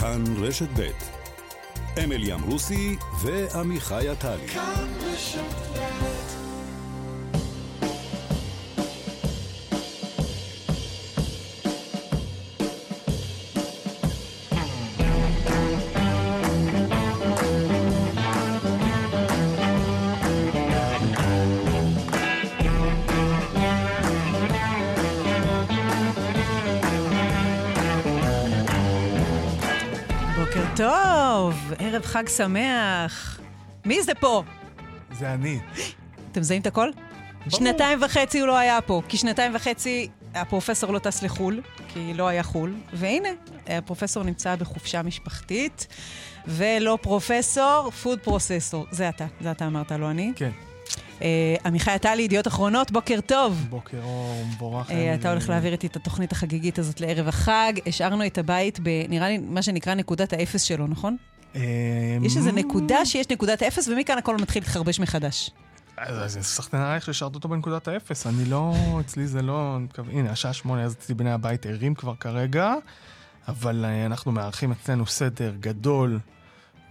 [0.00, 0.90] כאן רשת ב'
[2.04, 4.48] אמילי אמרוסי ועמיחי עטלי.
[4.48, 5.40] כאן רשת
[5.74, 6.07] טוב,
[31.88, 33.40] ערב חג שמח.
[33.84, 34.42] מי זה פה?
[35.18, 35.58] זה אני.
[36.32, 36.90] אתם מזהים את הכל?
[37.48, 42.28] שנתיים וחצי הוא לא היה פה, כי שנתיים וחצי הפרופסור לא טס לחו"ל, כי לא
[42.28, 43.28] היה חו"ל, והנה,
[43.66, 45.86] הפרופסור נמצא בחופשה משפחתית,
[46.46, 48.86] ולא פרופסור, פוד פרוססור.
[48.90, 50.32] זה אתה, זה אתה אמרת, לא אני.
[50.36, 50.50] כן.
[51.22, 53.66] אה, עמיחי עטלי, ידיעות אחרונות, בוקר טוב.
[53.70, 54.90] בוקר אור, מבורך.
[54.90, 57.72] אה, אתה הולך להעביר איתי את התוכנית החגיגית הזאת לערב החג.
[57.86, 61.16] השארנו את הבית בנראה לי מה שנקרא נקודת האפס שלו, נכון?
[61.56, 61.60] אה,
[62.22, 65.50] יש איזו נקודה שיש נקודת האפס, ומכאן הכל מתחיל להתחרבש מחדש.
[65.96, 68.26] אז סחטיין עלייך שהשארת אותו בנקודת האפס.
[68.26, 69.78] אני לא, אצלי זה לא...
[70.12, 72.74] הנה, השעה שמונה, אז אצלי בני הבית ערים כבר כרגע,
[73.48, 76.18] אבל אנחנו מארחים אצלנו סדר גדול.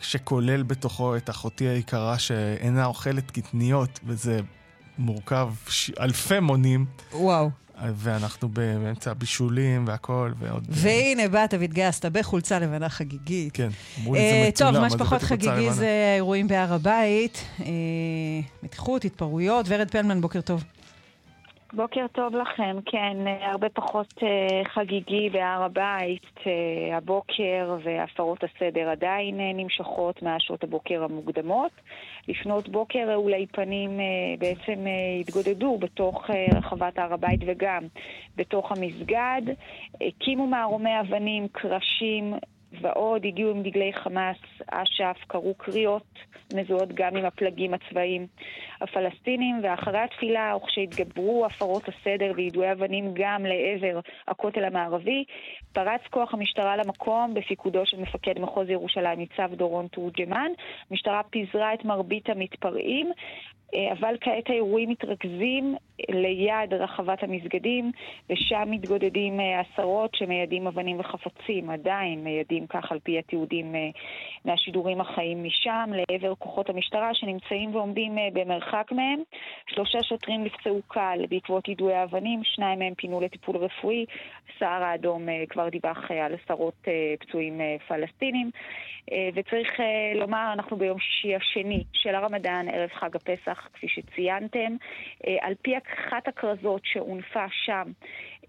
[0.02, 4.40] שכולל בתוכו את אחותי היקרה שאינה אוכלת קטניות, וזה
[4.98, 5.50] מורכב.
[6.00, 6.86] אלפי מונים.
[7.14, 7.50] וואו.
[7.86, 10.64] ואנחנו באמצע הבישולים והכל, ועוד...
[10.70, 13.54] והנה באת והתגייסת בחולצה לבנה חגיגית.
[13.54, 13.70] כן,
[14.02, 17.46] אמרו לי זה מצולם, טוב, מה שפחות חגיגי זה האירועים בהר הבית.
[17.60, 17.66] אה,
[18.64, 19.66] מתיחות, התפרעויות.
[19.70, 20.64] ורד פלמן, בוקר טוב.
[21.74, 23.18] בוקר טוב לכם, כן,
[23.52, 24.14] הרבה פחות
[24.74, 26.40] חגיגי בהר הבית
[26.98, 31.72] הבוקר והפרות הסדר עדיין נמשכות מהשעות הבוקר המוקדמות.
[32.28, 37.84] לפנות בוקר אולי פנים uh, בעצם uh, התגודדו בתוך uh, רחבת הר הבית וגם
[38.36, 39.42] בתוך המסגד.
[40.02, 42.34] הקימו מערומי אבנים, קרשים,
[42.82, 44.38] ועוד הגיעו עם דגלי חמאס,
[44.72, 46.14] אש"ף, קראו קריאות
[46.54, 48.28] מזוהות גם עם הפלגים הצבאיים
[48.82, 55.24] הפלסטינים, ואחרי התפילה, וכשהתגברו הפרות הסדר ויידויי אבנים גם לעבר הכותל המערבי,
[55.74, 60.52] פרץ כוח המשטרה למקום בפיקודו של מפקד מחוז ירושלים, ניצב דורון תורג'מן.
[60.92, 63.12] המשטרה פיזרה את מרבית המתפרעים,
[63.76, 65.76] אה, אבל כעת האירועים מתרכזים
[66.10, 67.92] ליד רחבת המסגדים,
[68.30, 73.90] ושם מתגודדים אה, עשרות שמיידים אבנים וחפצים, עדיין מיידים כך על פי התיעודים אה,
[74.46, 79.20] מהשידורים החיים משם, לעבר כוחות המשטרה שנמצאים ועומדים במרחק מהם.
[79.68, 84.06] שלושה שוטרים נפצעו קל בעקבות יידויי האבנים, שניים מהם פינו לטיפול רפואי.
[84.56, 86.88] הסהר האדום כבר דיווח על עשרות
[87.20, 88.52] פצועים פלסטינים.
[89.34, 89.72] וצריך
[90.16, 94.76] לומר, אנחנו ביום שישי השני של הרמדאן, ערב חג הפסח, כפי שציינתם.
[95.42, 97.92] על פי אחת הכרזות שהונפה שם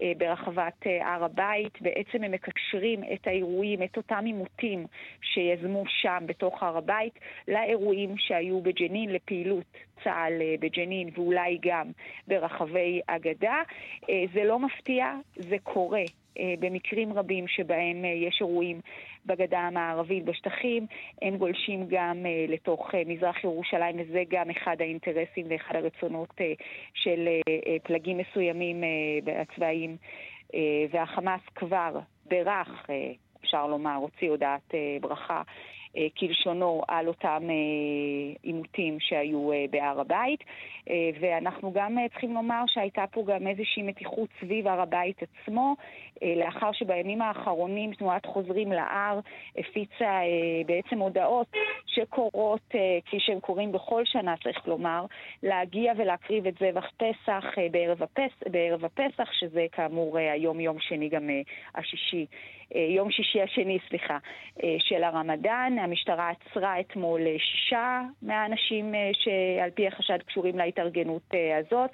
[0.01, 4.85] אה, ברחבת אה, הר הבית, בעצם הם מקשרים את האירועים, את אותם עימותים
[5.21, 9.65] שיזמו שם בתוך הר הבית, לאירועים שהיו בג'נין, לפעילות
[10.03, 11.91] צה"ל אה, בג'נין ואולי גם
[12.27, 13.61] ברחבי הגדה.
[14.33, 16.03] זה לא מפתיע, זה קורה.
[16.59, 18.81] במקרים רבים שבהם יש אירועים
[19.25, 20.85] בגדה המערבית, בשטחים,
[21.21, 26.33] הם גולשים גם לתוך מזרח ירושלים, וזה גם אחד האינטרסים ואחד הרצונות
[26.93, 27.27] של
[27.83, 28.83] פלגים מסוימים
[29.41, 29.97] הצבאיים,
[30.91, 31.99] והחמאס כבר
[32.29, 32.31] uh,
[33.41, 35.41] אפשר לומר, הוציא הודעת ברכה.
[36.17, 37.47] כלשונו על אותם
[38.43, 40.43] עימותים שהיו בהר הבית.
[41.19, 45.75] ואנחנו גם צריכים לומר שהייתה פה גם איזושהי מתיחות סביב הר הבית עצמו,
[46.23, 49.19] אה, לאחר שבימים האחרונים תנועת חוזרים להר
[49.57, 51.47] הפיצה אה, בעצם הודעות
[51.85, 55.05] שקורות, אה, כפי שהם קוראים בכל שנה, צריך לומר,
[55.43, 61.29] להגיע ולהקריב את זבח פסח בערב, הפס, בערב הפסח, שזה כאמור היום יום שני גם
[61.75, 62.25] השישי.
[62.75, 64.17] יום שישי השני, סליחה,
[64.79, 65.73] של הרמדאן.
[65.79, 71.91] המשטרה עצרה אתמול שישה מהאנשים שעל פי החשד קשורים להתארגנות הזאת.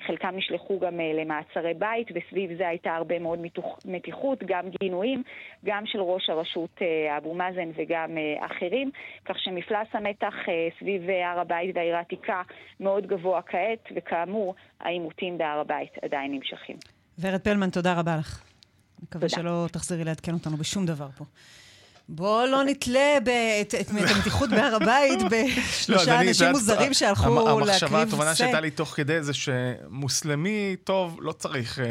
[0.00, 3.38] חלקם נשלחו גם אה, למעצרי בית, וסביב זה הייתה הרבה מאוד
[3.84, 5.22] מתיחות, גם גינויים,
[5.64, 8.90] גם של ראש הרשות אה, אבו מאזן וגם אה, אחרים,
[9.24, 10.34] כך שמפלס המתח
[10.78, 12.42] סביב הר הבית והעיר העתיקה
[12.80, 16.76] מאוד גבוה כעת, וכאמור, העימותים בהר הבית עדיין נמשכים.
[17.20, 18.53] ורד פלמן, תודה רבה לך.
[19.04, 21.24] מקווה שלא תחזרי לעדכן אותנו בשום דבר פה.
[22.08, 23.16] בוא לא נתלה
[23.70, 27.82] את המתיחות בהר הבית בשלושה לא, אנשים מוזרים שהלכו להקריב סט.
[27.82, 31.84] המחשבה, התובנה שהייתה לי תוך כדי זה שמוסלמי טוב לא צריך אה,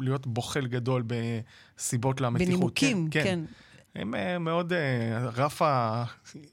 [0.00, 2.48] להיות בוחל גדול בסיבות למתיחות.
[2.48, 3.40] בנימוקים, כן.
[3.94, 4.78] הם אה, מאוד, אה,
[5.34, 6.04] רף ה...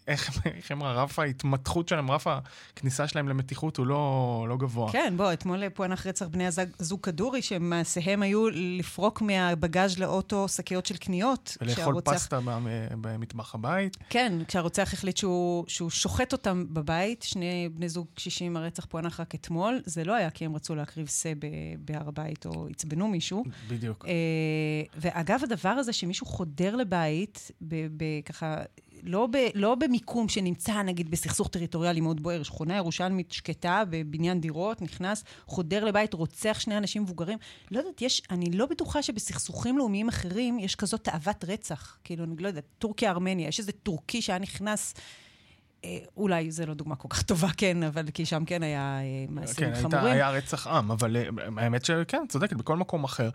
[0.07, 4.91] איך איך הם, רף ההתמתחות שלהם, רף הכניסה שלהם למתיחות הוא לא, לא גבוה.
[4.91, 6.45] כן, בוא, אתמול פוענח רצח בני
[6.79, 11.57] הזוג כדורי, שמעשיהם היו לפרוק מהבגאז' לאוטו שקיות של קניות.
[11.61, 12.39] ולאכול כשהרוצח- פסטה
[13.01, 13.97] במטבח הבית.
[14.09, 19.35] כן, כשהרוצח החליט שהוא, שהוא שוחט אותם בבית, שני בני זוג קשישים, הרצח פוענח רק
[19.35, 21.33] אתמול, זה לא היה כי הם רצו להקריב שא
[21.79, 23.43] בהר הבית או עצבנו מישהו.
[23.67, 24.05] בדיוק.
[24.07, 24.11] אה,
[24.97, 27.28] ואגב, הדבר הזה שמישהו חודר לבית,
[27.61, 28.57] ב- ב- ככה,
[29.03, 34.81] לא, ב- לא במיקום שנמצא, נגיד, בסכסוך טריטוריאלי מאוד בוער, שכונה ירושלמית שקטה בבניין דירות,
[34.81, 37.37] נכנס, חודר לבית, רוצח שני אנשים מבוגרים.
[37.71, 41.97] לא יודעת, יש, אני לא בטוחה שבסכסוכים לאומיים אחרים יש כזאת תאוות רצח.
[42.03, 44.93] כאילו, אני לא יודעת, טורקיה-ארמניה, יש איזה טורקי שהיה נכנס...
[45.85, 49.25] אה, אולי זו לא דוגמה כל כך טובה, כן, אבל כי שם כן היה אה,
[49.29, 50.05] מעשים כן, חמורים.
[50.05, 51.23] היה רצח עם, אבל אה,
[51.57, 53.29] האמת שכן, צודקת, בכל מקום אחר.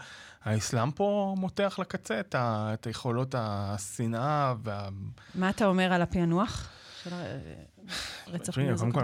[0.44, 4.88] האסלאם פה מותח לקצה את, ה, את היכולות השנאה וה...
[5.34, 6.68] מה אתה אומר על הפענוח?
[7.12, 7.38] אה,
[8.26, 8.92] רצח קודם?
[8.92, 9.00] כל,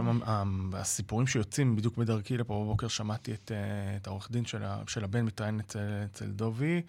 [0.72, 4.44] הסיפורים שיוצאים בדיוק בדרכי לפה בבוקר, שמעתי את, אה, העורך דין
[4.86, 5.60] של, הבן מתראיין
[6.04, 6.82] אצל דובי.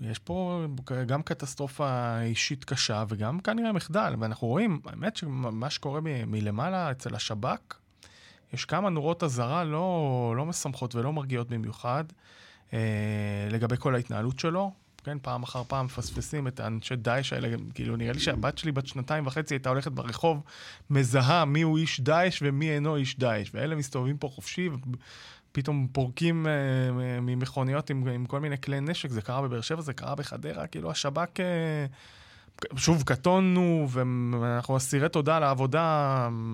[0.00, 0.66] יש פה
[1.06, 7.14] גם קטסטרופה אישית קשה וגם כנראה מחדל, ואנחנו רואים, האמת שמה שקורה מ- מלמעלה אצל
[7.14, 7.74] השב"כ,
[8.52, 12.04] יש כמה נורות אזהרה לא, לא משמחות ולא מרגיעות במיוחד
[12.72, 14.72] אה, לגבי כל ההתנהלות שלו.
[15.04, 18.86] כן, פעם אחר פעם מפספסים את האנשי דאעש האלה, כאילו נראה לי שהבת שלי בת
[18.86, 20.42] שנתיים וחצי הייתה הולכת ברחוב,
[20.90, 24.70] מזהה מי הוא איש דאעש ומי אינו איש דאעש, ואלה מסתובבים פה חופשי,
[25.54, 29.92] פתאום פורקים אה, ממכוניות עם, עם כל מיני כלי נשק, זה קרה בבאר שבע, זה
[29.92, 31.86] קרה בחדרה, כאילו השב"כ, אה,
[32.76, 35.82] שוב, קטונו, ואנחנו אסירי תודה על העבודה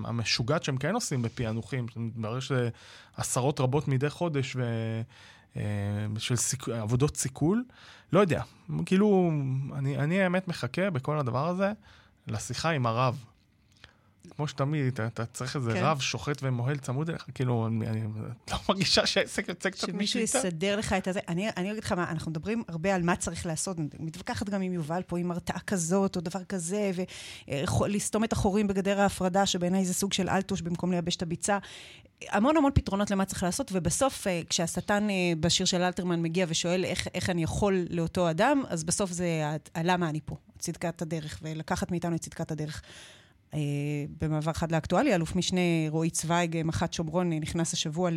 [0.03, 4.61] המשוגעת שהם כן עושים בפענוחים, מתברר שעשרות רבות מדי חודש, ו...
[5.57, 5.61] אה,
[6.17, 6.69] של סיק...
[6.69, 7.63] עבודות סיכול.
[8.13, 8.41] לא יודע,
[8.85, 9.31] כאילו,
[9.75, 11.71] אני, אני האמת מחכה בכל הדבר הזה
[12.27, 13.25] לשיחה עם הרב.
[14.29, 15.83] כמו שתמיד, אתה, אתה צריך איזה כן.
[15.83, 18.01] רב שוחט ומוהל צמוד אליך, כאילו, אני, אני
[18.51, 20.47] לא מרגישה שהעסק יוצא קצת שמישהו משליטה.
[20.47, 21.19] יסדר לך את הזה.
[21.27, 23.77] אני, אני אגיד לך מה, אנחנו מדברים הרבה על מה צריך לעשות.
[23.99, 26.91] מתווכחת גם עם יובל פה, עם הרתעה כזאת או דבר כזה,
[27.79, 31.57] ולסתום את החורים בגדר ההפרדה, שבעיניי זה סוג של אלטוש במקום לייבש את הביצה.
[32.29, 36.85] המון המון פתרונות למה צריך לעשות, ובסוף, אה, כשהשטן אה, בשיר של אלתרמן מגיע ושואל
[36.85, 39.25] איך, איך אני יכול לאותו אדם, אז בסוף זה
[39.75, 42.81] הלמה אני פה, צדקת הדרך, ולקחת מאיתנו את צדקת הדרך.
[43.53, 43.59] אה,
[44.21, 48.09] במעבר חד לאקטואליה, אלוף משנה רועי צוויג, אה, מח"ט שומרון, אה, נכנס השבוע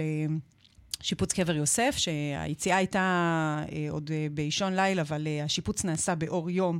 [1.03, 2.99] לשיפוץ קבר יוסף, שהיציאה הייתה
[3.73, 6.79] אה, עוד אה, באישון לילה, אבל אה, השיפוץ נעשה באור יום,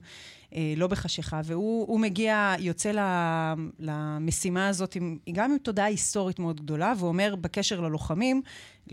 [0.55, 6.39] אה, לא בחשיכה, והוא הוא מגיע, יוצא ל- למשימה הזאת עם, גם עם תודעה היסטורית
[6.39, 8.43] מאוד גדולה, ואומר בקשר ללוחמים,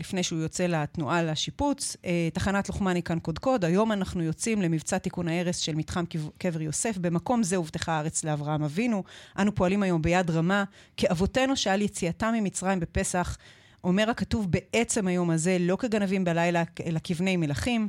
[0.00, 5.28] לפני שהוא יוצא לתנועה לשיפוץ, אה, תחנת לוחמני כאן קודקוד, היום אנחנו יוצאים למבצע תיקון
[5.28, 6.98] ההרס של מתחם קב- קבר יוסף.
[6.98, 9.04] במקום זה הובטחה הארץ לאברהם אבינו.
[9.38, 10.64] אנו פועלים היום ביד רמה,
[10.96, 13.36] כאבותינו שעל יציאתם ממצרים בפסח,
[13.84, 17.88] אומר הכתוב בעצם היום הזה, לא כגנבים בלילה, אלא כבני מלכים.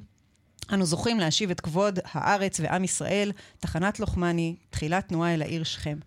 [0.73, 5.97] אנו זוכים להשיב את כבוד הארץ ועם ישראל, תחנת לוחמני, תחילת תנועה אל העיר שכם.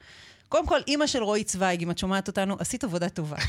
[0.49, 3.37] קודם כל, אימא של רועי צוויג, אם את שומעת אותנו, עשית עבודה טובה.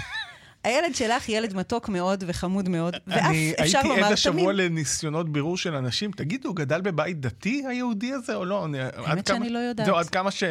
[0.64, 4.50] הילד שלך ילד מתוק מאוד וחמוד מאוד, ואף אני אפשר הייתי לומר עד השבוע תמים.
[4.50, 8.66] לניסיונות בירור של אנשים, תגידו, גדל בבית דתי היהודי הזה או לא?
[8.66, 9.86] אני- כמה- שאני לא יודעת.
[9.86, 10.44] זהו, עד כמה ש...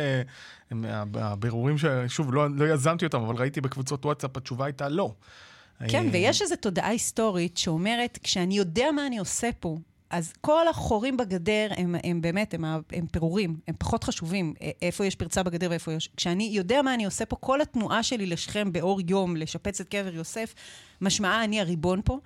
[1.15, 5.15] הבירורים ששוב, לא, לא יזמתי אותם, אבל ראיתי בקבוצות וואטסאפ, התשובה הייתה לא.
[5.89, 9.77] כן, אה, ויש איזו תודעה היסטורית שאומרת, כשאני יודע מה אני עושה פה,
[10.11, 15.07] אז כל החורים בגדר הם, הם באמת, הם, הם פירורים, הם פחות חשובים, א- איפה
[15.07, 16.11] יש פרצה בגדר ואיפה יש...
[16.17, 20.15] כשאני יודע מה אני עושה פה, כל התנועה שלי לשכם באור יום, לשפץ את קבר
[20.15, 20.55] יוסף,
[21.01, 22.19] משמעה אני הריבון פה.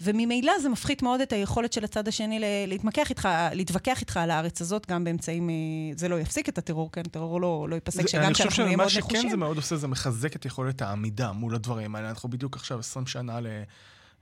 [0.00, 4.60] וממילא זה מפחית מאוד את היכולת של הצד השני להתמקח איתך, להתווכח איתך על הארץ
[4.60, 5.54] הזאת, גם באמצעים, אה,
[5.96, 7.02] זה לא יפסיק את הטרור, כן?
[7.02, 9.30] טרור לא, לא ייפסק, שגם אני חושב כשאנחנו נהיה שמה מאוד שכן נחושים.
[9.30, 12.08] זה מאוד עושה, זה מחזק את יכולת העמידה מול הדברים האלה.
[12.08, 13.38] אנחנו בדיוק עכשיו 20 שנה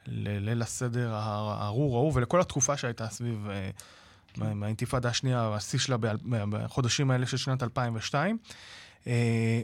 [0.07, 3.71] לליל הסדר הארור ההוא, ולכל התקופה שהייתה סביב אה,
[4.37, 5.97] מה- מהאינתיפאדה השנייה, השיא שלה
[6.29, 8.39] בחודשים האלה של שנת 2002.
[9.07, 9.61] אה,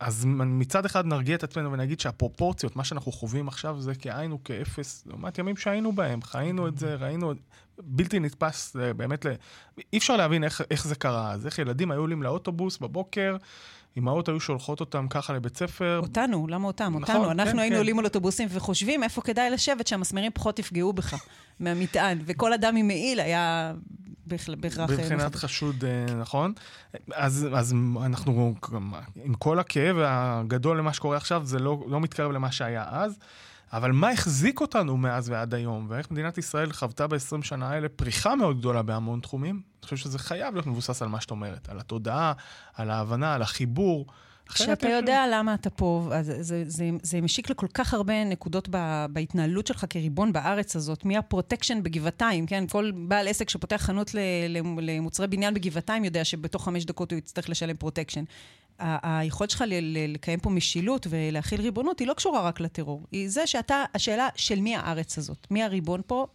[0.00, 5.06] אז מצד אחד נרגיע את עצמנו ונגיד שהפרופורציות, מה שאנחנו חווים עכשיו זה כאין וכאפס,
[5.06, 7.32] לעומת ימים שהיינו בהם, חיינו את זה, ראינו,
[7.78, 9.26] בלתי נתפס, באמת.
[9.92, 13.36] אי אפשר להבין איך, איך זה קרה, אז איך ילדים היו עולים לאוטובוס בבוקר,
[13.98, 16.00] אמהות היו שולחות אותם ככה לבית ספר.
[16.02, 16.92] אותנו, למה אותם?
[17.00, 17.30] נכון, אותנו.
[17.30, 17.78] אנחנו כן, היינו כן.
[17.78, 21.14] עולים על אוטובוסים וחושבים איפה כדאי לשבת שהמסמרים פחות יפגעו בך
[21.60, 23.72] מהמטען, וכל אדם עם מעיל היה
[24.26, 24.90] בהכרח...
[24.90, 25.38] אה, בבחינת מחבל.
[25.38, 26.52] חשוד, אה, נכון?
[27.14, 28.54] אז, אז אנחנו,
[29.24, 33.18] עם כל הכאב הגדול למה שקורה עכשיו, זה לא, לא מתקרב למה שהיה אז.
[33.72, 38.34] אבל מה החזיק אותנו מאז ועד היום, ואיך מדינת ישראל חוותה ב-20 שנה האלה פריחה
[38.34, 41.78] מאוד גדולה בהמון תחומים, אני חושב שזה חייב להיות מבוסס על מה שאת אומרת, על
[41.78, 42.32] התודעה,
[42.74, 44.06] על ההבנה, על החיבור.
[44.48, 49.06] כשאתה יודע למה אתה פה, אז זה, זה, זה משיק לכל כך הרבה נקודות ב,
[49.10, 52.64] בהתנהלות שלך כריבון בארץ הזאת, מהפרוטקשן בגבעתיים, כן?
[52.66, 54.10] כל בעל עסק שפותח חנות
[54.80, 58.24] למוצרי בניין בגבעתיים יודע שבתוך חמש דקות הוא יצטרך לשלם פרוטקשן.
[58.78, 59.64] היכולת שלך
[60.08, 63.06] לקיים פה משילות ולהכיל ריבונות היא לא קשורה רק לטרור.
[63.12, 66.26] היא זה שאתה, השאלה של מי הארץ הזאת, מי הריבון פה,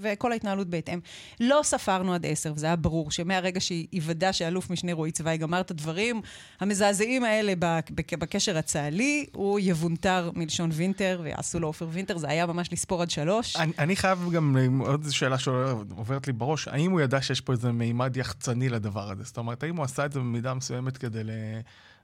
[0.00, 1.00] וכל ההתנהלות בהתאם.
[1.40, 5.70] לא ספרנו עד עשר, וזה היה ברור שמהרגע שהיוודע שאלוף משנה רועי צבאי גמר את
[5.70, 6.20] הדברים
[6.60, 7.52] המזעזעים האלה
[7.90, 13.10] בקשר הצה"לי, הוא יבונטר מלשון וינטר, ויעשו לו עופר וינטר, זה היה ממש לספור עד
[13.10, 13.56] שלוש.
[13.56, 17.72] אני, אני חייב גם, עוד שאלה שעוברת לי בראש, האם הוא ידע שיש פה איזה
[17.72, 19.22] מימד יחצני לדבר הזה?
[19.22, 20.83] זאת אומרת, האם הוא עשה את זה במידה מסוימת?
[20.84, 21.30] מסוימת כדי ל...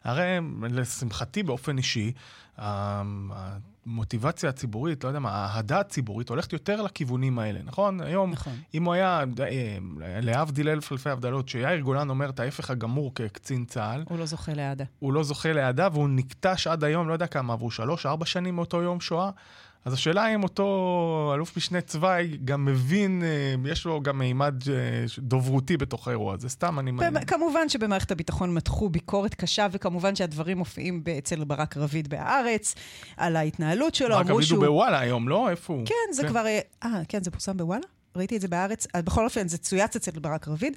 [0.05, 2.13] הרי לשמחתי באופן אישי,
[2.59, 8.01] המוטיבציה הציבורית, לא יודע מה, האהדה הציבורית הולכת יותר לכיוונים האלה, נכון?
[8.01, 8.53] היום, נכון.
[8.75, 9.79] אם הוא היה, אה,
[10.23, 14.05] להבדיל אלף אלפי הבדלות, שיאיר גולן אומר את ההפך הגמור כקצין צה"ל.
[14.09, 14.85] הוא לא זוכה לאהדה.
[14.99, 18.57] הוא לא זוכה לאהדה, והוא נקטש עד היום, לא יודע כמה, עברו שלוש, ארבע שנים
[18.57, 19.31] מאותו יום שואה.
[19.85, 24.75] אז השאלה אם אותו אלוף משנה צבאי גם מבין, אה, יש לו גם מימד אה,
[25.19, 26.93] דוברותי בתוך האירוע הזה, סתם אני...
[27.27, 32.75] כמובן שבמערכת הביטחון מתחו ביקורת קשה, וכמובן שהדברים מופיעים אצל ברק רביד בהארץ,
[33.17, 34.59] על ההתנהלות שלו, ברק רביד שהוא...
[34.59, 35.51] הוא בוואלה היום, לא?
[35.51, 35.87] איפה הוא?
[35.87, 36.29] כן, זה כן.
[36.29, 36.47] כבר...
[36.85, 37.87] אה, כן, זה פורסם בוואלה?
[38.17, 38.87] ראיתי את זה בארץ.
[38.97, 40.77] בכל אופן, זה צויץ אצל ברק רביד.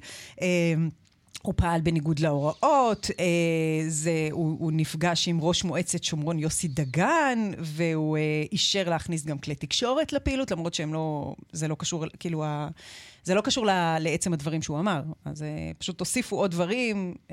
[1.44, 7.50] הוא פעל בניגוד להוראות, אה, זה, הוא, הוא נפגש עם ראש מועצת שומרון יוסי דגן,
[7.58, 8.22] והוא אה,
[8.52, 12.68] אישר להכניס גם כלי תקשורת לפעילות, למרות שהם לא, זה לא קשור, כאילו, ה,
[13.24, 13.66] זה לא קשור
[14.00, 15.02] לעצם הדברים שהוא אמר.
[15.24, 15.44] אז uh,
[15.78, 17.32] פשוט הוסיפו עוד דברים uh,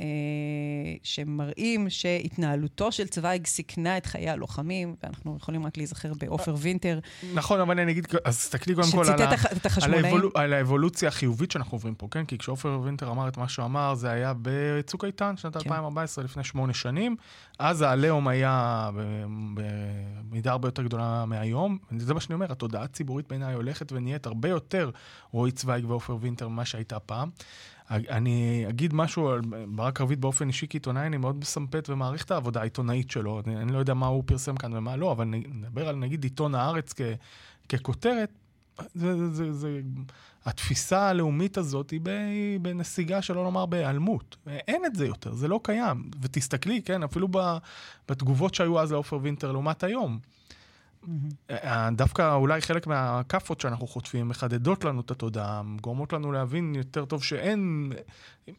[1.04, 7.00] שמראים שהתנהלותו של צבייג סיכנה את חיי הלוחמים, ואנחנו יכולים רק להיזכר בעופר וינטר.
[7.34, 9.22] נכון, אבל אני אגיד, אז תסתכלי קודם כל על,
[9.82, 12.26] על, האבול, על האבולוציה החיובית שאנחנו עוברים פה, כן?
[12.26, 15.60] כי כשעופר וינטר אמר את מה שהוא אמר, זה היה בצוק איתן, שנת כן.
[15.60, 17.16] 2014, לפני שמונה שנים.
[17.60, 18.90] אז העליהום היה
[20.30, 21.78] במידה הרבה יותר גדולה מהיום.
[21.98, 24.90] זה מה שאני אומר, התודעה הציבורית בעיניי הולכת ונהיית הרבה יותר
[25.32, 27.30] רועי צוויג ועופר וינטר ממה שהייתה פעם.
[27.92, 32.60] אני אגיד משהו על ברק רביד באופן אישי כעיתונאי, אני מאוד מסמפת ומעריך את העבודה
[32.60, 33.42] העיתונאית שלו.
[33.46, 36.56] אני, אני לא יודע מה הוא פרסם כאן ומה לא, אבל נדבר על נגיד עיתון
[36.56, 37.02] הארץ כ,
[37.70, 38.32] ככותרת.
[38.96, 39.82] זה, זה, זה, זה,
[40.46, 42.02] התפיסה הלאומית הזאת היא
[42.62, 44.38] בנסיגה, שלא לומר בהיעלמות.
[44.48, 46.12] אין את זה יותר, זה לא קיים.
[46.22, 47.28] ותסתכלי, כן, אפילו
[48.10, 50.20] בתגובות שהיו אז לעופר וינטר לעומת היום.
[51.04, 51.54] Mm-hmm.
[51.92, 57.24] דווקא אולי חלק מהכאפות שאנחנו חוטפים מחדדות לנו את התודעה, גורמות לנו להבין יותר טוב
[57.24, 57.92] שאין,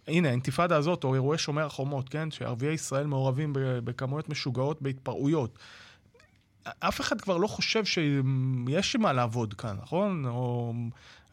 [0.08, 5.58] הנה, האינתיפאדה הזאת, או אירועי שומר החומות, כן, שערביי ישראל מעורבים בכמויות משוגעות בהתפרעויות.
[6.80, 10.24] אף אחד כבר לא חושב שיש מה לעבוד כאן, נכון?
[10.26, 10.74] או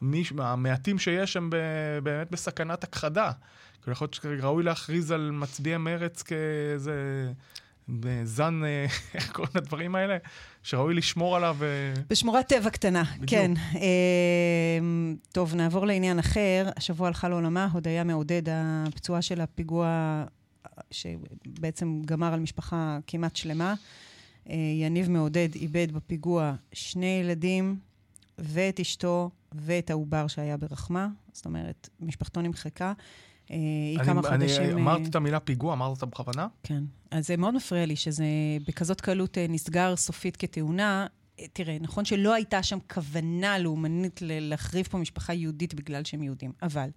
[0.02, 1.50] מי, המעטים שיש הם
[2.04, 3.32] באמת בסכנת הכחדה.
[3.88, 7.32] יכול להיות שראוי להכריז על מצביעי מרץ כאיזה...
[8.24, 10.18] זן, אה, איך קוראים לדברים האלה?
[10.64, 11.58] שראוי לשמור עליו.
[11.62, 13.30] אה, בשמורת טבע קטנה, בדיוק.
[13.30, 13.52] כן.
[13.76, 14.80] אה,
[15.32, 16.70] טוב, נעבור לעניין אחר.
[16.76, 18.42] השבוע הלכה לעולמה הודיה מעודד,
[18.88, 20.24] הפצועה של הפיגוע
[20.92, 23.74] שבעצם גמר על משפחה כמעט שלמה.
[24.80, 27.80] יניב מעודד איבד בפיגוע שני ילדים
[28.40, 31.08] ואת אשתו ואת העובר שהיה ברחמה.
[31.34, 32.94] זאת אומרת, משפחתו נמחקה.
[33.50, 34.62] היא כמה חודשים...
[34.62, 36.48] אני אמרת את המילה פיגוע, אמרת אותה בכוונה?
[36.64, 36.84] כן.
[37.12, 38.26] אז זה מאוד מפריע לי שזה
[38.68, 41.08] בכזאת קלות נסגר סופית כתאונה.
[41.54, 46.90] תראה, נכון שלא הייתה שם כוונה לאומנית להחריב פה משפחה יהודית בגלל שהם יהודים, אבל...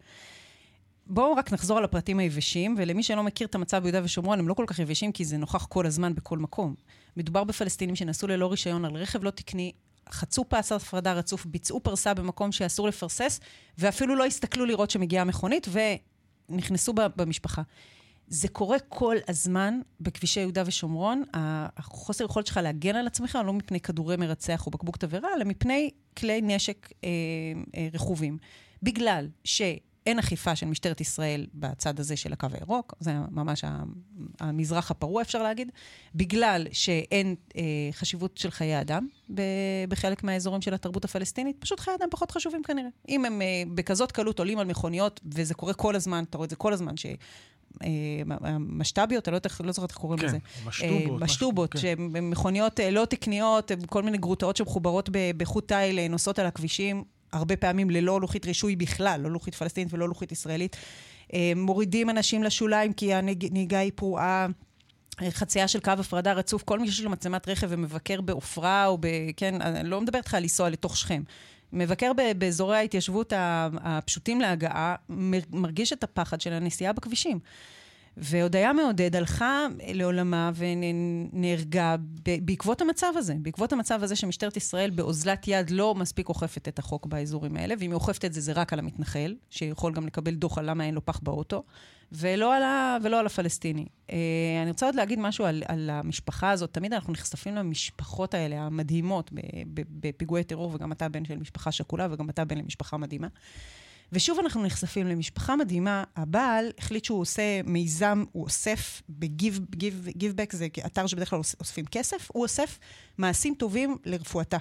[1.07, 4.55] בואו רק נחזור על הפרטים היבשים, ולמי שלא מכיר את המצב ביהודה ושומרון, הם לא
[4.55, 6.75] כל כך יבשים, כי זה נוכח כל הזמן בכל מקום.
[7.17, 9.73] מדובר בפלסטינים שנסעו ללא רישיון על רכב לא תקני,
[10.11, 13.41] חצו פס הפרדה רצוף, ביצעו פרסה במקום שאסור לפרסס,
[13.79, 15.69] ואפילו לא הסתכלו לראות שמגיעה מכונית,
[16.53, 17.63] ונכנסו במשפחה.
[18.29, 21.23] זה קורה כל הזמן בכבישי יהודה ושומרון.
[21.77, 25.91] החוסר יכולת שלך להגן על עצמך, לא מפני כדורי מרצח או בקבוק תבערה, אלא מפני
[26.17, 27.09] כלי נשק אה,
[27.77, 28.39] אה, רכובים.
[28.83, 29.63] בגלל ש...
[30.07, 33.65] אין אכיפה של משטרת ישראל בצד הזה של הקו הירוק, זה ממש
[34.41, 35.73] המזרח הפרוע, אפשר להגיד,
[36.15, 39.07] בגלל שאין אה, חשיבות של חיי אדם
[39.89, 42.89] בחלק מהאזורים של התרבות הפלסטינית, פשוט חיי אדם פחות חשובים כנראה.
[43.09, 46.51] אם הם אה, בכזאת קלות עולים על מכוניות, וזה קורה כל הזמן, אתה רואה את
[46.51, 47.07] זה כל הזמן, ש...
[48.59, 50.39] משת"ביות, אני לא, לא זוכרת איך קוראים כן, לזה.
[50.67, 51.21] משטובות.
[51.21, 51.79] משטובות, כן.
[51.79, 51.99] שהן
[52.31, 57.91] מכוניות אה, לא תקניות, כל מיני גרוטאות שמחוברות בחוט תיל, נוסעות על הכבישים, הרבה פעמים
[57.91, 60.77] ללא לוחית רישוי בכלל, לא לוחית פלסטינית ולא לוחית ישראלית.
[61.35, 64.47] אה, מורידים אנשים לשוליים כי הנהיגה היא פרועה.
[65.31, 69.07] חצייה של קו הפרדה רצוף, כל מי שיש לו מצלמת רכב ומבקר בעופרה או ב...
[69.37, 71.23] כן, אני לא מדברת איתך על לנסוע לתוך שכם.
[71.73, 74.95] מבקר באזורי ההתיישבות הפשוטים להגעה,
[75.51, 77.39] מרגיש את הפחד של הנסיעה בכבישים.
[78.17, 81.97] והודיה מעודד הלכה לעולמה ונהרגה
[82.43, 83.35] בעקבות המצב הזה.
[83.39, 87.91] בעקבות המצב הזה שמשטרת ישראל באוזלת יד לא מספיק אוכפת את החוק באזורים האלה, ואם
[87.91, 90.95] היא אוכפת את זה, זה רק על המתנחל, שיכול גם לקבל דוח על למה אין
[90.95, 91.63] לו פח באוטו,
[92.13, 93.87] ולא על, ה, ולא על הפלסטיני.
[94.09, 94.13] Uh,
[94.63, 96.73] אני רוצה עוד להגיד משהו על, על המשפחה הזאת.
[96.73, 99.31] תמיד אנחנו נחשפים למשפחות האלה, המדהימות,
[99.75, 103.29] בפיגועי טרור, וגם אתה בן של משפחה שכולה, וגם אתה בן למשפחה מדהימה.
[104.13, 106.05] ושוב אנחנו נחשפים למשפחה מדהימה.
[106.17, 112.43] הבעל החליט שהוא עושה מיזם, הוא אוסף ב-Giveback, זה אתר שבדרך כלל אוספים כסף, הוא
[112.43, 112.79] אוסף
[113.19, 114.59] מעשים טובים לרפואתה.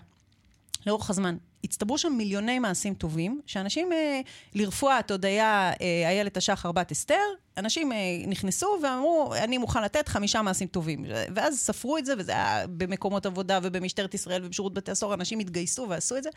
[0.85, 1.37] לאורך הזמן.
[1.63, 4.21] הצטברו שם מיליוני מעשים טובים, שאנשים אה,
[4.55, 7.21] לרפואת הודיה אה, איילת השחר בת אסתר,
[7.57, 11.05] אנשים אה, נכנסו ואמרו, אני מוכן לתת חמישה מעשים טובים.
[11.35, 15.85] ואז ספרו את זה, וזה היה במקומות עבודה ובמשטרת ישראל ובשירות בתי הסוהר, אנשים התגייסו
[15.89, 16.29] ועשו את זה.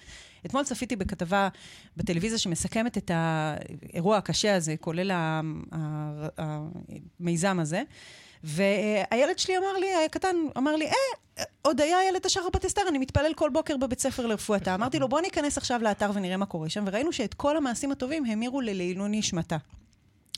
[0.46, 1.48] אתמול צפיתי בכתבה
[1.96, 5.10] בטלוויזיה שמסכמת את האירוע הקשה הזה, כולל
[7.20, 7.82] המיזם הזה.
[8.44, 12.98] והילד שלי אמר לי, הקטן, אמר לי, אה, עוד היה ילד השחר בת אסתר, אני
[12.98, 14.74] מתפלל כל בוקר בבית ספר לרפואתה.
[14.74, 18.24] אמרתי לו, בוא ניכנס עכשיו לאתר ונראה מה קורה שם, וראינו שאת כל המעשים הטובים
[18.24, 19.56] המירו ללעילוי נשמתה.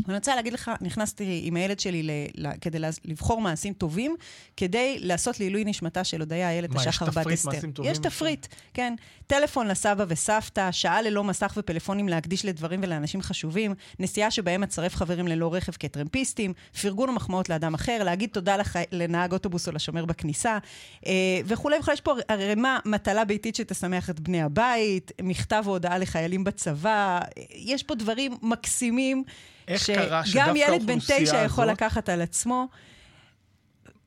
[0.04, 4.16] ואני רוצה להגיד לך, נכנסתי עם הילד שלי ל, ל, כדי לבחור מעשים טובים,
[4.56, 7.28] כדי לעשות לעילוי נשמתה של הודיה איילת השחר בת אסתר.
[7.28, 7.92] מה, יש תפריט מעשים טובים?
[7.92, 8.94] יש תפריט, כן.
[9.26, 15.28] טלפון לסבא וסבתא, שעה ללא מסך ופלאפונים להקדיש לדברים ולאנשים חשובים, נסיעה שבהם אצרף חברים
[15.28, 18.76] ללא רכב כטרמפיסטים, פרגון ומחמאות לאדם אחר, להגיד תודה לח...
[18.92, 20.58] לנהג אוטובוס או לשומר בכניסה,
[21.06, 21.12] אה,
[21.44, 21.94] וכולי וכולי.
[21.94, 27.82] יש פה ערימה מטלה ביתית שתשמח את בני הבית, מכתב או הודעה לחיילים בצבא, יש
[27.82, 29.24] פה דברים מקסימים.
[29.68, 30.56] איך קרה שדווקא האוכלוסייה הזאת...
[30.56, 32.68] שגם ילד בן תשע יכול לקחת על עצמו.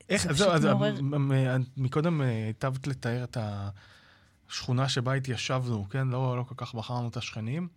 [0.10, 0.68] איך, זהו, אז
[1.78, 3.38] מקודם אה, היטבת לתאר את
[4.50, 6.08] השכונה שבה התיישבנו, כן?
[6.08, 7.68] לא, לא כל כך בחרנו את השכנים.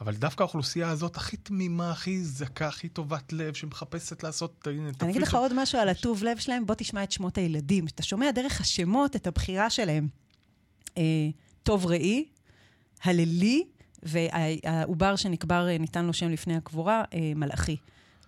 [0.00, 4.66] אבל דווקא האוכלוסייה הזאת הכי תמימה, הכי זכה, הכי טובת לב, שמחפשת לעשות...
[4.66, 7.86] הנה, אני אגיד לך עוד משהו על הטוב לב שלהם, בוא תשמע את שמות הילדים.
[7.86, 10.08] אתה שומע דרך השמות את הבחירה שלהם.
[10.98, 11.02] אה,
[11.62, 12.24] טוב ראי,
[13.02, 13.64] הללי,
[14.06, 17.76] והעובר שנקבר, אה, ניתן לו שם לפני הקבורה, אה, מלאכי.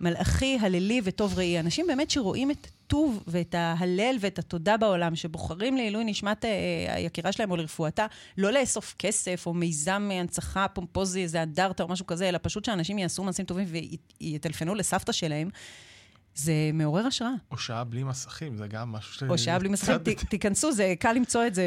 [0.01, 1.59] מלאכי, הללי וטוב ראי.
[1.59, 7.31] אנשים באמת שרואים את טוב ואת ההלל ואת התודה בעולם, שבוחרים לעילוי נשמת אה, היקירה
[7.31, 8.05] שלהם או לרפואתה,
[8.37, 12.97] לא לאסוף כסף או מיזם הנצחה פומפוזי, איזה אנדרטה או משהו כזה, אלא פשוט שאנשים
[12.97, 13.67] יעשו מעשים טובים
[14.21, 15.49] ויטלפנו לסבתא שלהם.
[16.39, 17.31] זה מעורר השראה.
[17.51, 19.23] או שעה בלי מסכים, זה גם משהו ש...
[19.23, 21.63] או שעה בלי מסכים, ת, תיכנסו, זה קל למצוא את זה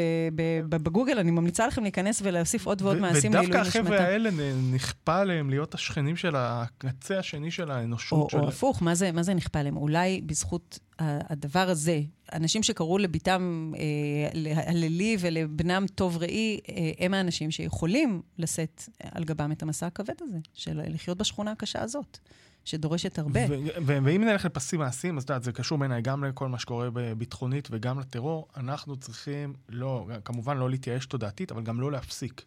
[0.69, 3.79] בגוגל, אני ממליצה לכם להיכנס ולהוסיף עוד ועוד מעשים לעילוי נשמתה.
[3.79, 4.29] ודווקא החבר'ה האלה
[4.71, 8.33] נכפה עליהם להיות השכנים של הקצה השני של האנושות.
[8.33, 9.77] או, או הפוך, מה זה, מה זה נכפה עליהם?
[9.77, 12.01] אולי בזכות הדבר הזה,
[12.33, 19.51] אנשים שקראו לביתם אה, הללי ולבנם טוב ראי, אה, הם האנשים שיכולים לשאת על גבם
[19.51, 22.19] את המסע הכבד הזה, של לחיות בשכונה הקשה הזאת.
[22.65, 23.39] שדורשת הרבה.
[23.85, 27.67] ואם נלך לפסים מעשיים, אז את יודעת, זה קשור בעיניי גם לכל מה שקורה ביטחונית
[27.71, 28.47] וגם לטרור.
[28.57, 32.41] אנחנו צריכים, לא, כמובן לא להתייאש תודעתית, אבל גם לא להפסיק.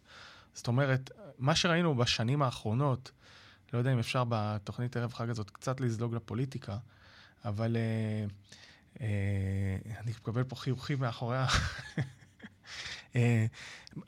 [0.53, 3.11] זאת אומרת, מה שראינו בשנים האחרונות,
[3.73, 6.77] לא יודע אם אפשר בתוכנית ערב חג הזאת קצת לזלוג לפוליטיקה,
[7.45, 8.25] אבל אה,
[9.01, 11.47] אה, אני מקבל פה חיוכים מאחורי ה...
[13.15, 13.45] אה,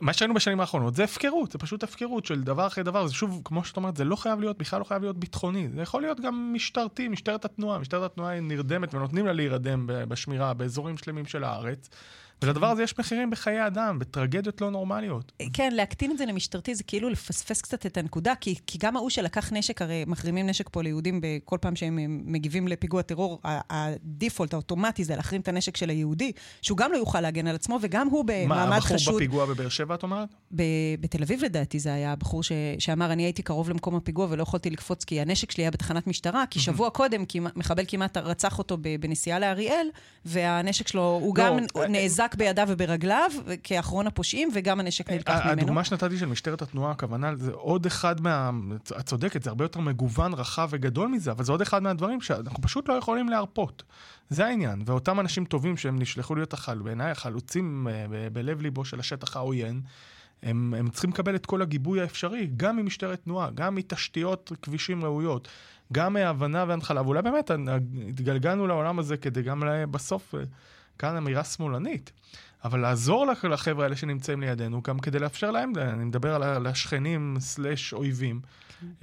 [0.02, 3.41] מה שראינו בשנים האחרונות זה הפקרות, זה פשוט הפקרות של דבר אחרי דבר, זה שוב,
[3.45, 6.19] כמו שאת אומרת, זה לא חייב להיות, בכלל לא חייב להיות ביטחוני, זה יכול להיות
[6.19, 11.43] גם משטרתי, משטרת התנועה, משטרת התנועה היא נרדמת ונותנים לה להירדם בשמירה באזורים שלמים של
[11.43, 11.89] הארץ.
[12.43, 15.32] ולדבר הזה יש מחירים בחיי אדם, בטרגדיות לא נורמליות.
[15.54, 19.10] כן, להקטין את זה למשטרתי זה כאילו לפספס קצת את הנקודה, כי, כי גם ההוא
[19.10, 25.04] שלקח נשק, הרי מחרימים נשק פה ליהודים בכל פעם שהם מגיבים לפיגוע טרור, הדיפולט האוטומטי
[25.04, 28.25] זה להחרים את הנשק של היהודי, שהוא גם לא יוכל להגן על עצמו, וגם הוא
[28.28, 28.91] במעמד חשוד.
[28.91, 30.30] מה, הבחור בפיגוע בבאר שבע, את אומרת?
[30.99, 34.69] בתל אביב לדעתי זה היה הבחור ש, שאמר, אני הייתי קרוב למקום הפיגוע ולא יכולתי
[34.69, 37.23] לקפוץ כי הנשק שלי היה בתחנת משטרה, כי שבוע קודם
[37.56, 39.88] מחבל כמעט רצח אותו בנסיעה לאריאל,
[40.25, 43.32] והנשק שלו, הוא לא, גם אה, נאזק נאבק בידיו וברגליו
[43.63, 45.62] כאחרון הפושעים, וגם הנשק נלקח ממנו.
[45.62, 48.52] הדוגמה שנתתי של משטרת התנועה, הכוונה, זה עוד אחד מה...
[49.00, 52.63] את צודקת, זה הרבה יותר מגוון, רחב וגדול מזה, אבל זה עוד אחד מהדברים שאנחנו
[52.63, 53.84] פשוט לא יכולים להרפות.
[54.30, 54.82] זה העניין.
[54.86, 56.80] ואותם אנשים טובים שהם נשלחו להיות החל...
[56.80, 59.82] בעיניי החלוצים אה, בלב ליבו של השטח העוין,
[60.44, 65.48] הם, הם צריכים לקבל את כל הגיבוי האפשרי, גם ממשטרת תנועה, גם מתשתיות כבישים ראויות,
[65.94, 67.52] גם מהבנה והנחלה, ואולי באמת
[68.10, 70.36] התגלגלנו לעולם הזה כדי גם בסוף
[71.00, 72.12] כאן אמירה שמאלנית.
[72.64, 77.94] אבל לעזור לחבר'ה האלה שנמצאים לידינו, גם כדי לאפשר להם, אני מדבר על השכנים סלאש
[77.94, 78.42] אויבים,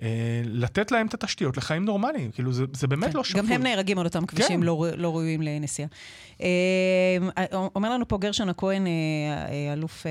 [0.03, 2.31] אה, לתת להם את התשתיות לחיים נורמליים.
[2.31, 3.17] כאילו, זה, זה באמת כן.
[3.17, 3.41] לא שפוי.
[3.41, 4.67] גם הם נהרגים על אותם כבישים כן.
[4.67, 5.89] לא, לא ראויים לנסיעה.
[6.41, 6.47] אה,
[7.75, 10.07] אומר לנו פה גרשון הכהן, אה, אלוף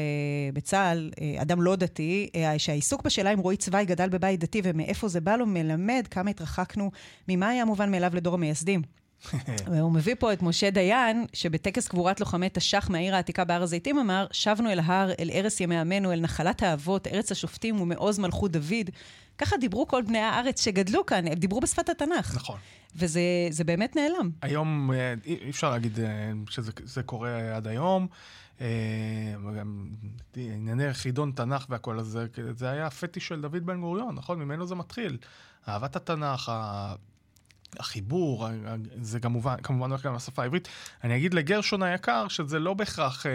[0.54, 5.36] בצה"ל, אדם לא דתי, שהעיסוק בשאלה אם רועי צוואי גדל בבית דתי ומאיפה זה בא
[5.36, 6.91] לו, מלמד כמה התרחקנו
[7.28, 8.82] ממה היה מובן מאליו לדור המייסדים.
[9.82, 14.28] הוא מביא פה את משה דיין, שבטקס קבורת לוחמי תש"ח מהעיר העתיקה בהר הזיתים אמר,
[14.32, 18.89] שבנו אל ההר, אל ערש ימי עמנו, אל נחלת האבות, ארץ השופטים ומעוז מלכות דוד.
[19.38, 22.36] ככה דיברו כל בני הארץ שגדלו כאן, הם דיברו בשפת התנ"ך.
[22.36, 22.58] נכון.
[22.95, 24.30] וזה באמת נעלם.
[24.41, 28.08] היום אה, אי אפשר להגיד אה, שזה קורה עד היום.
[28.62, 28.67] אה,
[30.36, 32.25] ענייני חידון תנ"ך והכל, הזה,
[32.56, 34.39] זה היה הפטיש של דוד בן גוריון, נכון?
[34.39, 35.17] ממנו זה מתחיל.
[35.67, 36.51] אהבת התנ"ך,
[37.80, 38.47] החיבור,
[39.01, 40.67] זה כמובן, כמובן הולך גם לשפה העברית.
[41.04, 43.32] אני אגיד לגרשון היקר שזה לא בהכרח, אה,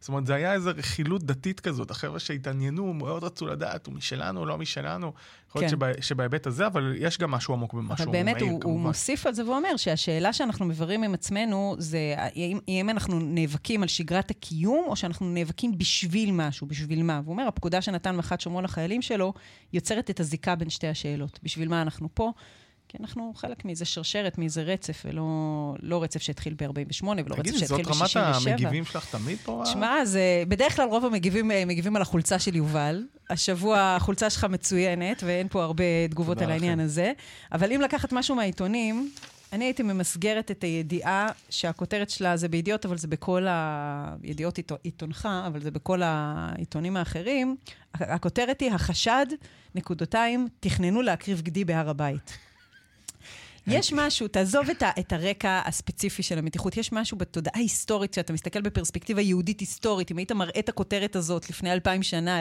[0.00, 1.90] זאת אומרת, זה היה איזו רכילות דתית כזאת.
[1.90, 5.12] החבר'ה שהתעניינו, מאוד רצו לדעת, הוא משלנו, לא משלנו.
[5.48, 6.02] יכול להיות כן.
[6.02, 8.28] שבהיבט הזה, אבל יש גם משהו עמוק במה שהוא כמובן.
[8.28, 12.90] אבל באמת, הוא מוסיף על זה ואומר שהשאלה שאנחנו מבררים עם עצמנו, זה האם, האם
[12.90, 17.20] אנחנו נאבקים על שגרת הקיום, או שאנחנו נאבקים בשביל משהו, בשביל מה.
[17.24, 19.32] והוא אומר, הפקודה שנתן מח"ט שומרון לחיילים שלו,
[19.72, 21.40] יוצרת את הזיקה בין שתי השאלות.
[21.42, 22.32] בשביל מה אנחנו פה?
[22.88, 25.24] כי אנחנו חלק מאיזה שרשרת, מאיזה רצף, ולא
[25.82, 28.06] לא רצף שהתחיל ב-48, ולא רצף שהתחיל ב-67.
[28.06, 29.62] תגידי, זאת רמת המגיבים שלך תמיד פה?
[29.64, 30.42] תשמע, זה...
[30.48, 33.04] בדרך כלל רוב המגיבים אה, מגיבים על החולצה של יובל.
[33.30, 37.12] השבוע החולצה שלך מצוינת, ואין פה הרבה תגובות על העניין הזה.
[37.52, 39.10] אבל אם לקחת משהו מהעיתונים,
[39.52, 44.14] אני הייתי ממסגרת את הידיעה שהכותרת שלה זה בידיעות, אבל זה בכל ה...
[44.22, 47.56] ידיעות עיתונך, אבל זה בכל העיתונים האחרים.
[47.94, 49.26] הכותרת היא, החשד,
[49.74, 52.38] נקודותיים, תכננו להקריב גדי בהר הבית.
[53.66, 58.32] יש משהו, תעזוב את, ה, את הרקע הספציפי של המתיחות, יש משהו בתודעה ההיסטורית, שאתה
[58.32, 62.40] מסתכל בפרספקטיבה יהודית היסטורית, אם היית מראה את הכותרת הזאת לפני אלפיים שנה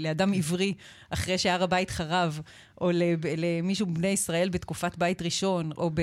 [0.00, 0.74] לאדם עברי,
[1.10, 2.40] אחרי שהר הבית חרב,
[2.80, 2.90] או
[3.36, 6.00] למישהו בני ישראל בתקופת בית ראשון, או, ב,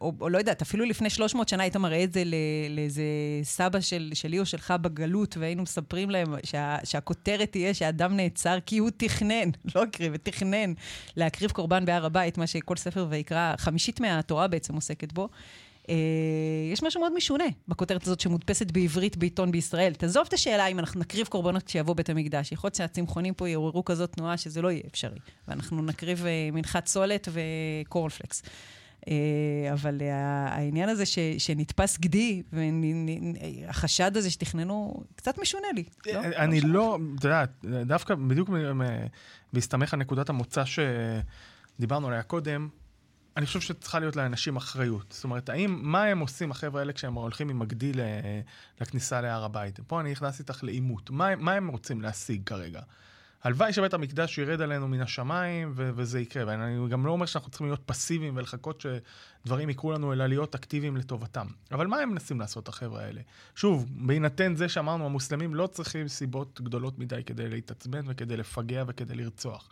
[0.00, 2.22] או, או לא יודעת, אפילו לפני 300 שנה היית מראה את זה
[2.70, 3.02] לאיזה
[3.42, 8.78] סבא של, שלי או שלך בגלות, והיינו מספרים להם שה, שהכותרת תהיה שהאדם נעצר כי
[8.78, 10.72] הוא תכנן, לא הקריב, תכנן
[11.16, 15.28] להקריב קורבן בהר הבית, מה שכל ספר ויקרא, חמישית מהתורה בעצם עוסקת בו.
[15.86, 15.88] Uh,
[16.72, 19.94] יש משהו מאוד משונה בכותרת הזאת שמודפסת בעברית בעיתון בישראל.
[19.94, 22.52] תעזוב את השאלה אם אנחנו נקריב קורבנות כשיבוא בית המקדש.
[22.52, 25.18] יכול להיות שהצמחונים פה יעוררו כזאת תנועה שזה לא יהיה אפשרי.
[25.48, 28.42] ואנחנו נקריב uh, מנחת סולת וקורנפלקס.
[29.00, 29.08] Uh,
[29.72, 30.04] אבל uh,
[30.50, 35.84] העניין הזה ש, שנתפס גדי, והחשד הזה שתכננו, קצת משונה לי.
[36.06, 36.20] לא?
[36.20, 37.44] אני לא, אתה יודע,
[37.84, 38.50] דווקא בדיוק
[39.52, 42.68] בהסתמך על נקודת המוצא שדיברנו עליה קודם,
[43.36, 45.12] אני חושב שצריכה להיות לאנשים אחריות.
[45.12, 48.00] זאת אומרת, האם, מה הם עושים, החבר'ה האלה, כשהם הולכים עם מגדיל
[48.80, 49.80] לכניסה להר הבית?
[49.86, 51.10] פה אני נכנס איתך לעימות.
[51.10, 52.80] מה, מה הם רוצים להשיג כרגע?
[53.42, 56.44] הלוואי שבית המקדש ירד עלינו מן השמיים ו- וזה יקרה.
[56.46, 60.96] ואני גם לא אומר שאנחנו צריכים להיות פסיביים ולחכות שדברים יקרו לנו, אלא להיות אקטיביים
[60.96, 61.46] לטובתם.
[61.72, 63.20] אבל מה הם מנסים לעשות, החבר'ה האלה?
[63.54, 69.14] שוב, בהינתן זה שאמרנו, המוסלמים לא צריכים סיבות גדולות מדי כדי להתעצבן וכדי לפגע וכדי
[69.14, 69.68] לרצוח.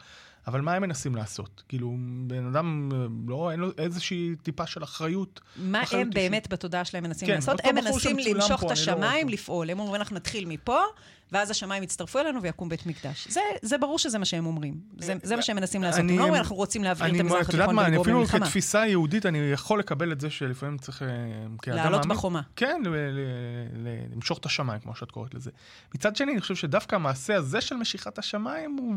[0.47, 1.63] אבל מה הם מנסים לעשות?
[1.69, 2.89] כאילו, בן אדם,
[3.29, 5.41] לא, אין לו איזושהי טיפה של אחריות.
[5.57, 7.61] מה אחריות הם באמת בתודעה שלהם מנסים כן, לעשות?
[7.65, 9.71] הם מנסים למשוך את לא השמיים, לא לפעול.
[9.71, 10.81] הם אומרים, אנחנו נתחיל מפה,
[11.33, 13.29] ואז השמיים יצטרפו אלינו ויקום בית מקדש.
[13.29, 14.75] זה, זה ברור שזה מה שהם אומרים.
[14.99, 16.01] זה, זה מה שהם מנסים לעשות.
[16.01, 18.23] הם לא אומרים, אנחנו רוצים להבעיר את המזרח התיכון ולגרום במלחמה.
[18.23, 22.41] אפילו כתפיסה יהודית, אני יכול לקבל את זה שלפעמים צריך, אה, לעלות בחומה.
[22.57, 22.83] כן,
[24.15, 25.51] למשוך את השמיים, כמו שאת קוראת לזה.
[25.95, 28.95] מצד שני, אני חושב שדווקא המעשה הזה של משיכת השמיים, הוא,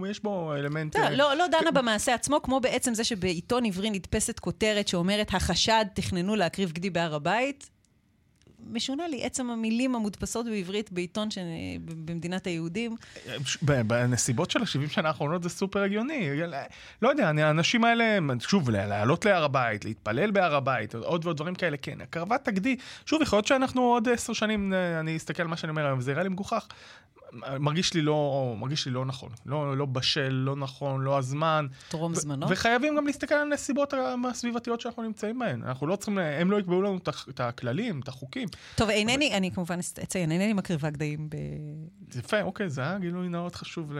[0.00, 0.96] הוא, יש בו אלמנט...
[0.96, 5.84] לא, לא, לא דנה במעשה עצמו, כמו בעצם זה שבעיתון עברי נתפסת כותרת שאומרת, החשד
[5.94, 7.70] תכננו להקריב גדי בהר הבית.
[8.70, 11.38] משונה לי עצם המילים המודפסות בעברית בעיתון ש...
[11.84, 12.96] במדינת היהודים.
[13.62, 16.30] בנסיבות של ה-70 שנה האחרונות זה סופר הגיוני.
[17.02, 21.76] לא יודע, האנשים האלה, שוב, לעלות להר הבית, להתפלל בהר הבית, עוד ועוד דברים כאלה,
[21.76, 22.00] כן.
[22.00, 25.86] הקרבת תגדי, שוב, יכול להיות שאנחנו עוד עשר שנים, אני אסתכל על מה שאני אומר
[25.86, 26.66] היום, זה יראה לי מגוחך.
[27.60, 29.30] מרגיש לי לא, מרגיש לי לא נכון.
[29.46, 31.66] לא, לא בשל, לא נכון, לא הזמן.
[31.88, 32.46] טרום זמנו.
[32.50, 33.94] וחייבים גם להסתכל על הנסיבות
[34.30, 35.62] הסביבתיות שאנחנו נמצאים בהן.
[35.62, 38.48] אנחנו לא צריכים, הם לא יקבעו לנו את הכללים, את החוקים.
[38.76, 39.36] טוב, אינני, אבל...
[39.36, 41.36] אני כמובן אציין, אינני מקריבה גדיים ב...
[42.18, 43.98] יפה, אוקיי, זה היה גילוי נאות חשוב ל...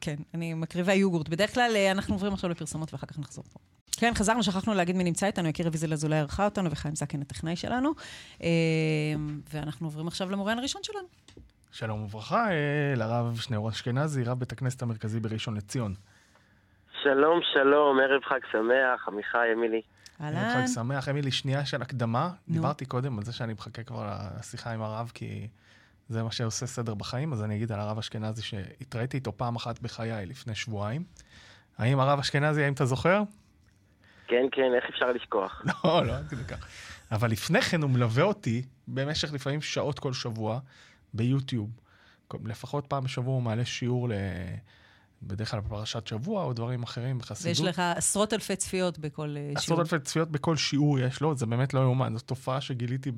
[0.00, 1.28] כן, אני מקריבה יוגורט.
[1.28, 3.58] בדרך כלל אה, אנחנו עוברים עכשיו לפרסומות ואחר כך נחזור פה.
[3.92, 7.56] כן, חזרנו, שכחנו להגיד מי נמצא איתנו, יקיר ויזל אזולאי ערכה אותנו, וחיים זקן הטכנאי
[7.56, 7.92] שלנו.
[8.42, 8.48] אה,
[9.52, 11.06] ואנחנו עוברים עכשיו למוריין הראשון שלנו.
[11.72, 15.94] שלום וברכה, אה, לרב שניאור אשכנזי, רב בית הכנסת המרכזי בראשון לציון.
[17.02, 19.82] שלום, שלום, ערב חג שמח, עמיחי, אמילי.
[20.20, 20.36] אהלן.
[20.36, 22.28] ערב חג שמח, אמילי, שנייה של הקדמה.
[22.48, 22.54] נו.
[22.54, 25.48] דיברתי קודם על זה שאני מחכה כבר לשיחה עם הרב, כי
[26.08, 29.78] זה מה שעושה סדר בחיים, אז אני אגיד על הרב אשכנזי שהתראיתי איתו פעם אחת
[29.78, 31.04] בחיי לפני שבועיים.
[31.78, 33.22] האם הרב אשכנזי, האם אתה זוכר?
[34.26, 35.62] כן, כן, איך אפשר לשכוח?
[35.84, 36.66] לא, לא עד כדי כך.
[37.12, 40.60] אבל לפני כן הוא מלווה אותי במשך לפעמים שעות כל שבוע
[41.14, 41.70] ביוטיוב.
[42.44, 44.12] לפחות פעם בשבוע הוא מעלה שיעור ל...
[45.22, 47.46] בדרך כלל בפרשת שבוע או דברים אחרים בחסידות.
[47.46, 49.58] ויש לך עשרות אלפי צפיות בכל uh, שיעור.
[49.58, 53.10] עשרות אלפי צפיות בכל שיעור יש לו, זה באמת לא יאומן, זו תופעה שגיליתי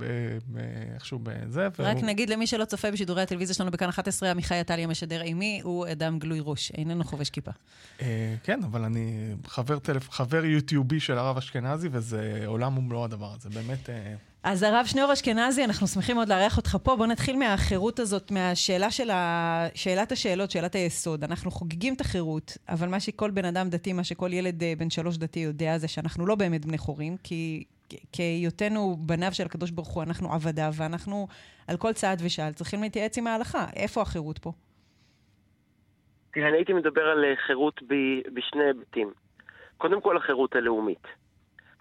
[0.95, 1.67] איכשהו בזה.
[1.67, 2.07] רק והוא...
[2.07, 6.19] נגיד למי שלא צופה בשידורי הטלוויזיה שלנו בכאן 11, עמיחי עטליה משדר אימי, הוא אדם
[6.19, 7.51] גלוי ראש, איננו חובש כיפה.
[7.99, 8.03] Uh,
[8.43, 10.11] כן, אבל אני חבר, טלפ...
[10.11, 13.87] חבר יוטיובי של הרב אשכנזי, וזה עולם ומלואו הדבר הזה, באמת...
[13.87, 14.32] Uh...
[14.45, 16.97] אז הרב שניאור אשכנזי, אנחנו שמחים מאוד לארח אותך פה.
[16.97, 19.67] בוא נתחיל מהחירות הזאת, מהשאלה של ה...
[19.75, 21.25] שאלת השאלות, שאלת היסוד.
[21.25, 24.91] אנחנו חוגגים את החירות, אבל מה שכל בן אדם דתי, מה שכל ילד אה, בן
[24.91, 27.65] שלוש דתי יודע, זה שאנחנו לא באמת בני חורים, כי
[28.13, 31.29] כהיותנו בניו של הקדוש ברוך הוא, אנחנו עבדיו, ואנחנו
[31.69, 33.67] על כל צעד ושעל צריכים להתייעץ עם ההלכה.
[33.77, 34.53] איפה החירות פה?
[36.33, 37.95] תראה, אני הייתי מדבר על אה, חירות ב...
[38.35, 39.13] בשני היבטים.
[39.79, 41.22] קודם כל, החירות הלאומית.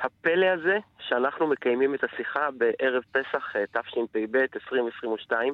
[0.03, 5.53] הפלא הזה שאנחנו מקיימים את השיחה בערב פסח אה, תשפ"ב 2022,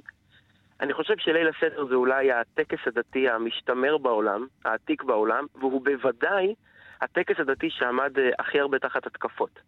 [0.82, 6.56] אני חושב שליל הסדר זה אולי הטקס הדתי המשתמר בעולם, העתיק בעולם, והוא בוודאי
[7.02, 9.60] הטקס הדתי שעמד אה, הכי הרבה תחת התקפות.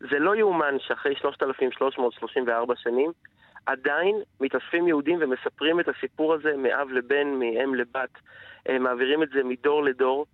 [0.00, 3.12] זה לא יאומן שאחרי 3,334 שנים
[3.66, 8.10] עדיין מתאספים יהודים ומספרים את הסיפור הזה מאב לבן, מאם לבת,
[8.68, 10.26] אה, מעבירים את זה מדור לדור.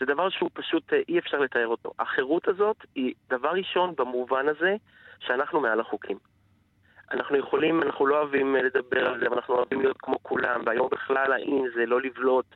[0.00, 1.92] זה דבר שהוא פשוט אה, אי אפשר לתאר אותו.
[1.98, 4.76] החירות הזאת היא דבר ראשון במובן הזה
[5.20, 6.18] שאנחנו מעל החוקים.
[7.10, 10.62] אנחנו יכולים, אנחנו לא אוהבים אה, לדבר על זה, אבל אנחנו אוהבים להיות כמו כולם,
[10.66, 12.46] והיום בכלל האין זה לא לבלוט,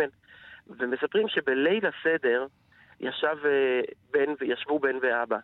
[0.68, 2.46] ומספרים שבליל הסדר
[3.00, 5.38] ישב אה, בן, ישבו בן ואבא.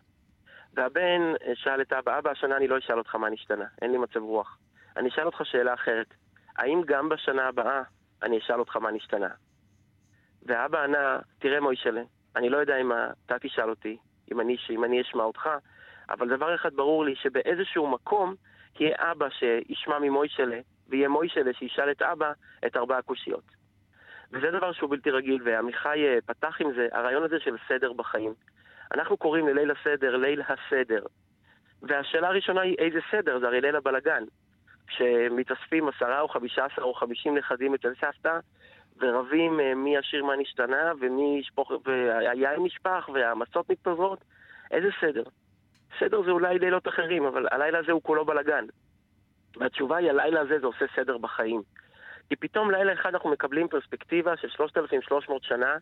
[0.74, 3.98] והבן אה, שאל את אבא, אבא, השנה אני לא אשאל אותך מה נשתנה, אין לי
[3.98, 4.58] מצב רוח.
[4.96, 6.14] אני אשאל אותך שאלה אחרת.
[6.58, 7.82] האם גם בשנה הבאה
[8.22, 9.28] אני אשאל אותך מה נשתנה?
[10.48, 12.02] ואבא ענה, תראה מוישלה,
[12.36, 12.92] אני לא יודע אם
[13.26, 13.96] אתה תשאל אותי,
[14.32, 15.48] אם אני, אם אני אשמע אותך,
[16.10, 18.34] אבל דבר אחד ברור לי, שבאיזשהו מקום
[18.80, 22.32] יהיה אבא שישמע ממוישלה, ויהיה מוישלה שישאל את אבא
[22.66, 23.44] את ארבע הקושיות.
[24.32, 28.34] וזה דבר שהוא בלתי רגיל, ועמיחי אה, פתח עם זה, הרעיון הזה של סדר בחיים.
[28.94, 31.02] אנחנו קוראים לליל הסדר ליל הסדר.
[31.82, 34.24] והשאלה הראשונה היא איזה סדר, זה הרי ליל הבלגן.
[34.86, 38.38] כשמתאספים עשרה או חמישה עשר או חמישים נכדים אצל סבתא,
[39.00, 44.24] ורבים אה, מי ישיר מה נשתנה, ומי ישפוך, והיין נשפך, והמצות מתפזרות.
[44.70, 45.22] איזה סדר?
[45.98, 48.64] סדר זה אולי לילות אחרים, אבל הלילה הזה הוא כולו בלאגן.
[49.56, 51.62] והתשובה היא, הלילה הזה זה עושה סדר בחיים.
[52.28, 55.76] כי פתאום לילה אחד אנחנו מקבלים פרספקטיבה של 3,300 שנה,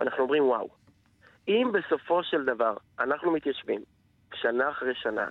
[0.00, 0.68] ואנחנו אומרים, וואו,
[1.48, 3.82] אם בסופו של דבר אנחנו מתיישבים
[4.34, 5.28] שנה אחרי שנה,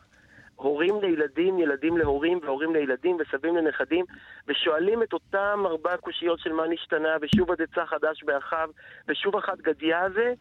[0.61, 4.05] הורים לילדים, ילדים להורים והורים לילדים וסבים לנכדים,
[4.47, 8.69] ושואלים את אותם ארבע קושיות של מה נשתנה, ושוב עד עצה חדש באחיו,
[9.07, 10.33] ושוב אחת גדיה הזה,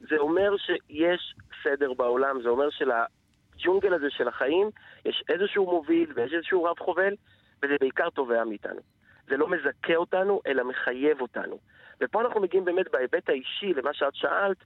[0.00, 4.70] זה אומר שיש סדר בעולם, זה אומר שלג'ונגל הזה של החיים
[5.04, 7.14] יש איזשהו מוביל ויש איזשהו רב חובל,
[7.62, 8.80] וזה בעיקר תובע מאיתנו.
[9.28, 11.58] זה לא מזכה אותנו, אלא מחייב אותנו.
[12.00, 14.56] ופה אנחנו מגיעים באמת בהיבט האישי למה שאת שאלת,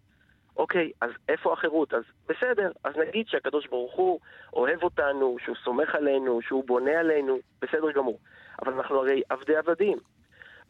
[0.56, 1.94] אוקיי, אז איפה החירות?
[1.94, 4.20] אז בסדר, אז נגיד שהקדוש ברוך הוא
[4.52, 8.18] אוהב אותנו, שהוא סומך עלינו, שהוא בונה עלינו, בסדר גמור.
[8.62, 9.98] אבל אנחנו הרי עבדי עבדים,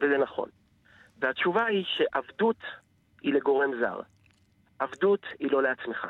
[0.00, 0.48] וזה נכון.
[1.18, 2.56] והתשובה היא שעבדות
[3.22, 4.00] היא לגורם זר.
[4.78, 6.06] עבדות היא לא לעצמך.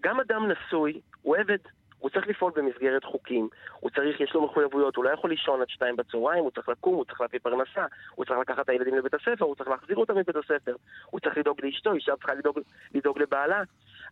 [0.00, 1.58] גם אדם נשוי הוא עבד,
[2.04, 3.48] הוא צריך לפעול במסגרת חוקים,
[3.80, 6.94] הוא צריך, יש לו מחויבויות, הוא לא יכול לישון עד שתיים בצהריים, הוא צריך לקום,
[6.94, 10.16] הוא צריך להביא פרנסה, הוא צריך לקחת את הילדים לבית הספר, הוא צריך להחזיר אותם
[10.16, 10.74] מבית הספר,
[11.10, 12.58] הוא צריך לדאוג לאשתו, אישה צריכה לדאוג,
[12.94, 13.62] לדאוג לבעלה.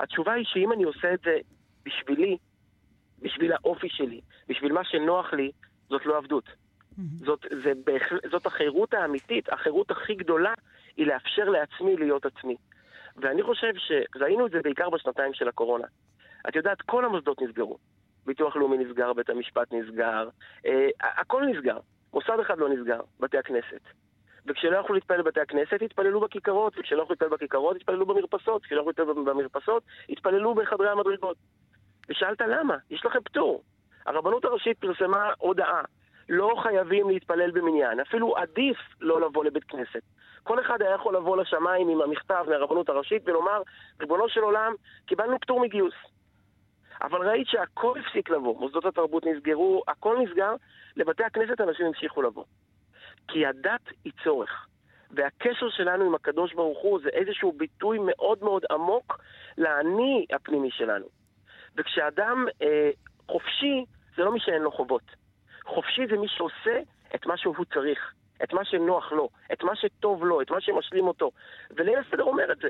[0.00, 1.38] התשובה היא שאם אני עושה את זה
[1.84, 2.36] בשבילי,
[3.22, 5.50] בשביל האופי שלי, בשביל מה שנוח לי,
[5.88, 6.44] זאת לא עבדות.
[7.24, 7.72] זאת, זה.
[8.30, 10.54] זאת החירות האמיתית, החירות הכי גדולה
[10.96, 12.56] היא לאפשר לעצמי להיות עצמי.
[13.16, 15.86] ואני חושב שראינו את זה בעיקר בשנתיים של הקורונה.
[16.48, 17.78] את יודעת, כל המוסדות נסגרו.
[18.26, 20.28] ביטוח לאומי נסגר, בית המשפט נסגר,
[20.66, 21.78] אה, הכל נסגר.
[22.14, 23.80] מוסד אחד לא נסגר, בתי הכנסת.
[24.46, 28.88] וכשלא יכלו להתפלל בבתי הכנסת, התפללו בכיכרות, וכשלא יכלו להתפלל בכיכרות, התפללו במרפסות, וכשלא יכלו
[28.88, 31.36] להתפלל במרפסות, התפללו בחדרי המדרגות.
[32.08, 32.76] ושאלת למה?
[32.90, 33.62] יש לכם פטור.
[34.06, 35.82] הרבנות הראשית פרסמה הודעה,
[36.28, 40.02] לא חייבים להתפלל במניין, אפילו עדיף לא לבוא לבית כנסת.
[40.42, 43.62] כל אחד היה יכול לבוא לשמיים עם המכתב מהרבנות הראשית ולומר,
[44.00, 44.72] ריבונו של עולם,
[45.06, 45.94] קיבלנו פטור מגיוס.
[47.02, 50.54] אבל ראית שהכל הפסיק לבוא, מוסדות התרבות נסגרו, הכל נסגר,
[50.96, 52.44] לבתי הכנסת אנשים המשיכו לבוא.
[53.28, 54.66] כי הדת היא צורך.
[55.10, 59.20] והקשר שלנו עם הקדוש ברוך הוא זה איזשהו ביטוי מאוד מאוד עמוק
[59.58, 61.06] לאני הפנימי שלנו.
[61.76, 62.90] וכשאדם אה,
[63.28, 63.84] חופשי,
[64.16, 65.02] זה לא מי שאין לו חובות.
[65.64, 66.80] חופשי זה מי שעושה
[67.14, 68.12] את מה שהוא צריך,
[68.42, 71.30] את מה שנוח לו, את מה שטוב לו, את מה שמשלים אותו.
[71.70, 72.68] וליל הסדר אומר את זה.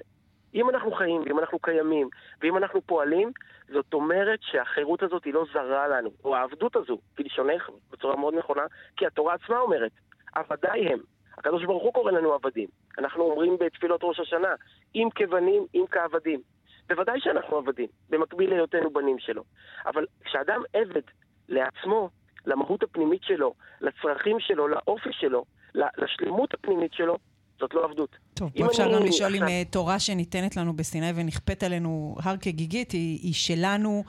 [0.55, 2.09] אם אנחנו חיים, ואם אנחנו קיימים,
[2.41, 3.31] ואם אנחנו פועלים,
[3.69, 8.62] זאת אומרת שהחירות הזאת היא לא זרה לנו, או העבדות הזו, כלשונך, בצורה מאוד נכונה,
[8.97, 9.93] כי התורה עצמה אומרת,
[10.35, 10.99] עבדיי הם.
[11.38, 12.69] הקדוש ברוך הוא קורא לנו עבדים.
[12.99, 14.55] אנחנו אומרים בתפילות ראש השנה,
[14.95, 16.41] אם כבנים, אם כעבדים.
[16.88, 19.45] בוודאי שאנחנו עבדים, במקביל להיותנו בנים שלו.
[19.87, 21.03] אבל כשאדם עבד
[21.49, 22.11] לעצמו,
[22.47, 27.19] למהות הפנימית שלו, לצרכים שלו, לאופי שלו, לשלמות הפנימית שלו,
[27.62, 28.16] זאת לא עבדות.
[28.35, 32.92] טוב, פה אפשר גם לשאול אם אה, תורה שניתנת לנו בסיני ונכפית עלינו הר כגיגית,
[32.92, 34.05] היא, היא שלנו,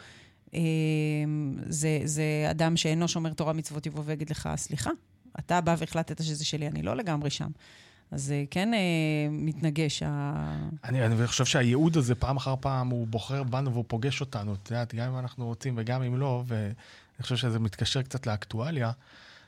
[0.54, 0.60] אה,
[1.66, 4.90] זה, זה אדם שאינו שומר תורה מצוות יבוא ויגיד לך, סליחה,
[5.40, 7.50] אתה בא והחלטת שזה שלי, אני לא לגמרי שם.
[8.12, 8.80] אז זה אה, כן אה,
[9.32, 10.04] מתנגש.
[10.04, 10.34] ה...
[10.84, 14.54] אני, אני חושב שהייעוד הזה, פעם אחר פעם, הוא בוחר בנו והוא פוגש אותנו.
[14.54, 16.74] את יודעת, גם אם אנחנו רוצים וגם אם לא, ואני
[17.22, 18.92] חושב שזה מתקשר קצת לאקטואליה.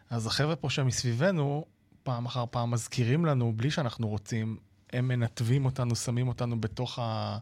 [0.10, 1.66] אז החבר'ה פה שמסביבנו,
[2.06, 4.58] פעם אחר פעם מזכירים לנו, בלי שאנחנו רוצים,
[4.94, 7.38] הם מנתבים אותנו, שמים אותנו בתוך, ה,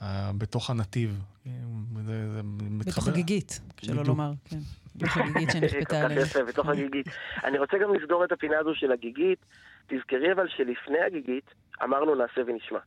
[0.00, 1.22] ה, בתוך הנתיב.
[1.44, 2.92] זה, זה מתחבר...
[2.92, 4.56] בתוך הגיגית, שלא לומר, כן.
[4.96, 6.06] בתוך הגיגית שנכפתה.
[6.20, 7.06] יפה, בתוך הגיגית.
[7.44, 9.38] אני רוצה גם לסגור את הפינה הזו של הגיגית.
[9.86, 11.50] תזכרי אבל שלפני הגיגית
[11.82, 12.78] אמרנו נעשה ונשמע.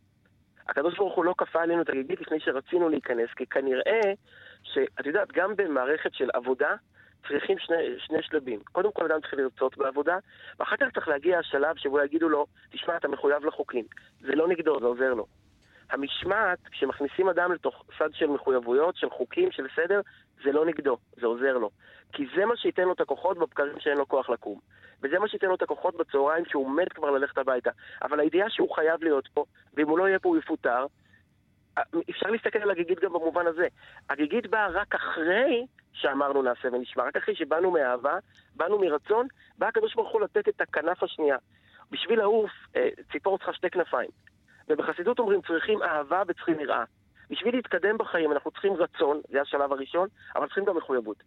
[0.67, 4.01] הקדוש ברוך הוא לא כפה עלינו את הגיגית לפני שרצינו להיכנס, כי כנראה
[4.63, 6.75] שאת יודעת, גם במערכת של עבודה,
[7.27, 8.59] צריכים שני, שני שלבים.
[8.71, 10.17] קודם כל אדם צריך לרצות בעבודה,
[10.59, 13.85] ואחר כך צריך להגיע השלב שבו יגידו לו, תשמע, אתה מחויב לחוקים.
[14.19, 15.25] זה לא נגדו, זה עוזר לו.
[15.89, 20.01] המשמעת, כשמכניסים אדם לתוך סד של מחויבויות, של חוקים, של סדר,
[20.43, 21.69] זה לא נגדו, זה עוזר לו.
[22.13, 24.59] כי זה מה שייתן לו את הכוחות בבקרים שאין לו כוח לקום.
[25.03, 27.71] וזה מה שייתן לו את הכוחות בצהריים שהוא מת כבר ללכת הביתה.
[28.01, 30.85] אבל הידיעה שהוא חייב להיות פה, ואם הוא לא יהיה פה הוא יפוטר,
[32.09, 33.67] אפשר להסתכל על הגיגית גם במובן הזה.
[34.09, 38.17] הגיגית באה רק אחרי שאמרנו נעשה ונשמע, רק אחרי שבאנו מאהבה,
[38.55, 41.37] באנו מרצון, בא הקדוש ברוך הוא לתת את הכנף השנייה.
[41.91, 44.09] בשביל לעוף, אה, ציפור צריכה שתי כנפיים.
[44.67, 46.83] ובחסידות אומרים צריכים אהבה וצריכים יראה.
[47.29, 51.17] בשביל להתקדם בחיים אנחנו צריכים רצון, זה השלב הראשון, אבל צריכים גם מחויבות.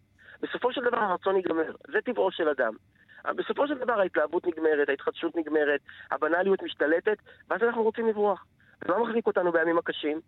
[0.41, 2.73] בסופו של דבר הרצון ייגמר, זה טבעו של אדם.
[3.35, 5.79] בסופו של דבר ההתלהבות נגמרת, ההתחדשות נגמרת,
[6.11, 7.17] הבנאליות משתלטת,
[7.49, 8.45] ואז אנחנו רוצים לברוח.
[8.83, 10.21] זה לא מחזיק אותנו בימים הקשים.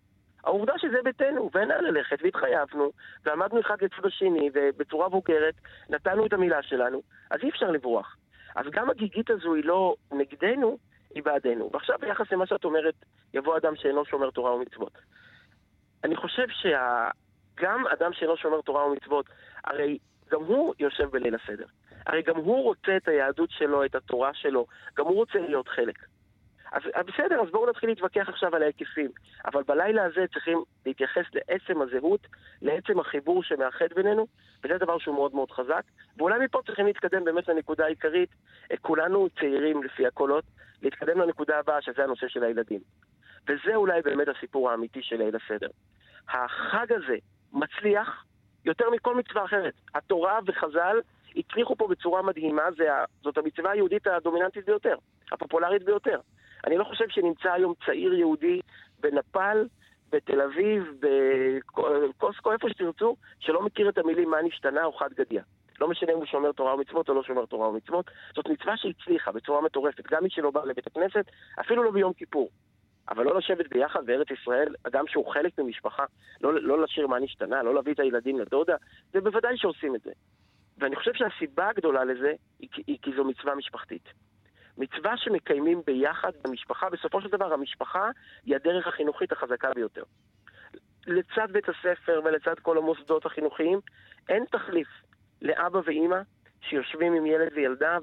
[0.43, 2.91] העובדה שזה ביתנו, ואין לאן ללכת, והתחייבנו,
[3.25, 5.53] ועמדנו אחד לצד השני, ובצורה בוגרת
[5.89, 7.01] נתנו את המילה שלנו,
[7.31, 8.17] אז אי אפשר לברוח.
[8.55, 10.77] אז גם הגיגית הזו היא לא נגדנו,
[11.15, 11.69] היא בעדנו.
[11.73, 12.95] ועכשיו ביחס למה שאת אומרת,
[13.33, 14.97] יבוא אדם שאינו שומר תורה ומצוות.
[16.03, 19.25] אני חושב שגם אדם שאינו שומר תורה ומצוות,
[19.63, 19.97] הרי
[20.31, 21.65] גם הוא יושב בליל הסדר.
[22.05, 24.65] הרי גם הוא רוצה את היהדות שלו, את התורה שלו,
[24.97, 25.99] גם הוא רוצה להיות חלק.
[26.71, 29.11] אז בסדר, אז בואו נתחיל להתווכח עכשיו על ההיקפים.
[29.45, 32.27] אבל בלילה הזה צריכים להתייחס לעצם הזהות,
[32.61, 34.27] לעצם החיבור שמאחד בינינו,
[34.63, 35.81] וזה דבר שהוא מאוד מאוד חזק.
[36.17, 38.29] ואולי מפה צריכים להתקדם באמת לנקודה העיקרית,
[38.81, 40.43] כולנו צעירים לפי הקולות,
[40.81, 42.79] להתקדם לנקודה הבאה, שזה הנושא של הילדים.
[43.47, 45.69] וזה אולי באמת הסיפור האמיתי של ליל הסדר.
[46.29, 47.15] החג הזה
[47.53, 48.25] מצליח
[48.65, 49.73] יותר מכל מצווה אחרת.
[49.95, 50.97] התורה וחז"ל
[51.35, 52.63] הצליחו פה בצורה מדהימה,
[53.23, 54.95] זאת המצווה היהודית הדומיננטית ביותר,
[55.31, 56.19] הפופולרית ביותר.
[56.67, 58.59] אני לא חושב שנמצא היום צעיר יהודי
[58.99, 59.67] בנפאל,
[60.11, 65.41] בתל אביב, בקוסקו, איפה שתרצו, שלא מכיר את המילים מה נשתנה או חד גדיא.
[65.79, 69.31] לא משנה אם הוא שומר תורה ומצוות או לא שומר תורה ומצוות, זאת מצווה שהצליחה
[69.31, 70.07] בצורה מטורפת.
[70.11, 71.25] גם מי שלא בא לבית הכנסת,
[71.59, 72.49] אפילו לא ביום כיפור.
[73.09, 76.03] אבל לא לשבת ביחד בארץ ישראל, אדם שהוא חלק ממשפחה,
[76.41, 78.75] לא, לא לשיר מה נשתנה, לא להביא את הילדים לדודה,
[79.13, 80.11] זה בוודאי שעושים את זה.
[80.77, 84.03] ואני חושב שהסיבה הגדולה לזה היא, היא כי זו מצווה משפחתית.
[84.81, 88.09] מצווה שמקיימים ביחד במשפחה, בסופו של דבר המשפחה
[88.45, 90.03] היא הדרך החינוכית החזקה ביותר.
[91.07, 93.79] לצד בית הספר ולצד כל המוסדות החינוכיים,
[94.29, 94.87] אין תחליף
[95.41, 96.17] לאבא ואימא
[96.61, 97.97] שיושבים עם ילד וילדה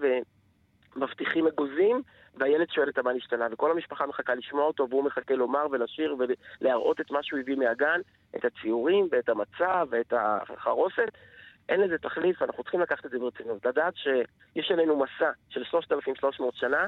[0.97, 2.03] ומבטיחים אגוזים,
[2.35, 6.17] והילד שואל את המה נשתנה, וכל המשפחה מחכה לשמוע אותו, והוא מחכה לומר ולשיר
[6.61, 8.01] ולהראות את מה שהוא הביא מהגן,
[8.37, 11.09] את הציורים ואת המצב ואת החרוסת.
[11.69, 13.67] אין לזה תחליף, אנחנו צריכים לקחת את זה ברצינות.
[13.67, 16.87] לדעת שיש עלינו מסע של 3,300 שנה,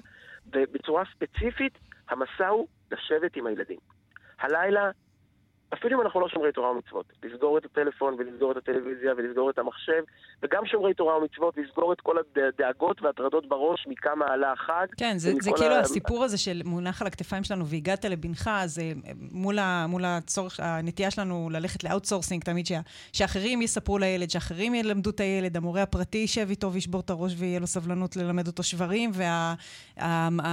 [0.53, 3.79] ובצורה ספציפית, המסע הוא לשבת עם הילדים.
[4.41, 4.91] הלילה
[5.75, 9.59] אפילו אם אנחנו לא שומרי תורה ומצוות, לסגור את הטלפון ולסגור את הטלוויזיה ולסגור את
[9.59, 10.03] המחשב,
[10.43, 14.87] וגם שומרי תורה ומצוות, לסגור את כל הדאגות והטרדות בראש מכמה עולה החג.
[14.97, 15.81] כן, זה, זה כאילו ה...
[15.81, 18.83] הסיפור הזה של מונח על הכתפיים שלנו והגדת לבנך, זה
[19.33, 22.81] מול, ה, מול הצורך, הנטייה שלנו ללכת ל outsourcing תמיד, שה,
[23.13, 27.61] שאחרים יספרו לילד, שאחרים ילמדו את הילד, המורה הפרטי יישב איתו וישבור את הראש ויהיה
[27.61, 29.11] לו סבלנות ללמד אותו שברים,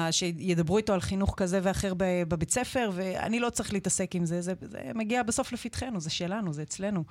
[0.09, 4.53] ושידברו איתו על חינוך כזה ואחר בבית ספר, ואני לא צריך להתעסק עם זה, זה,
[4.61, 4.77] זה
[5.07, 7.03] מגיע בסוף לפתחנו, זה שלנו, זה אצלנו.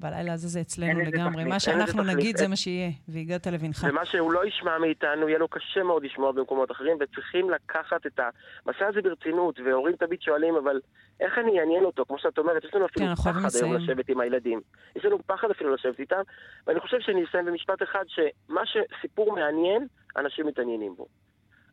[0.00, 1.44] בלילה הזה זה אצלנו לגמרי.
[1.44, 3.86] מה שאנחנו נגיד זה מה שיהיה, והגעת לבנך.
[3.88, 8.20] ומה שהוא לא ישמע מאיתנו, יהיה לו קשה מאוד לשמוע במקומות אחרים, וצריכים לקחת את
[8.20, 10.80] המסע הזה ברצינות, והורים תמיד שואלים, אבל
[11.20, 12.04] איך אני אעניין אותו?
[12.04, 14.60] כמו שאת אומרת, יש לנו אפילו כן, פחד היום לשבת עם הילדים.
[14.96, 16.22] יש לנו פחד אפילו לשבת איתם,
[16.66, 19.86] ואני חושב שאני אסיים במשפט אחד, שמה שסיפור מעניין,
[20.16, 21.06] אנשים מתעניינים בו.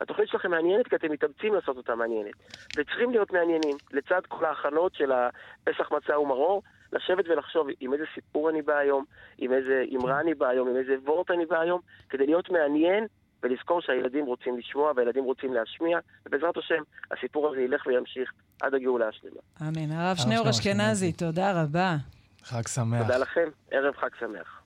[0.01, 2.33] התוכנית שלכם מעניינת כי אתם מתאמצים לעשות אותה מעניינת.
[2.77, 8.49] וצריכים להיות מעניינים, לצד כל ההכנות של הפסח מצה ומרור, לשבת ולחשוב עם איזה סיפור
[8.49, 9.05] אני בא היום,
[9.37, 13.05] עם איזה אמרה אני בא היום, עם איזה וורט אני בא היום, כדי להיות מעניין
[13.43, 18.31] ולזכור שהילדים רוצים לשמוע והילדים רוצים להשמיע, ובעזרת השם, הסיפור הזה ילך וימשיך
[18.61, 19.41] עד הגאולה השלמה.
[19.61, 19.91] אמן.
[19.91, 21.95] הרב שניאור אשכנזי, תודה רבה.
[22.43, 23.01] חג שמח.
[23.01, 24.61] תודה לכם, ערב חג שמח.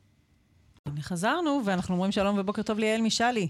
[0.85, 3.47] הנה חזרנו, ואנחנו אומרים שלום ובוקר טוב ליעל משאלי.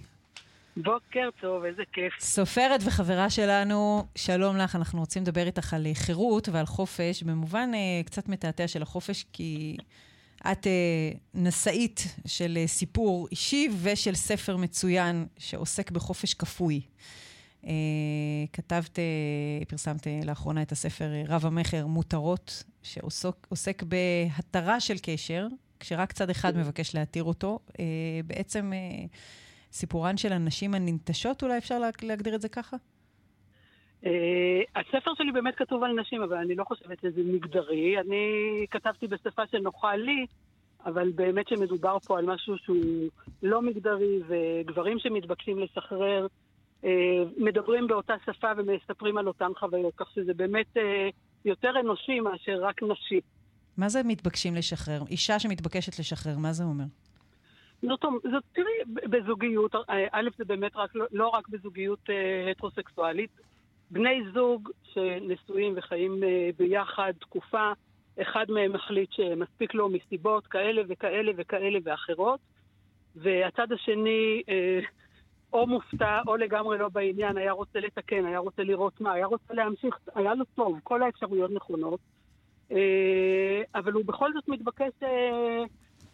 [0.78, 2.13] בוקר טוב, איזה כיף.
[2.19, 8.05] סופרת וחברה שלנו, שלום לך, אנחנו רוצים לדבר איתך על חירות ועל חופש, במובן uh,
[8.05, 9.78] קצת מתעתע של החופש, כי
[10.51, 16.82] את uh, נשאית של uh, סיפור אישי ושל ספר מצוין שעוסק בחופש כפוי.
[17.63, 17.67] Uh,
[18.53, 25.47] כתבת, uh, פרסמת uh, לאחרונה את הספר uh, רב המכר מותרות, שעוסק בהתרה של קשר,
[25.80, 27.59] כשרק צד אחד מבקש להתיר אותו.
[27.67, 27.78] Uh,
[28.26, 28.71] בעצם...
[28.73, 29.15] Uh,
[29.76, 32.78] סיפורן של הנשים הננטשות, אולי אפשר להגדיר את זה ככה?
[34.03, 34.07] Uh,
[34.76, 37.99] הספר שלי באמת כתוב על נשים, אבל אני לא חושבת שזה מגדרי.
[37.99, 38.26] אני
[38.71, 40.26] כתבתי בשפה שנוחה לי,
[40.86, 43.09] אבל באמת שמדובר פה על משהו שהוא
[43.43, 46.28] לא מגדרי, וגברים שמתבקשים לשחרר
[46.82, 46.86] uh,
[47.38, 50.80] מדברים באותה שפה ומספרים על אותן חוויות, כך שזה באמת uh,
[51.45, 53.19] יותר אנושי מאשר רק נשי.
[53.78, 55.01] מה זה מתבקשים לשחרר?
[55.09, 56.86] אישה שמתבקשת לשחרר, מה זה אומר?
[57.88, 63.32] זאת, זאת תראי, בזוגיות, אה, א', זה באמת רק, לא, לא רק בזוגיות אה, הטרוסקסואלית,
[63.92, 67.72] בני זוג שנשואים וחיים אה, ביחד תקופה,
[68.22, 72.40] אחד מהם מחליט שמספיק לו מסיבות כאלה וכאלה וכאלה ואחרות,
[73.16, 74.44] והצד השני
[75.54, 79.54] או מופתע או לגמרי לא בעניין, היה רוצה לתקן, היה רוצה לראות מה, היה רוצה
[79.54, 82.00] להמשיך, היה לו טוב, כל האפשרויות נכונות,
[83.76, 84.92] אבל הוא בכל זאת מתבקש...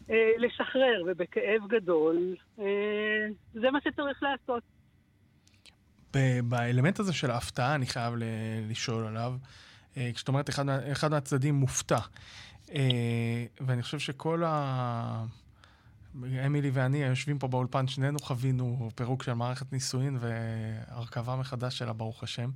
[0.10, 2.66] אה, לשחרר, ובכאב גדול, אה,
[3.54, 4.64] זה מה שצריך לעשות.
[6.44, 8.14] באלמנט הזה של ההפתעה, אני חייב
[8.70, 9.34] לשאול עליו.
[9.98, 12.00] אה, כשאת אומרת, אחד, אחד מהצדדים מופתע.
[13.62, 15.26] ואני חושב שכל ה...
[16.46, 22.24] אמילי ואני יושבים פה באולפן, שנינו חווינו פירוק של מערכת נישואין והרכבה מחדש שלה, ברוך
[22.24, 22.50] השם.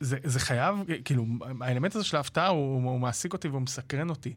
[0.00, 1.26] זה, זה חייב, כאילו,
[1.60, 4.34] האלמנט הזה של ההפתעה הוא, הוא מעסיק אותי והוא מסקרן אותי.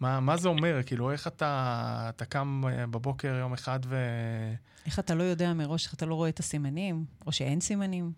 [0.00, 0.82] מה, מה זה אומר?
[0.86, 3.96] כאילו, איך אתה, אתה קם אה, בבוקר יום אחד ו...
[4.86, 8.10] איך אתה לא יודע מראש, איך אתה לא רואה את הסימנים, או שאין סימנים?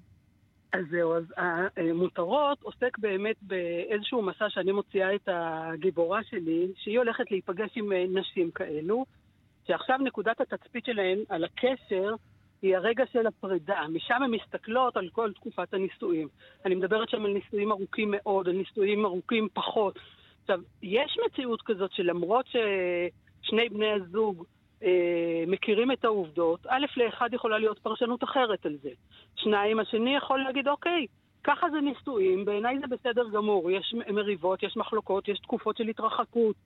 [0.73, 1.25] אז זהו, אז
[1.77, 8.05] המותרות עוסק באמת באיזשהו מסע שאני מוציאה את הגיבורה שלי, שהיא הולכת להיפגש עם אה,
[8.21, 9.05] נשים כאלו,
[9.67, 12.15] שעכשיו נקודת התצפית שלהן על הקשר
[12.63, 13.81] היא הרגע של הפרידה.
[13.89, 16.29] משם הן מסתכלות על כל תקופת הנישואים.
[16.65, 19.99] אני מדברת שם על נישואים ארוכים מאוד, על נישואים ארוכים פחות.
[20.45, 24.45] עכשיו, יש מציאות כזאת שלמרות ששני בני הזוג
[24.83, 28.91] אה, מכירים את העובדות, א', לאחד יכולה להיות פרשנות אחרת על זה.
[29.37, 31.07] שניים, השני יכול להגיד, אוקיי,
[31.45, 33.71] ככה זה נישואים, בעיניי זה בסדר גמור.
[33.71, 36.57] יש מריבות, יש מחלוקות, יש תקופות של התרחקות,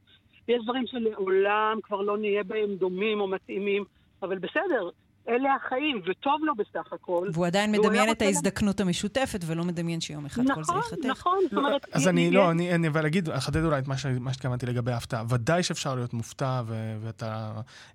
[0.49, 3.85] יש דברים שלעולם כבר לא נהיה בהם דומים או מתאימים,
[4.23, 4.89] אבל בסדר,
[5.29, 7.29] אלה החיים, וטוב לו בסך הכל.
[7.33, 11.07] והוא עדיין מדמיין את ההזדקנות המשותפת, ולא מדמיין שיום אחד כל זה ייחתך.
[11.07, 11.39] נכון, נכון.
[11.51, 11.87] זאת אומרת...
[11.93, 15.25] אז אני, לא, אני, אבל אגיד, אחדד אולי את מה שהתכוונתי לגבי ההפתעה.
[15.29, 16.63] ודאי שאפשר להיות מופתע,
[17.01, 17.53] ואתה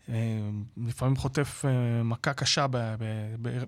[0.09, 0.15] אה,
[0.87, 2.65] לפעמים חוטף אה, מכה קשה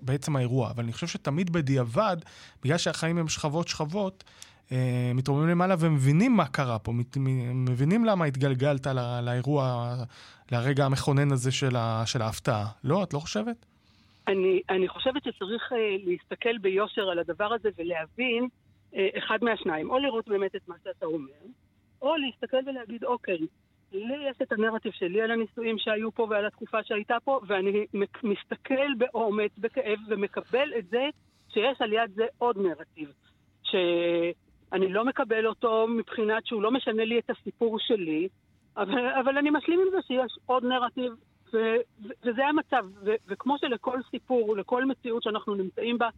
[0.02, 2.16] בעצם האירוע, אבל אני חושב שתמיד בדיעבד,
[2.62, 4.55] בגלל שהחיים הם שכבות שכבות, אה,
[5.14, 6.92] מתרוממים למעלה ומבינים מה קרה פה,
[7.54, 8.86] מבינים למה התגלגלת
[9.22, 9.94] לאירוע,
[10.52, 12.66] לרגע המכונן הזה של, ה, של ההפתעה.
[12.84, 13.02] לא?
[13.02, 13.66] את לא חושבת?
[14.28, 18.48] אני, אני חושבת שצריך uh, להסתכל ביושר על הדבר הזה ולהבין
[18.92, 19.90] uh, אחד מהשניים.
[19.90, 21.32] או לראות באמת את מה שאתה אומר,
[22.02, 23.38] או להסתכל ולהגיד, אוקיי,
[23.92, 27.86] לי יש את הנרטיב שלי על הנישואים שהיו פה ועל התקופה שהייתה פה, ואני
[28.22, 31.08] מסתכל באומץ, בכאב, ומקבל את זה
[31.48, 33.12] שיש על יד זה עוד נרטיב.
[33.62, 33.74] ש...
[34.72, 38.28] אני לא מקבל אותו מבחינת שהוא לא משנה לי את הסיפור שלי,
[38.76, 41.12] אבל, אבל אני משלים עם זה שיש עוד נרטיב,
[41.52, 41.56] ו,
[42.02, 42.86] ו, וזה המצב.
[43.04, 46.08] ו, וכמו שלכל סיפור, לכל מציאות שאנחנו נמצאים בה,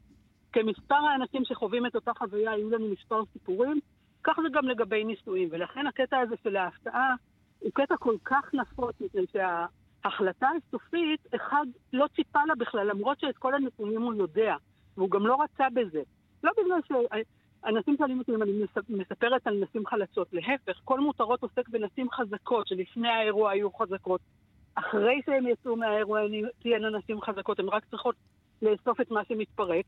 [0.53, 3.81] כמספר האנשים שחווים את אותה חוויה, היו לנו מספר סיפורים,
[4.25, 5.49] כך זה גם לגבי נישואים.
[5.53, 7.15] ולכן הקטע הזה של ההפתעה
[7.59, 13.37] הוא קטע כל כך נפוץ, מפני שההחלטה הסופית, אחד לא ציפה לה בכלל, למרות שאת
[13.37, 14.57] כל הנתונים הוא יודע,
[14.97, 16.03] והוא גם לא רצה בזה.
[16.45, 16.93] לא בגלל ש...
[17.67, 18.53] אנשים שואלים אותי אם אני
[18.89, 20.29] מספרת על נשים חלשות.
[20.33, 24.21] להפך, כל מותרות עוסק בנשים חזקות, שלפני האירוע היו חזקות.
[24.75, 26.21] אחרי שהם יצאו מהאירוע
[26.59, 28.17] תהיינה נשים חזקות, הן רק צריכות
[28.63, 29.85] לאסוף את מה שמתפרק.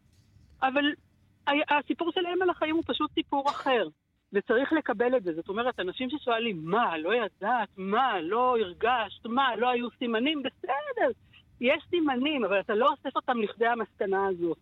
[0.63, 0.85] אבל
[1.47, 3.89] הסיפור שלהם על החיים הוא פשוט סיפור אחר.
[4.33, 5.33] וצריך לקבל את זה.
[5.35, 7.69] זאת אומרת, אנשים ששואלים, מה, לא ידעת?
[7.77, 9.27] מה, לא הרגשת?
[9.27, 10.43] מה, לא היו סימנים?
[10.43, 11.11] בסדר,
[11.61, 14.59] יש סימנים, אבל אתה לא אוסף אותם לכדי המסקנה הזאת.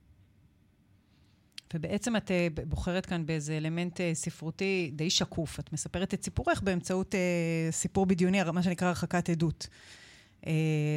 [1.75, 5.61] ובעצם את אה, בוחרת כאן באיזה אלמנט אה, ספרותי די שקוף.
[5.61, 9.67] את מספרת את סיפורך באמצעות אה, סיפור בדיוני, מה שנקרא הרחקת עדות.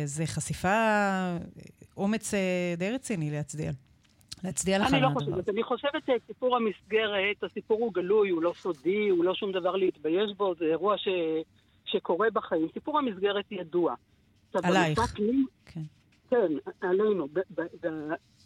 [0.06, 0.78] זה חשיפה,
[1.98, 2.34] אומץ
[2.78, 3.72] די רציני להצדיע.
[4.44, 5.50] להצדיע לך אני לא חושבת.
[5.50, 10.32] אני חושבת שסיפור המסגרת, הסיפור הוא גלוי, הוא לא סודי, הוא לא שום דבר להתבייש
[10.38, 11.08] בו, זה אירוע ש...
[11.86, 12.68] שקורה בחיים.
[12.74, 13.96] סיפור המסגרת ידוע.
[14.64, 15.00] עלייך.
[15.66, 15.82] כן.
[16.30, 16.38] כן,
[16.82, 17.28] עלינו.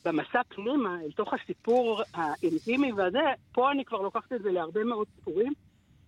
[0.06, 3.20] במסע פנימה, אל תוך הסיפור האינטימי והזה,
[3.54, 5.54] פה אני כבר לוקחת את זה להרבה מאוד סיפורים,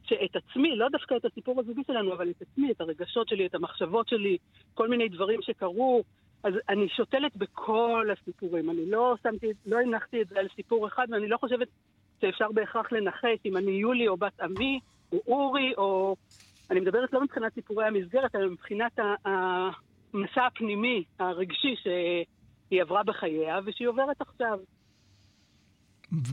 [0.04, 3.56] שאת עצמי, לא דווקא את הסיפור הזוגי שלנו, אבל את עצמי, את הרגשות שלי, את
[3.56, 4.38] המחשבות שלי,
[4.74, 6.04] כל מיני דברים שקרו,
[6.44, 8.70] אז אני שותלת בכל הסיפורים.
[8.70, 11.68] אני לא שמתי, לא הנחתי את זה על סיפור אחד, ואני לא חושבת
[12.22, 14.80] שאפשר בהכרח לנחש אם אני יולי או בת עמי,
[15.12, 16.16] או אורי, או...
[16.72, 21.88] אני מדברת לא מבחינת סיפורי המסגרת, אלא מבחינת המסע הפנימי, הרגשי, ש...
[22.72, 24.60] היא עברה בחייה ושהיא עוברת עכשיו.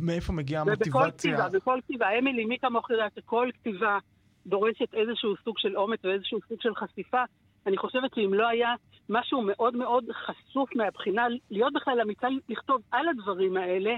[0.00, 0.92] מאיפה מגיעה המוטיבציה?
[0.92, 2.18] ובכל כתיבה, בכל כתיבה.
[2.18, 3.98] אמילי, מי כמוך יודעת שכל כתיבה
[4.46, 7.22] דורשת איזשהו סוג של אומץ ואיזשהו סוג של חשיפה.
[7.66, 8.74] אני חושבת שאם לא היה
[9.08, 13.94] משהו מאוד מאוד חשוף מהבחינה, להיות בכלל אמיצה לכתוב על הדברים האלה,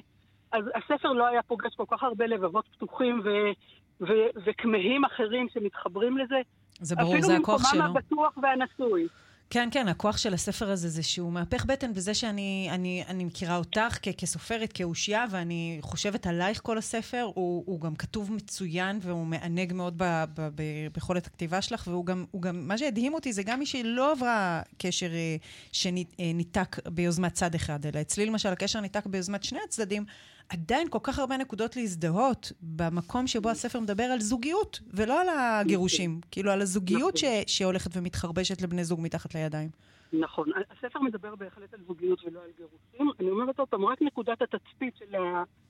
[0.53, 3.53] אז הספר לא היה פוגש כל כך הרבה לבבות פתוחים ו-
[4.01, 6.37] ו- וכמהים אחרים שמתחברים לזה.
[6.81, 7.69] זה ברור, זה הכוח שלו.
[7.69, 9.07] אפילו ממקומם הבטוח והנשוי.
[9.51, 13.57] כן, כן, הכוח של הספר הזה זה שהוא מהפך בטן בזה שאני אני, אני מכירה
[13.57, 17.31] אותך כ- כסופרת, כאושייה, ואני חושבת עלייך כל הספר.
[17.35, 20.63] הוא, הוא גם כתוב מצוין והוא מענג מאוד ב, ב, ב,
[20.95, 25.11] ביכולת הכתיבה שלך, והוא גם, גם, מה שהדהים אותי זה גם מי שלא עברה קשר
[25.15, 25.37] אה,
[25.73, 30.05] שניתק ביוזמת צד אחד, אלא אצלי למשל הקשר ניתק ביוזמת שני הצדדים.
[30.49, 36.21] עדיין כל כך הרבה נקודות להזדהות במקום שבו הספר מדבר על זוגיות, ולא על הגירושים.
[36.31, 37.43] כאילו, על הזוגיות נכון.
[37.47, 39.69] ש- שהולכת ומתחרבשת לבני זוג מתחת לידיים.
[40.13, 40.49] נכון.
[40.79, 43.11] הספר מדבר בהחלט על זוגיות ולא על גירושים.
[43.21, 45.15] אני אומרת עוד פעם, רק נקודת התצפית של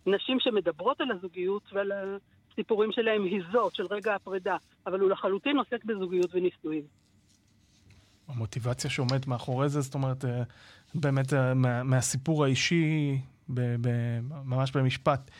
[0.07, 1.93] הנשים שמדברות על הזוגיות ועל
[2.53, 4.57] הסיפורים שלהם היא זאת, של רגע הפרידה.
[4.87, 6.83] אבל הוא לחלוטין עוסק בזוגיות ונישואים.
[8.29, 10.43] המוטיבציה שעומדת מאחורי זה, זאת אומרת, אה,
[10.95, 13.19] באמת אה, מה, מהסיפור האישי
[13.49, 13.89] ב, ב,
[14.45, 15.31] ממש במשפט,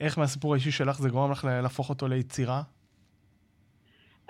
[0.00, 2.62] איך מהסיפור האישי שלך זה גורם לך להפוך אותו ליצירה?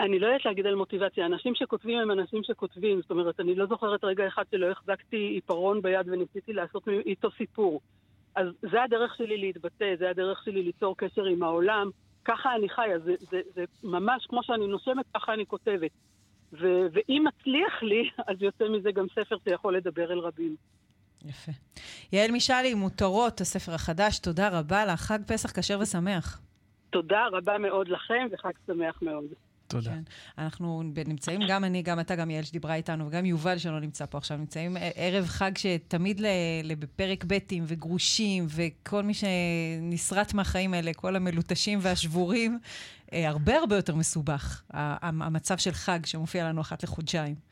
[0.01, 1.27] אני לא יודעת להגיד על מוטיבציה.
[1.27, 3.01] אנשים שכותבים הם אנשים שכותבים.
[3.03, 7.81] זאת אומרת, אני לא זוכרת רגע אחד שלא החזקתי עיפרון ביד וניסיתי לעשות איתו סיפור.
[8.35, 11.91] אז זה הדרך שלי להתבטא, זה הדרך שלי ליצור קשר עם העולם.
[12.25, 15.91] ככה אני חיה, זה, זה, זה ממש כמו שאני נושמת, ככה אני כותבת.
[16.53, 20.57] ו- ואם מצליח לי, אז יוצא מזה גם ספר שיכול לדבר אל רבים.
[21.25, 21.53] יפה.
[22.13, 25.01] יעל משאלי, מותרות, הספר החדש, תודה רבה לך.
[25.01, 26.41] חג פסח כשר ושמח.
[26.91, 29.25] תודה רבה מאוד לכם, וחג שמח מאוד.
[29.71, 29.91] תודה.
[29.91, 30.03] כן.
[30.39, 34.19] אנחנו נמצאים, גם אני, גם אתה, גם יעל שדיברה איתנו, וגם יובל שלא נמצא פה
[34.19, 36.21] עכשיו, נמצאים ערב חג שתמיד
[36.79, 42.59] בפרק בטים וגרושים, וכל מי שנסרט מהחיים האלה, כל המלוטשים והשבורים,
[43.13, 47.50] אה, הרבה הרבה יותר מסובך, המצב של חג שמופיע לנו אחת לחודשיים.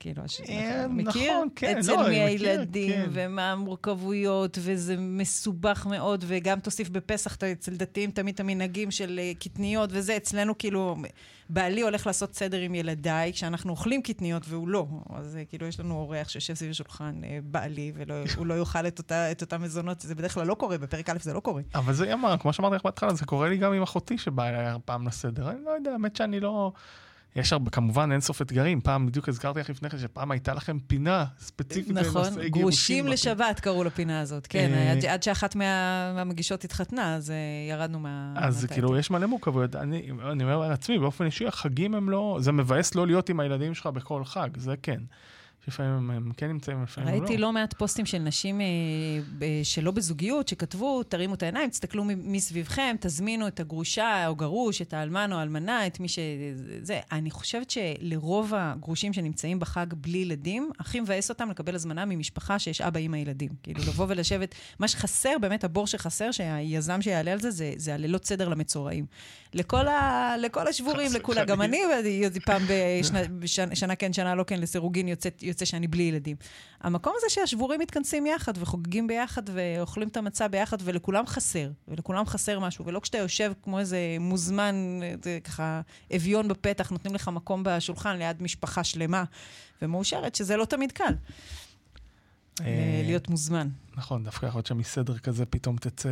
[0.00, 1.32] כאילו, אה, מכיר?
[1.32, 3.08] נכון, כן, אצל לא, מי הילדים, כן.
[3.12, 9.32] ומה המורכבויות, וזה מסובך מאוד, וגם תוסיף בפסח, אצל דתיים תמיד את המנהגים של אה,
[9.40, 10.96] קטניות וזה, אצלנו כאילו,
[11.48, 14.86] בעלי הולך לעשות סדר עם ילדיי, כשאנחנו אוכלים קטניות והוא לא.
[15.14, 19.30] אז אה, כאילו, יש לנו אורח שיושב סביב השולחן, בעלי, והוא לא יאכל את, אותה,
[19.30, 21.62] את אותם מזונות, זה בדרך כלל לא קורה, בפרק א' זה לא קורה.
[21.74, 24.74] אבל זה יאמר, כמו שאמרתי לך בהתחלה, זה קורה לי גם עם אחותי שבאה אליי
[24.84, 25.50] פעם לסדר.
[25.50, 26.72] אני לא יודע, האמת שאני לא...
[27.36, 28.80] יש הרבה, כמובן אין סוף אתגרים.
[28.80, 33.84] פעם, בדיוק הזכרתי לך לפני כן, שפעם הייתה לכם פינה ספציפית נכון, גרושים לשבת קראו
[33.84, 34.70] לפינה הזאת, כן.
[34.74, 37.36] אה, עד, שאחת מה, מהמגישות התחתנה, אז אה,
[37.70, 38.32] ירדנו מה...
[38.36, 39.76] אז כאילו, יש מלא מורכבויות.
[39.76, 42.38] אני, אני אומר על עצמי, באופן אישי, החגים הם לא...
[42.40, 45.00] זה מבאס לא להיות עם הילדים שלך בכל חג, זה כן.
[45.64, 47.46] שלפעמים הם, הם כן נמצאים, לפעמים ראיתי לא.
[47.46, 48.66] לא מעט פוסטים של נשים אה,
[49.38, 54.94] ב- שלא בזוגיות, שכתבו, תרימו את העיניים, תסתכלו מסביבכם, תזמינו את הגרושה או גרוש, את
[54.94, 56.18] האלמן או האלמנה, את מי ש...
[56.82, 57.00] זה.
[57.12, 62.80] אני חושבת שלרוב הגרושים שנמצאים בחג בלי ילדים, הכי מבאס אותם לקבל הזמנה ממשפחה שיש
[62.80, 63.50] אבא, אמא, ילדים.
[63.62, 68.24] כאילו, לבוא ולשבת, מה שחסר, באמת הבור שחסר, שהיזם שיעלה על זה, זה, זה הלילות
[68.24, 69.06] סדר למצורעים.
[69.54, 71.62] לכל, ה, לכל השבורים, חסר לכולם, גם.
[71.62, 71.82] אני,
[72.44, 76.36] פעם בשנה, בשנה, שנה כן, שנה לא כן, לסירוגין יוצאת, יוצא שאני בלי ילדים.
[76.80, 82.60] המקום הזה שהשבורים מתכנסים יחד וחוגגים ביחד ואוכלים את המצה ביחד, ולכולם חסר, ולכולם חסר
[82.60, 85.80] משהו, ולא כשאתה יושב כמו איזה מוזמן, זה ככה
[86.16, 89.24] אביון בפתח, נותנים לך מקום בשולחן ליד משפחה שלמה
[89.82, 91.14] ומאושרת, שזה לא תמיד קל
[92.60, 93.68] אה, להיות מוזמן.
[93.96, 96.08] נכון, דווקא יכול להיות שמסדר כזה פתאום תצא,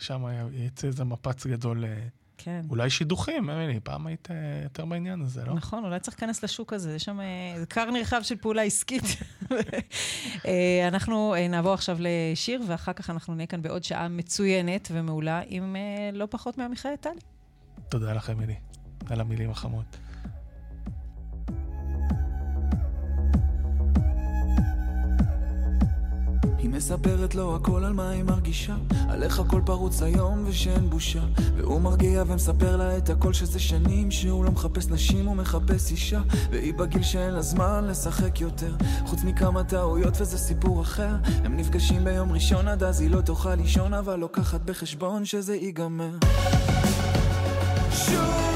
[0.00, 1.98] שם יצא איזה מפץ גדול, אה,
[2.38, 2.60] כן.
[2.70, 5.54] אולי שידוכים, אמילי, פעם היית אה, יותר בעניין הזה, לא?
[5.54, 9.04] נכון, אולי צריך להיכנס לשוק הזה, יש שם אה, כר נרחב של פעולה עסקית.
[10.46, 15.42] אה, אנחנו אה, נעבור עכשיו לשיר, ואחר כך אנחנו נהיה כאן בעוד שעה מצוינת ומעולה,
[15.46, 17.20] עם אה, לא פחות מעמיחי טלי.
[17.88, 18.54] תודה לך, אמילי,
[19.10, 19.96] על המילים החמות.
[26.58, 28.74] היא מספרת לו הכל על מה היא מרגישה
[29.08, 31.22] על איך הכל פרוץ היום ושאין בושה.
[31.56, 36.20] והוא מרגיע ומספר לה את הכל שזה שנים שהוא לא מחפש נשים הוא מחפש אישה.
[36.50, 38.74] והיא בגיל שאין לה זמן לשחק יותר
[39.06, 41.14] חוץ מכמה טעויות וזה סיפור אחר.
[41.44, 46.10] הם נפגשים ביום ראשון עד אז היא לא תוכל לישון אבל לוקחת בחשבון שזה ייגמר.
[47.92, 48.48] שוב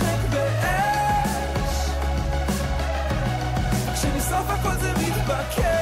[0.00, 1.90] היא באש.
[3.94, 5.73] כשנשרוף הכל זה מתבקש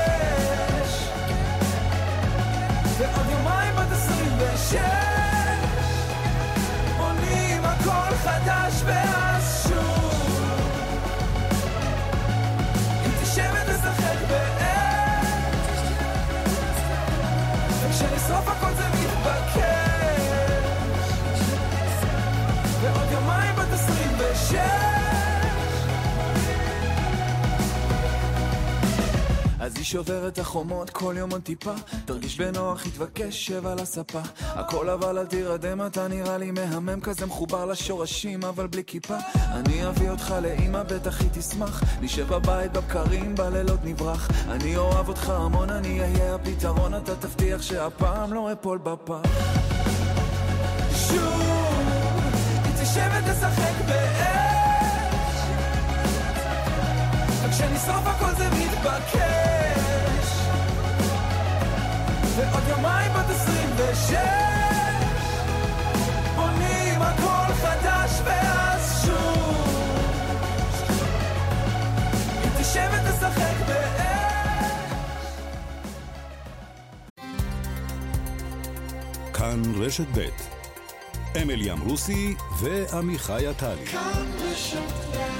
[29.62, 31.72] אז היא שוברת החומות כל יום עוד טיפה.
[32.04, 34.20] תרגיש בנוח, התבקש, שב על הספה.
[34.40, 39.16] הכל אבל אל תירדם, אתה נראה לי מהמם כזה מחובר לשורשים אבל בלי כיפה.
[39.34, 41.82] אני אביא אותך לאמא, בטח היא תשמח.
[42.00, 44.30] נשב בבית בבקרים, בלילות נברח.
[44.48, 46.94] אני אוהב אותך המון, אני אהיה הפתרון.
[46.94, 49.22] אתה תבטיח שהפעם לא אפול בפח.
[51.08, 51.51] שוב,
[52.92, 55.36] תשב ותשחק באש.
[57.44, 60.28] וכשנשרוף הכל זה מתבקש.
[62.36, 64.14] ועוד יומיים בת עשרים ושש.
[66.36, 69.68] בונים הכל חדש ואז שוב.
[72.42, 74.70] היא תשב ותשחק באש.
[79.34, 80.41] כאן רשת ב'
[81.36, 83.86] אמילי אמרוסי ועמיחי עטלי.
[83.86, 85.31] חזרנו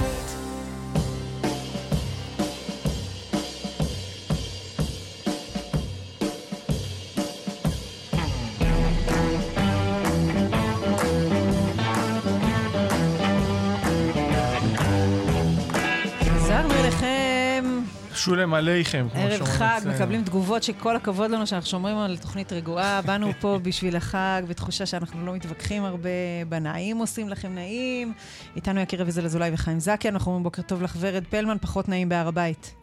[18.25, 19.95] שולם עליכם, כמו ערב שאומרים חג, אצלנו.
[19.95, 23.01] מקבלים תגובות שכל הכבוד לנו שאנחנו שומרים על תוכנית רגועה.
[23.07, 26.09] באנו פה בשביל החג, בתחושה שאנחנו לא מתווכחים הרבה,
[26.49, 28.13] בנעים עושים לכם נעים.
[28.55, 32.09] איתנו יקיר אביזל אזולאי וחיים זקי, אנחנו אומרים בוקר טוב לך ורד פלמן, פחות נעים
[32.09, 32.75] בהר הבית.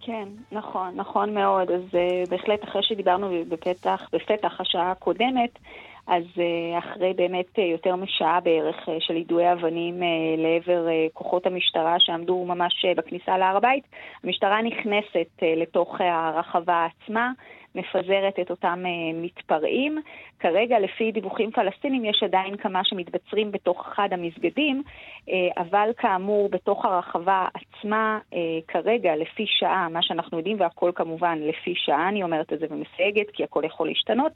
[0.00, 1.70] כן, נכון, נכון מאוד.
[1.70, 5.58] אז uh, בהחלט אחרי שדיברנו בפתח, בפתח השעה הקודמת,
[6.10, 10.02] אז uh, אחרי באמת uh, יותר משעה בערך uh, של יידויי אבנים
[10.38, 13.84] לעבר כוחות המשטרה שעמדו ממש בכניסה להר הבית,
[14.24, 17.30] המשטרה נכנסת לתוך הרחבה עצמה.
[17.74, 18.84] מפזרת את אותם
[19.14, 19.98] מתפרעים.
[20.38, 24.82] כרגע, לפי דיווחים פלסטינים, יש עדיין כמה שמתבצרים בתוך אחד המסגדים,
[25.56, 28.18] אבל כאמור, בתוך הרחבה עצמה,
[28.68, 33.30] כרגע, לפי שעה, מה שאנחנו יודעים, והכל כמובן לפי שעה, אני אומרת את זה ומסייגת,
[33.30, 34.32] כי הכל יכול להשתנות,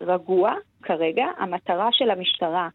[0.00, 1.26] רגוע כרגע.
[1.38, 2.68] המטרה של המשטרה,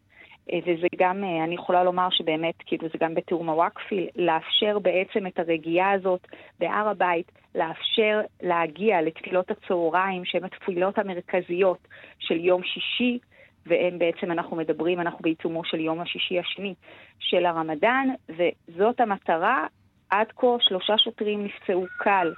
[0.52, 5.26] אה, וזה גם, אה, אני יכולה לומר שבאמת, כאילו זה גם בתיאום הוואקפי, לאפשר בעצם
[5.26, 6.26] את הרגיעה הזאת
[6.58, 11.88] בהר הבית, לאפשר להגיע לתפילות הצהריים, שהן התפילות המרכזיות
[12.18, 13.18] של יום שישי,
[13.66, 16.74] והן בעצם, אנחנו מדברים, אנחנו בעיצומו של יום השישי השני
[17.18, 19.66] של הרמדאן, וזאת המטרה.
[20.10, 22.32] עד כה שלושה שוטרים נפצעו קל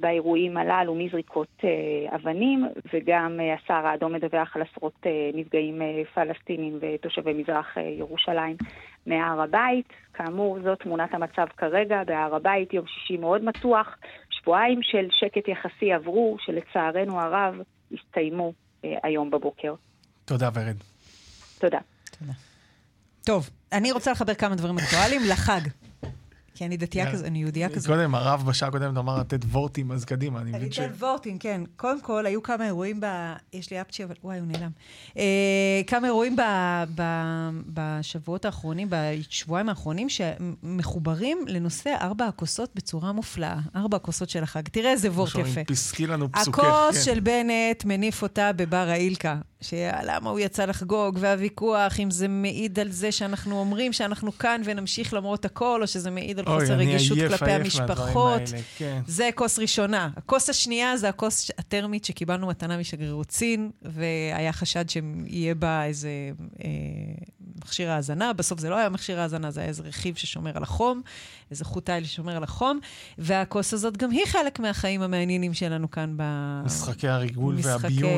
[0.00, 6.02] באירועים הללו מזריקות אה, אבנים, וגם אה, הסהר האדום מדווח על עשרות אה, נפגעים אה,
[6.14, 8.56] פלסטינים ותושבי מזרח אה, ירושלים
[9.06, 9.88] מהר הבית.
[10.14, 12.04] כאמור, זאת תמונת המצב כרגע.
[12.06, 13.96] בהר הבית יום שישי מאוד מתוח.
[14.30, 17.54] שבועיים של שקט יחסי עברו, שלצערנו הרב
[17.92, 18.52] הסתיימו
[18.84, 19.74] אה, היום בבוקר.
[20.24, 20.76] תודה, ורד.
[21.58, 21.78] תודה.
[22.18, 22.32] תודה.
[23.24, 25.60] טוב, אני רוצה לחבר כמה דברים אקטואליים לחג.
[26.58, 27.88] כי אני דתייה כזו, אני יהודייה כזו.
[27.88, 30.78] קודם, הרב בשעה הקודמת אמר לתת וורטים, אז קדימה, אני מבין ש...
[30.78, 31.60] לתת וורטים, כן.
[31.76, 33.06] קודם כל, היו כמה אירועים ב...
[33.52, 34.70] יש לי אפצ'י, אבל וואי, הוא נעלם.
[35.16, 36.36] אה, כמה אירועים.
[37.66, 43.58] בשבועות האחרונים, בשבועיים האחרונים, שמחוברים לנושא ארבע הכוסות בצורה מופלאה.
[43.76, 44.62] ארבע הכוסות של החג.
[44.72, 45.64] תראה איזה וורט יפה.
[45.64, 47.04] פסקי לנו פסוקך, הכוס כן.
[47.04, 49.36] של בנט מניף אותה בבר האילקה.
[49.60, 55.14] שלמה הוא יצא לחגוג, והוויכוח, אם זה מעיד על זה שאנחנו אומרים שאנחנו כאן ונמשיך
[55.14, 58.40] למרות הכל, או שזה מעיד על אוי, חוסר רגישות עייף, כלפי עייף המשפחות.
[58.40, 59.00] האלה, כן.
[59.06, 60.10] זה כוס ראשונה.
[60.16, 66.10] הכוס השנייה זה הכוס הטרמית שקיבלנו מתנה משגרירות סין, והיה חשד שיהיה בה איזה
[66.64, 66.68] אה,
[67.68, 68.32] מכשיר האזנה.
[68.32, 71.02] בסוף זה לא היה מכשיר האזנה, זה היה איזה רכיב ששומר על החום,
[71.50, 72.80] איזה חוט תיל ששומר על החום,
[73.18, 76.22] והכוס הזאת גם היא חלק מהחיים המעניינים שלנו כאן ב...
[76.64, 78.10] משחקי הריגול משחקי- והביון.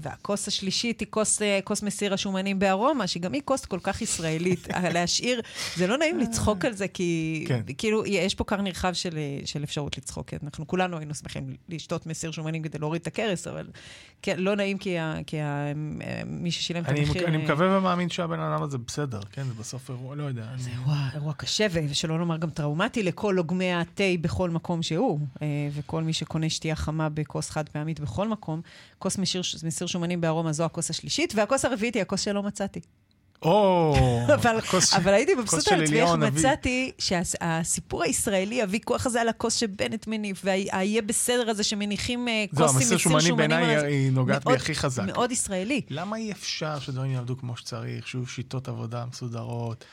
[0.00, 4.68] והכוס השלישית היא כוס, אה, כוס מסיר השומנים בארומה, שגם היא כוס כל כך ישראלית.
[4.94, 5.40] להשאיר,
[5.76, 7.60] זה לא נעים לצחוק על זה, כי כן.
[7.78, 10.30] כאילו, יש פה כר נרחב של, אה, של אפשרות לצחוק.
[10.30, 13.66] כן, אנחנו כולנו היינו שמחים לשתות מסיר שומנים כדי להוריד את הכרס, אבל
[14.22, 15.66] כן, לא נעים כי, ה, כי ה,
[16.02, 17.26] אה, מי ששילם את המחיר...
[17.26, 19.44] אני אה, מקווה ומאמין שהבן אדם הזה בסדר, כן?
[19.44, 20.46] זה בסוף אירוע, לא יודע.
[20.58, 20.70] זה.
[20.70, 26.02] אירוע, אירוע קשה, ושלא לומר גם טראומטי לכל לוגמי התה בכל מקום שהוא, אה, וכל
[26.02, 28.60] מי שקונה שתייה חמה בכוס חד פעמית בכל מקום.
[28.98, 32.80] כוס מסיר, מסיר שומנים בארומה זו הכוס השלישית, והכוס הרביעית היא הכוס שלא מצאתי.
[33.42, 33.94] או,
[34.34, 36.10] אבל, הכוס אבל הייתי מבסוטה על עצמי איך.
[36.10, 42.76] מצאתי שהסיפור הישראלי, הוויכוח הזה על הכוס שבנט מניף, וה"יהיה בסדר" הזה שמניחים כוס עם
[42.76, 45.02] מסיר שומנים בעיניי היא נוגעת בי הכי חזק.
[45.06, 45.80] מאוד ישראלי.
[45.90, 49.84] למה אי אפשר שדברים יעבדו כמו שצריך, שיהיו שיטות עבודה מסודרות,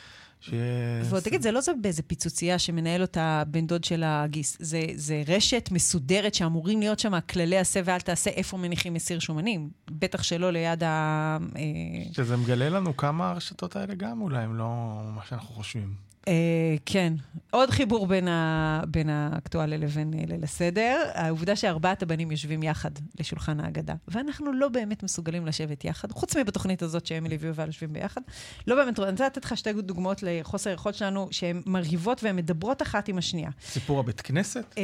[0.43, 1.03] שיהיה...
[1.03, 4.57] ועוד תגיד, זה לא זה באיזה פיצוצייה שמנהל אותה בן דוד של הגיס.
[4.59, 9.69] זה, זה רשת מסודרת שאמורים להיות שם כללי עשה ואל תעשה איפה מניחים מסיר שומנים.
[9.91, 11.37] בטח שלא ליד ה...
[11.55, 16.12] אה, שזה מגלה לנו כמה הרשתות האלה גם אולי הם לא מה שאנחנו חושבים.
[16.27, 17.13] אה, כן.
[17.51, 21.09] עוד חיבור בין, ה, בין האקטואליה לבין אה, ליל הסדר.
[21.13, 26.81] העובדה שארבעת הבנים יושבים יחד לשולחן ההגדה, ואנחנו לא באמת מסוגלים לשבת יחד, חוץ מבתוכנית
[26.81, 28.21] הזאת שאמילי ויובל יושבים ביחד.
[28.67, 32.81] לא באמת, אני רוצה לתת לך שתי דוגמאות לחוסר היכולת שלנו, שהן מרהיבות והן מדברות
[32.81, 33.49] אחת עם השנייה.
[33.65, 34.65] סיפור הבית כנסת?
[34.77, 34.83] אה,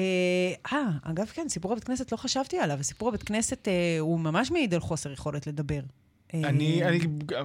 [0.77, 2.77] אה, אגב, כן, סיפור הבית כנסת לא חשבתי עליו.
[2.81, 5.79] סיפור הבית כנסת אה, הוא ממש מעיד על חוסר יכולת לדבר.
[6.33, 6.99] אה, אני, אני,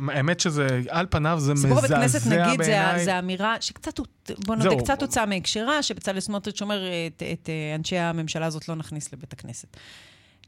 [0.08, 2.46] האמת שזה, על פניו זה סיפור מזעזע הבית כנסת, בעיניי.
[2.46, 4.00] נגיד, זה, זה אמירה שקצת,
[4.46, 4.76] בוא נודה.
[4.82, 9.32] קצת הוצאה מהקשרה, שבצלאל סמוטריץ' אומר, את, את אה, אנשי הממשלה הזאת לא נכניס לבית
[9.32, 9.76] הכנסת.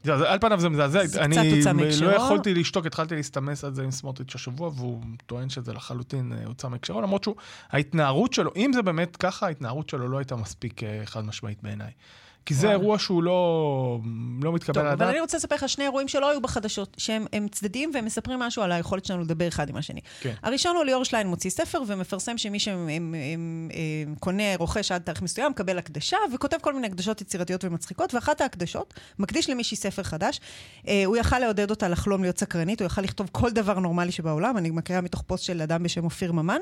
[0.03, 1.05] זה, על פניו זה מזעזע.
[1.05, 2.11] זה אני קצת הוצא לא.
[2.11, 6.67] יכולתי לשתוק, התחלתי להסתמס על זה עם סמוטריץ' השבוע, והוא טוען שזה לחלוטין אה, הוצא
[6.67, 7.35] מהקשרו, למרות שהוא,
[7.69, 11.91] ההתנערות שלו, אם זה באמת ככה, ההתנערות שלו לא הייתה מספיק חד משמעית בעיניי.
[12.47, 12.79] כי זה וואלה.
[12.79, 13.99] אירוע שהוא לא,
[14.41, 15.09] לא מתקבל טוב, על אבל הדעת.
[15.09, 18.63] אני רוצה לספר לך שני אירועים שלא היו בחדשות, שהם הם צדדיים והם מספרים משהו
[18.63, 19.99] על היכולת שלנו לדבר אחד עם השני.
[20.21, 20.33] כן.
[20.43, 22.57] הראשון הוא ליאור שליין מוציא ספר ומפרסם שמי
[24.15, 28.93] שקונה, רוכש עד תאריך מסוים, מקבל הקדשה, וכותב כל מיני הקדשות יצירתיות ומצחיקות, ואחת ההקדשות
[29.19, 30.39] מקדיש למישהי ספר חדש.
[30.87, 34.57] אה, הוא יכל לעודד אותה לחלום להיות סקרנית, הוא יכל לכתוב כל דבר נורמלי שבעולם,
[34.57, 36.59] אני מקריאה מתוך פוסט של אדם בשם אופיר ממן.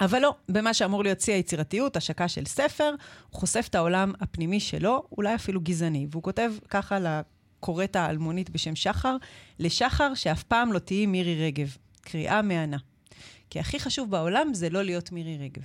[0.00, 2.94] אבל לא, במה שאמור להיות שיא היצירתיות, השקה של ספר,
[3.30, 6.06] הוא חושף את העולם הפנימי שלו, אולי אפילו גזעני.
[6.10, 9.16] והוא כותב ככה לקוראת האלמונית בשם שחר,
[9.58, 11.76] לשחר שאף פעם לא תהיי מירי רגב.
[12.06, 12.76] קריאה מהנה.
[13.50, 15.62] כי הכי חשוב בעולם זה לא להיות מירי רגב.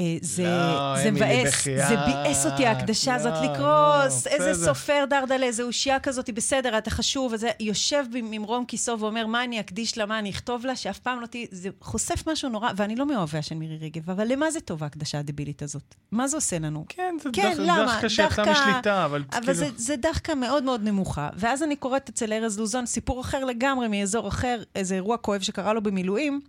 [0.00, 1.64] אה, זה, לא, זה מבאס.
[1.64, 4.64] זה ביאס אותי ההקדשה הזאת לא, לקרוס, לא, איזה בסדר.
[4.66, 9.60] סופר דרדלה, איזה אושייה כזאת, בסדר, אתה חשוב, וזה יושב ממרום כיסו ואומר, מה אני
[9.60, 12.96] אקדיש לה, מה אני אכתוב לה, שאף פעם לא תהיי, זה חושף משהו נורא, ואני
[12.96, 15.94] לא מאוהביה של מירי רגב, אבל למה זה טוב ההקדשה הדבילית הזאת?
[16.12, 16.84] מה זה עושה לנו?
[16.88, 17.86] כן, זה כן, דח- למה?
[18.02, 19.54] דחקה דחקה- משליטה, אבל אבל כאילו...
[19.54, 21.28] זה, זה דווקא מאוד מאוד נמוכה.
[21.36, 25.72] ואז אני קוראת אצל ארז לוזון סיפור אחר לגמרי, מאזור אחר, איזה אירוע כואב שקרה
[25.72, 26.40] לו במילואים.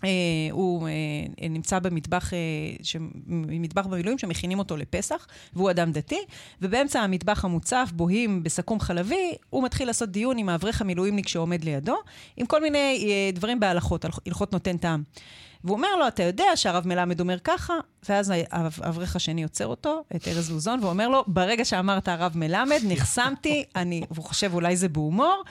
[0.00, 0.02] Uh,
[0.50, 0.92] הוא uh,
[1.50, 2.32] נמצא במטבח,
[2.82, 2.96] ש...
[3.26, 6.20] מטבח במילואים שמכינים אותו לפסח, והוא אדם דתי,
[6.62, 11.96] ובאמצע המטבח המוצף, בוהים בסכו"ם חלבי, הוא מתחיל לעשות דיון עם האברך המילואימניק שעומד לידו,
[12.36, 15.02] עם כל מיני דברים בהלכות, הלכ- הלכות נותן טעם.
[15.64, 17.74] והוא אומר לו, אתה יודע שהרב מלמד אומר ככה,
[18.08, 22.80] ואז האב- האברך השני עוצר אותו, את ארז לוזון, ואומר לו, ברגע שאמרת הרב מלמד,
[22.88, 25.42] נחסמתי, אני, והוא חושב אולי זה בהומור,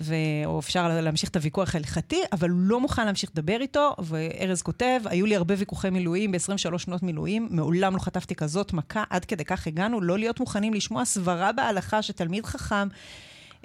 [0.00, 0.14] ו...
[0.44, 5.00] או אפשר להמשיך את הוויכוח ההלכתי, אבל הוא לא מוכן להמשיך לדבר איתו, וארז כותב,
[5.04, 9.44] היו לי הרבה ויכוחי מילואים ב-23 שנות מילואים, מעולם לא חטפתי כזאת מכה, עד כדי
[9.44, 12.88] כך הגענו, לא להיות מוכנים לשמוע סברה בהלכה שתלמיד חכם,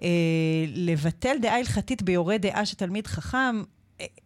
[0.04, 0.10] אה,
[0.68, 3.62] לבטל דעה הלכתית ביורה דעה שתלמיד חכם,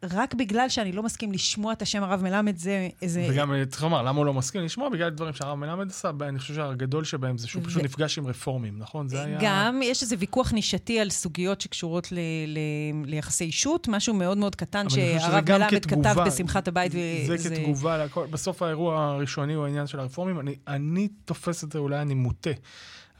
[0.04, 3.28] רק בגלל שאני לא מסכים לשמוע את השם הרב מלמד, זה איזה...
[3.30, 4.90] וגם צריך לומר, למה הוא לא מסכים לשמוע?
[4.90, 8.80] בגלל דברים שהרב מלמד עשה, אני חושב שהגדול שבהם זה שהוא פשוט נפגש עם רפורמים,
[8.80, 9.08] נכון?
[9.08, 9.38] זה היה...
[9.42, 12.16] גם, יש איזה ויכוח נישתי על סוגיות שקשורות ל-
[12.48, 12.60] ל-
[13.06, 16.14] ליחסי אישות, משהו מאוד מאוד קטן שהרב מלמד כתגובה.
[16.14, 16.92] כתב בשמחת הבית.
[16.92, 17.00] זה
[17.30, 20.40] וזה- כתגובה לכל, בסוף האירוע הראשוני הוא העניין של הרפורמים.
[20.40, 22.50] אני, אני תופס את זה, אולי אני מוטה,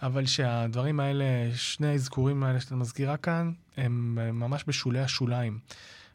[0.02, 1.26] אבל שהדברים האלה,
[1.56, 5.60] שני האזכורים האלה שאתה מזכירה כאן, הם ממש בשולי השוליים.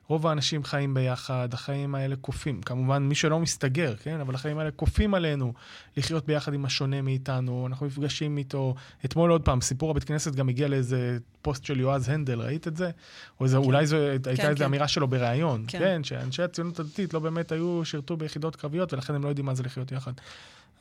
[0.09, 2.63] רוב האנשים חיים ביחד, החיים האלה כופים.
[2.63, 4.21] כמובן, מי שלא מסתגר, כן?
[4.21, 5.53] אבל החיים האלה כופים עלינו
[5.97, 8.75] לחיות ביחד עם השונה מאיתנו, אנחנו נפגשים איתו.
[9.05, 12.77] אתמול עוד פעם, סיפור הבית כנסת גם הגיע לאיזה פוסט של יועז הנדל, ראית את
[12.77, 12.91] זה?
[13.41, 14.65] או איזה, אולי זו הייתה כן, איזו כן.
[14.65, 15.79] אמירה שלו בריאיון, כן.
[15.79, 16.05] כן.
[16.05, 19.63] שאנשי הציונות הדתית לא באמת היו, שירתו ביחידות קרביות, ולכן הם לא יודעים מה זה
[19.63, 20.13] לחיות יחד.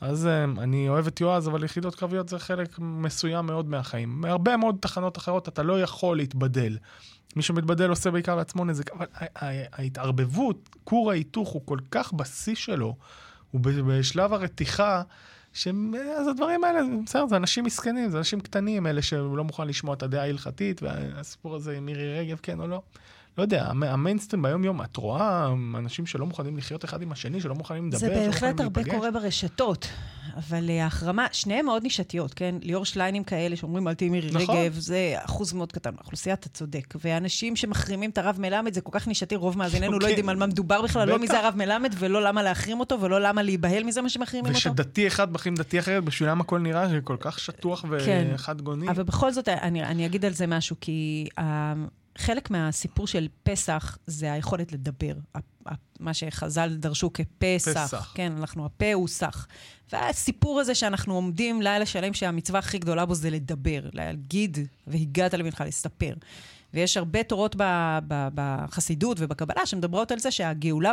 [0.00, 4.20] אז um, אני אוהב את יועז, אבל יחידות קרביות זה חלק מסוים מאוד מהחיים.
[4.20, 6.76] מהרבה מאוד תחנות אחרות אתה לא יכול להתבדל.
[7.36, 9.06] מי שמתבדל עושה בעיקר לעצמו נזק, אבל
[9.72, 12.96] ההתערבבות, כור ההיתוך הוא כל כך בשיא שלו,
[13.50, 15.02] הוא בשלב הרתיחה,
[15.52, 19.94] שהם- אז הדברים האלה, בסדר, זה אנשים מסכנים, זה אנשים קטנים, אלה שלא מוכן לשמוע
[19.94, 22.82] את הדעה ההלכתית, והסיפור הזה עם מירי רגב, כן או לא.
[23.38, 27.40] לא יודע, המ- המיינסטרים ביום יום, את רואה אנשים שלא מוכנים לחיות אחד עם השני,
[27.40, 28.94] שלא מוכנים לדבר, זה שלא מוכנים בהחלט הרבה להיפגש.
[28.96, 29.88] קורה ברשתות,
[30.36, 32.54] אבל אה, ההחרמה, שניהם מאוד נישתיות, כן?
[32.62, 34.56] ליאור שליינים כאלה שאומרים, אל תהיי מירי נכון.
[34.56, 36.94] רגב, זה אחוז מאוד קטן מהאוכלוסייה, אתה צודק.
[37.04, 40.08] ואנשים שמחרימים את הרב מלמד, זה כל כך נישתי, רוב מאזיננו לא כן.
[40.08, 41.20] יודעים על מה מדובר בכלל, לא בטח.
[41.20, 44.58] מי זה הרב מלמד, ולא למה להחרים אותו, ולא למה להיבהל מזה מה שמחרימים אותו.
[44.58, 48.26] ושדתי אחד מחרים דתי אחרת, בשבילם הכל נראה שכל כך שטוח כן.
[48.34, 48.88] וחד גוני.
[48.88, 51.42] אבל בכל זאת, אני, אני אגיד על זה משהו, כי uh,
[52.16, 55.14] חלק מהסיפור של פסח זה היכולת לדבר.
[56.00, 57.86] מה שחז"ל דרשו כפסח.
[57.86, 58.12] פסח.
[58.14, 59.46] כן, אנחנו, הפה הוא סח.
[59.92, 65.64] והסיפור הזה שאנחנו עומדים לילה שלם שהמצווה הכי גדולה בו זה לדבר, להגיד, והגעת לבנך
[65.66, 66.14] לספר.
[66.74, 70.92] ויש הרבה תורות ב- ב- בחסידות ובקבלה שמדברות על זה שהגאולה,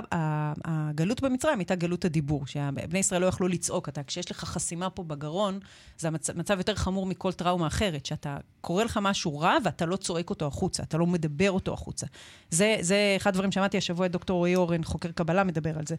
[0.66, 3.90] הגלות במצרים הייתה גלות הדיבור, שבני ישראל לא יכלו לצעוק.
[3.90, 5.60] אתה, כשיש לך חסימה פה בגרון,
[5.98, 9.96] זה המצב, מצב יותר חמור מכל טראומה אחרת, שאתה קורא לך משהו רע ואתה לא
[9.96, 12.08] צועק אותו החוצה, אתה לא מדבר אותו החוצה.
[12.50, 15.96] זה, זה אחד הדברים שאמרתי השבוע את דוקטור רועי אורן, חוקר קבלה, מדבר על זה,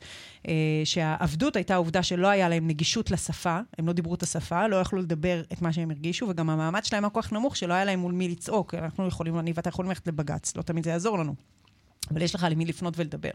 [0.49, 0.53] אה,
[0.85, 5.03] שהעבדות הייתה העובדה שלא היה להם נגישות לשפה, הם לא דיברו את השפה, לא יכלו
[5.03, 7.99] לדבר את מה שהם הרגישו, וגם המעמד שלהם היה כל כך נמוך שלא היה להם
[7.99, 8.75] מול מי לצעוק.
[8.75, 11.35] אנחנו יכולים, אני ואתה יכולים ללכת לבג"ץ, לא תמיד זה יעזור לנו.
[12.11, 13.31] אבל יש לך למי לפנות ולדבר.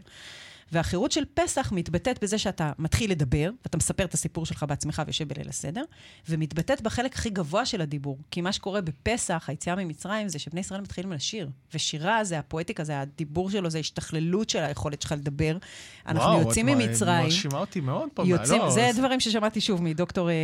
[0.72, 5.28] והחירות של פסח מתבטאת בזה שאתה מתחיל לדבר, ואתה מספר את הסיפור שלך בעצמך ויושב
[5.28, 5.82] בליל הסדר,
[6.28, 8.18] ומתבטאת בחלק הכי גבוה של הדיבור.
[8.30, 11.48] כי מה שקורה בפסח, היציאה ממצרים, זה שבני ישראל מתחילים לשיר.
[11.74, 15.56] ושירה זה הפואטיקה, זה הדיבור שלו, זה השתכללות של היכולת שלך לדבר.
[16.06, 17.24] אנחנו וואו, יוצאים את ממצרים.
[17.24, 18.22] מרשימה אותי מאוד פה.
[18.26, 20.34] יוצאים, לא, זה אז- דברים ששמעתי שוב מדוקטור אה.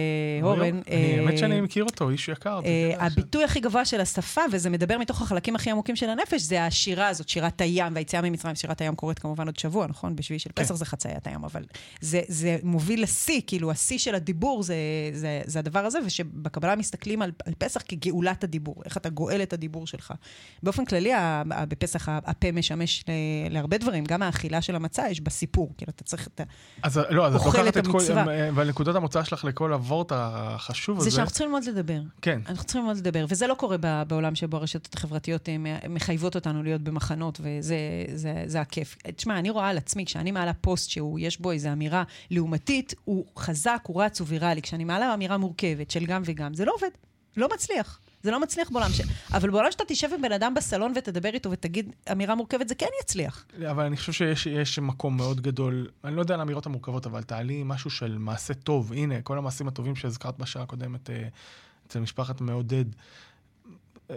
[0.55, 2.61] אני- אה, האמת שאני מכיר אותו, איש יקר.
[2.65, 6.65] אה, הביטוי הכי גבוה של השפה, וזה מדבר מתוך החלקים הכי עמוקים של הנפש, זה
[6.65, 10.16] השירה הזאת, שירת הים, והיציאה ממצרים, שירת הים קורית כמובן עוד שבוע, נכון?
[10.17, 10.63] בשביעי של כן.
[10.63, 11.65] פסח זה חציית הים, אבל
[12.01, 14.75] זה, זה מוביל לשיא, כאילו השיא של הדיבור זה,
[15.13, 19.53] זה, זה הדבר הזה, ושבקבלה מסתכלים על, על פסח כגאולת הדיבור, איך אתה גואל את
[19.53, 20.15] הדיבור שלך.
[20.63, 25.21] באופן כללי, ה- ה- בפסח הפה משמש ל- להרבה דברים, גם האכילה של המצה יש
[25.21, 26.43] בה סיפור, כאילו אתה צריך, אתה,
[26.83, 27.99] אז לא, אז את אוכל לוקחת את כל...
[27.99, 28.29] המצווה.
[28.29, 31.17] אה, אבל נקודת המוצא שלך לכל הוורט החשוב זה הזה...
[31.17, 32.01] שאנחנו צריכים ללמוד לדבר.
[32.23, 32.41] כן.
[32.49, 33.77] אנחנו צריכים ללמוד לדבר, וזה לא קורה
[34.09, 35.57] בעולם שבו הרשתות החברתיות אה,
[35.89, 37.77] מחייבות אותנו להיות במחנות, וזה
[38.15, 38.97] זה, זה הכיף.
[39.17, 43.27] תשמע, אני רואה על עצמי, כשאני מעלה פוסט שהוא, יש בו איזו אמירה לעומתית, הוא
[43.39, 44.63] חזק, הוא רץ, הוא ויראלי.
[44.63, 46.91] כשאני מעלה אמירה מורכבת של גם וגם, זה לא עובד,
[47.37, 48.01] לא מצליח.
[48.23, 49.01] זה לא מצליח בעולם ש...
[49.33, 52.87] אבל בעולם שאתה תשב עם בן אדם בסלון ותדבר איתו ותגיד אמירה מורכבת, זה כן
[53.03, 53.47] יצליח.
[53.71, 57.23] אבל אני חושב שיש יש מקום מאוד גדול, אני לא יודע על האמירות המורכבות, אבל
[57.23, 58.93] תעלי משהו של מעשה טוב.
[58.93, 61.29] הנה, כל המעשים הטובים שהזכרת בשעה הקודמת אה,
[61.87, 62.85] אצל משפחת מעודד.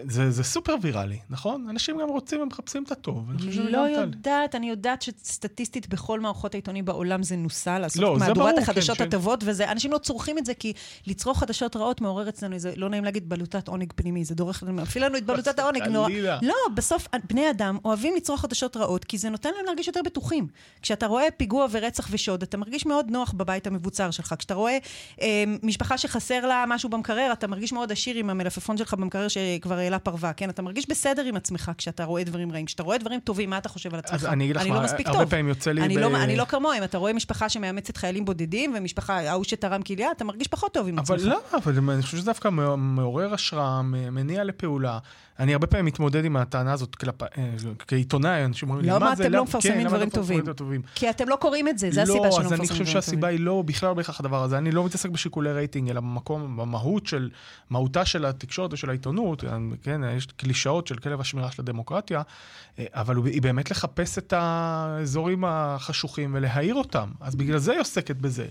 [0.07, 1.67] זה, זה סופר ויראלי, נכון?
[1.69, 3.31] אנשים גם רוצים, הם מחפשים את הטוב.
[3.31, 3.77] אני לא.
[3.77, 8.97] יודעת, אני יודעת שסטטיסטית בכל מערכות העיתונים בעולם זה נוסה, לעשות לא, מהדורת ברור, החדשות
[8.97, 10.73] כן, הטובות, וזה, אנשים לא צורכים את זה, כי
[11.07, 15.05] לצרוך חדשות רעות מעורר אצלנו איזה, לא נעים להגיד, בלוטת עונג פנימי, זה דורך, מפעיל
[15.05, 15.83] לנו את בלוטת העונג.
[15.83, 16.09] נורא.
[16.41, 20.47] לא, בסוף בני אדם אוהבים לצרוך חדשות רעות, כי זה נותן להם להרגיש יותר בטוחים.
[20.81, 24.35] כשאתה רואה פיגוע ורצח ושוד, אתה מרגיש מאוד נוח בבית המבוצר שלך.
[24.37, 24.77] כשאתה רואה
[25.21, 29.78] אה, משפחה שחסר לה משהו במקרר, אתה מרגיש מאוד עשיר עם המלפפון שלך במקרר שכבר
[29.79, 30.49] העלה פרווה, כן?
[30.49, 32.65] אתה מרגיש בסדר עם עצמך כשאתה רואה דברים רעים.
[32.65, 34.13] כשאתה רואה דברים טובים, מה אתה חושב על עצמך?
[34.15, 35.29] אז אני אגיד לך אני מה, לא מספיק הרבה טוב.
[35.29, 38.73] פעמים יוצא לי אני, ב- לא, אני לא כמוהם, אתה רואה משפחה שמאמצת חיילים בודדים,
[38.77, 41.27] ומשפחה, ההוא שתרם כליה, אתה מרגיש פחות טוב עם אבל עצמך.
[41.29, 44.99] לא, אבל אני חושב שזה דווקא מעורר השראה, מניע לפעולה.
[45.39, 47.23] אני הרבה פעמים מתמודד עם הטענה הזאת כלפ...
[47.23, 47.27] אה,
[47.87, 49.23] כעיתונאי, אנשים אומרים לי, למה מה זה?
[49.23, 50.53] אתם לא למה- מפרסמים כן, למה דברים אתם מפרסמים טובים?
[50.55, 50.81] טובים?
[50.95, 52.85] כי אתם לא קוראים את זה, זה הסיבה שלא לא, מפרסמים אז דברים אני טובים.
[52.85, 54.57] חושב שהסיבה היא לא בכלל בהכרח הדבר הזה.
[54.57, 57.29] אני לא מתעסק בשיקולי רייטינג, אלא במקום, במהות של,
[57.69, 59.43] מהותה של התקשורת ושל העיתונות.
[59.83, 62.21] כן, יש קלישאות של כלב השמירה של הדמוקרטיה,
[62.79, 67.09] אה, אבל היא באמת לחפש את האזורים החשוכים ולהאיר אותם.
[67.21, 68.45] אז בגלל זה היא עוסקת בזה.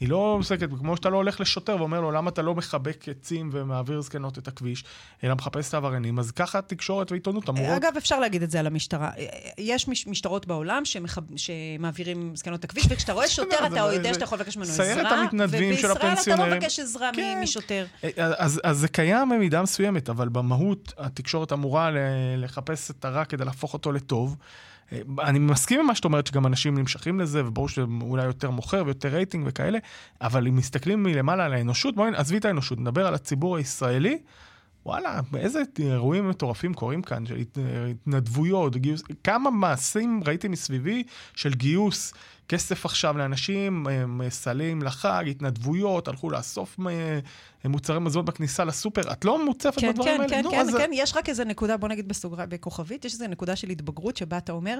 [0.00, 3.50] היא לא עוסקת, כמו שאתה לא הולך לשוטר ואומר לו, למה אתה לא מחבק עצים
[3.52, 4.84] ומעביר זקנות את הכביש,
[5.24, 7.76] אלא מחפש את העבריינים, אז ככה התקשורת והעיתונות אמורות...
[7.76, 9.10] אגב, אפשר להגיד את זה על המשטרה.
[9.58, 11.22] יש משטרות בעולם שמחב...
[11.36, 15.12] שמעבירים זקנות את הכביש, וכשאתה רואה שוטר, אתה יודע שאתה יכול לבקש ממנו עזרה, סיירת
[15.12, 16.16] המתנדבים של הפנסיונרים.
[16.16, 17.40] ובישראל אתה לא מבקש עזרה כן.
[17.42, 17.86] משוטר.
[18.04, 21.90] אה, אז, אז זה קיים במידה מסוימת, אבל במהות התקשורת אמורה
[22.36, 24.36] לחפש את הרע כדי להפוך אותו לטוב.
[24.92, 28.50] אה, אני מסכים עם מה שאת אומרת, שגם אנשים נמשכים לזה, וברור שזה אולי יותר
[28.50, 29.78] מוכר ויותר רייטינג וכאלה,
[30.20, 34.18] אבל אם מסתכלים מלמעלה על האנושות, בואי עזבי את האנושות, נדבר על הציבור הישראלי.
[34.86, 37.42] וואלה, איזה אירועים מטורפים קורים כאן, של
[37.90, 41.02] התנדבויות, גיוס, כמה מעשים ראיתי מסביבי
[41.34, 42.12] של גיוס
[42.48, 43.86] כסף עכשיו לאנשים,
[44.28, 46.78] סלים לחג, התנדבויות, הלכו לאסוף
[47.64, 49.12] מוצרי מזון בכניסה לסופר.
[49.12, 50.50] את לא מוצפת כן, בדברים כן, האלה?
[50.50, 53.56] כן, כן, כן, כן, יש רק איזה נקודה, בוא נגיד בסוגריים, בכוכבית, יש איזה נקודה
[53.56, 54.78] של התבגרות שבה אתה אומר,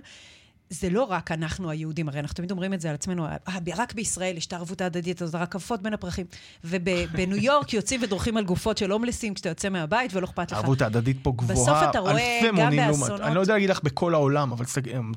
[0.72, 3.36] זה לא רק אנחנו היהודים, הרי אנחנו תמיד אומרים את זה על עצמנו, אה,
[3.76, 6.26] רק בישראל יש את הערבות ההדדית הזאת, רקפות בין הפרחים.
[6.64, 10.58] ובניו יורק יוצאים ודורכים על גופות של הומלסים כשאתה יוצא מהבית ולא אכפת לך.
[10.58, 13.20] הערבות ההדדית פה גבוהה, אלפי מונים לעומת.
[13.20, 14.64] אני לא יודע להגיד לך בכל העולם, אבל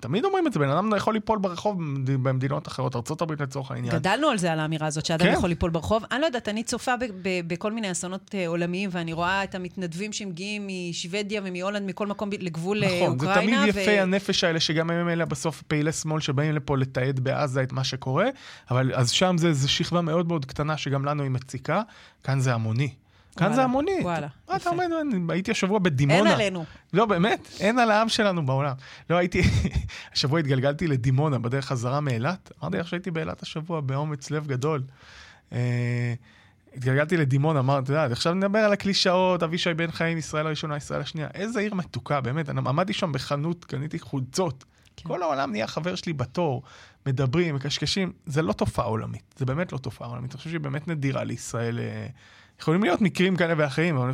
[0.01, 3.93] תמיד אומרים את זה, בן אדם יכול ליפול ברחוב במדינות אחרות, ארה"ב לצורך העניין.
[3.93, 5.33] גדלנו על זה, על האמירה הזאת, שאדם כן.
[5.33, 6.03] יכול ליפול ברחוב.
[6.11, 6.91] אני לא יודעת, אני צופה
[7.47, 12.83] בכל מיני אסונות אה, עולמיים, ואני רואה את המתנדבים שמגיעים משוודיה ומהולנד, מכל מקום לגבול
[12.83, 13.05] אוקראינה.
[13.05, 17.19] נכון, זה תמיד יפי הנפש האלה, שגם הם אלה בסוף פעילי שמאל שבאים לפה לתעד
[17.19, 18.25] בעזה את מה שקורה,
[18.71, 21.81] אבל אז שם זה, זה שכבה מאוד מאוד קטנה שגם לנו היא מציקה,
[22.23, 22.93] כאן זה המוני.
[23.37, 23.99] כאן וואלה, זה המוני.
[24.01, 24.85] וואלה, מה אתה אומר?
[25.29, 26.19] הייתי השבוע בדימונה.
[26.19, 26.65] אין עלינו.
[26.93, 28.73] לא, באמת, אין על העם שלנו בעולם.
[29.09, 29.41] לא, הייתי,
[30.13, 32.51] השבוע התגלגלתי לדימונה בדרך חזרה מאילת.
[32.61, 34.83] אמרתי לך שהייתי באילת השבוע באומץ לב גדול.
[35.53, 36.13] אה,
[36.75, 41.01] התגלגלתי לדימונה, אמרתי, אתה יודע, עכשיו נדבר על הקלישאות, אבישי בן חיים, ישראל הראשונה, ישראל
[41.01, 41.27] השנייה.
[41.33, 42.49] איזה עיר מתוקה, באמת.
[42.49, 44.65] אני עמדתי שם בחנות, קניתי חולצות.
[44.97, 45.09] כן.
[45.09, 46.63] כל העולם נהיה חבר שלי בתור,
[47.05, 48.13] מדברים, מקשקשים.
[48.25, 50.31] זה לא תופעה עולמית, זה באמת לא תופעה עולמית.
[50.31, 51.79] אני חושב שהיא באמת נדירה לישראל.
[51.79, 52.07] אה,
[52.61, 54.11] יכולים להיות מקרים כאלה ואחרים, אבל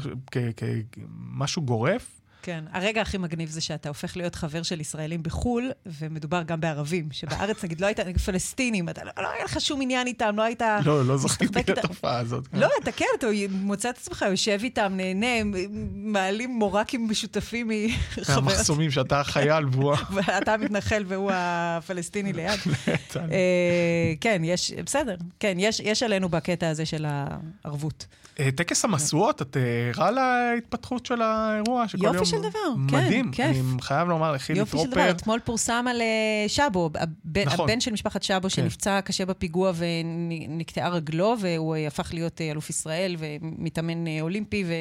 [0.92, 6.44] כמשהו גורף, כן, הרגע הכי מגניב זה שאתה הופך להיות חבר של ישראלים בחו"ל, ומדובר
[6.44, 10.08] גם בערבים, שבארץ נגיד לא היית, נגיד פלסטינים, אתה לא, לא היה לך שום עניין
[10.08, 10.62] איתם, לא היית...
[10.86, 12.48] לא, לא זכיתי לתופעה הזאת.
[12.54, 15.58] לא, אתה כן, אתה מוצא את עצמך, יושב איתם, נהנה,
[15.94, 18.36] מעלים מורקים משותפים מחבר...
[18.36, 19.96] מהמחסומים שאתה חייל והוא...
[20.14, 22.60] ואתה מתנחל והוא הפלסטיני ליד.
[23.16, 28.06] אה, כן, יש, בסדר, כן, יש עלינו בקטע הזה של הערבות.
[28.40, 29.58] אה, טקס המשואות, את
[29.96, 31.86] ערה אה, להתפתחות של האירוע?
[31.98, 33.32] יופי של דבר, כן, מדהים.
[33.32, 33.46] כיף.
[33.46, 34.78] אני חייב לומר לחילי טרופר...
[34.78, 37.70] יופי של דבר, אתמול פורסם על אה, שבו, הבן, נכון.
[37.70, 38.50] הבן של משפחת שבו, כן.
[38.50, 44.74] שנפצע קשה בפיגוע ונקטעה רגלו, והוא הפך להיות אלוף ישראל ומתאמן אולימפי, ו...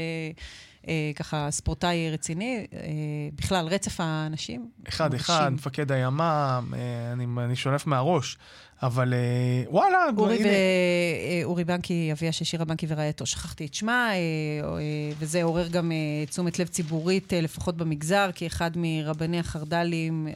[1.17, 2.67] ככה ספורטאי רציני,
[3.35, 4.69] בכלל רצף האנשים.
[4.89, 6.75] אחד, אחד, מפקד הימ"מ,
[7.13, 8.39] אני, אני שולף מהראש.
[8.83, 10.49] אבל אה, וואלה, אורי, הנה.
[10.49, 14.19] אה, אורי בנקי, אביה של שירה בנקי ורעייתו, שכחתי את שמה, אה,
[15.19, 15.93] וזה עורר גם
[16.31, 20.29] תשומת לב ציבורית, לפחות במגזר, כי אחד מרבני החרד"לים,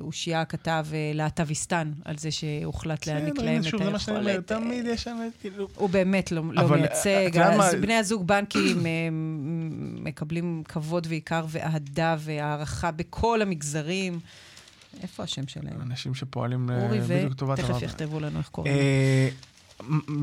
[0.00, 4.08] אושיה כתב להט"ביסטן, על זה שהוחלט להעניק להם את היכולת.
[4.22, 5.68] מה תמיד יש שם כאילו...
[5.74, 7.38] הוא באמת לא, לא מייצג.
[7.38, 8.74] אז בני הזוג בנקי
[10.02, 14.18] מקבלים כבוד ועיקר ואהדה והערכה בכל המגזרים.
[15.02, 15.82] איפה השם שלהם?
[15.82, 17.70] אנשים שפועלים אה, בדיוק לטובת הרב.
[17.70, 17.86] אורי ו...
[17.86, 18.74] תכף יכתבו לנו איך קוראים.
[18.74, 19.28] אה,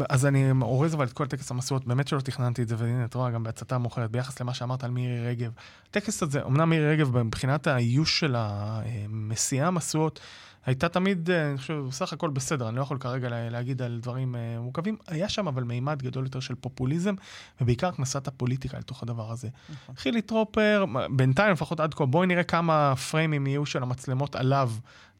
[0.09, 3.13] אז אני אורז אבל את כל טקס המשואות, באמת שלא תכננתי את זה, והנה, את
[3.13, 5.51] רואה, גם בהצתה מאוחרת, ביחס למה שאמרת על מירי רגב.
[5.89, 10.19] הטקס הזה, אמנם מירי רגב, מבחינת האיוש של המסיעה המשואות,
[10.65, 14.35] הייתה תמיד, אה, אני חושב, בסך הכל בסדר, אני לא יכול כרגע להגיד על דברים
[14.35, 14.97] אה, מורכבים.
[15.07, 17.15] היה שם אבל מימד גדול יותר של פופוליזם,
[17.61, 19.47] ובעיקר הכנסת הפוליטיקה לתוך הדבר הזה.
[19.69, 19.95] נכון.
[19.95, 20.85] חילי טרופר,
[21.15, 24.71] בינתיים, לפחות עד כה, בואי נראה כמה פריימים יהיו של המצלמות עליו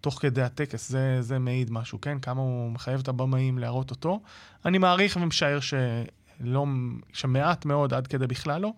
[0.01, 2.19] תוך כדי הטקס, זה, זה מעיד משהו, כן?
[2.19, 4.19] כמה הוא מחייב את הבמאים להראות אותו.
[4.65, 6.65] אני מעריך ומשער שלא,
[7.13, 8.73] שמעט מאוד עד כדי בכלל לא.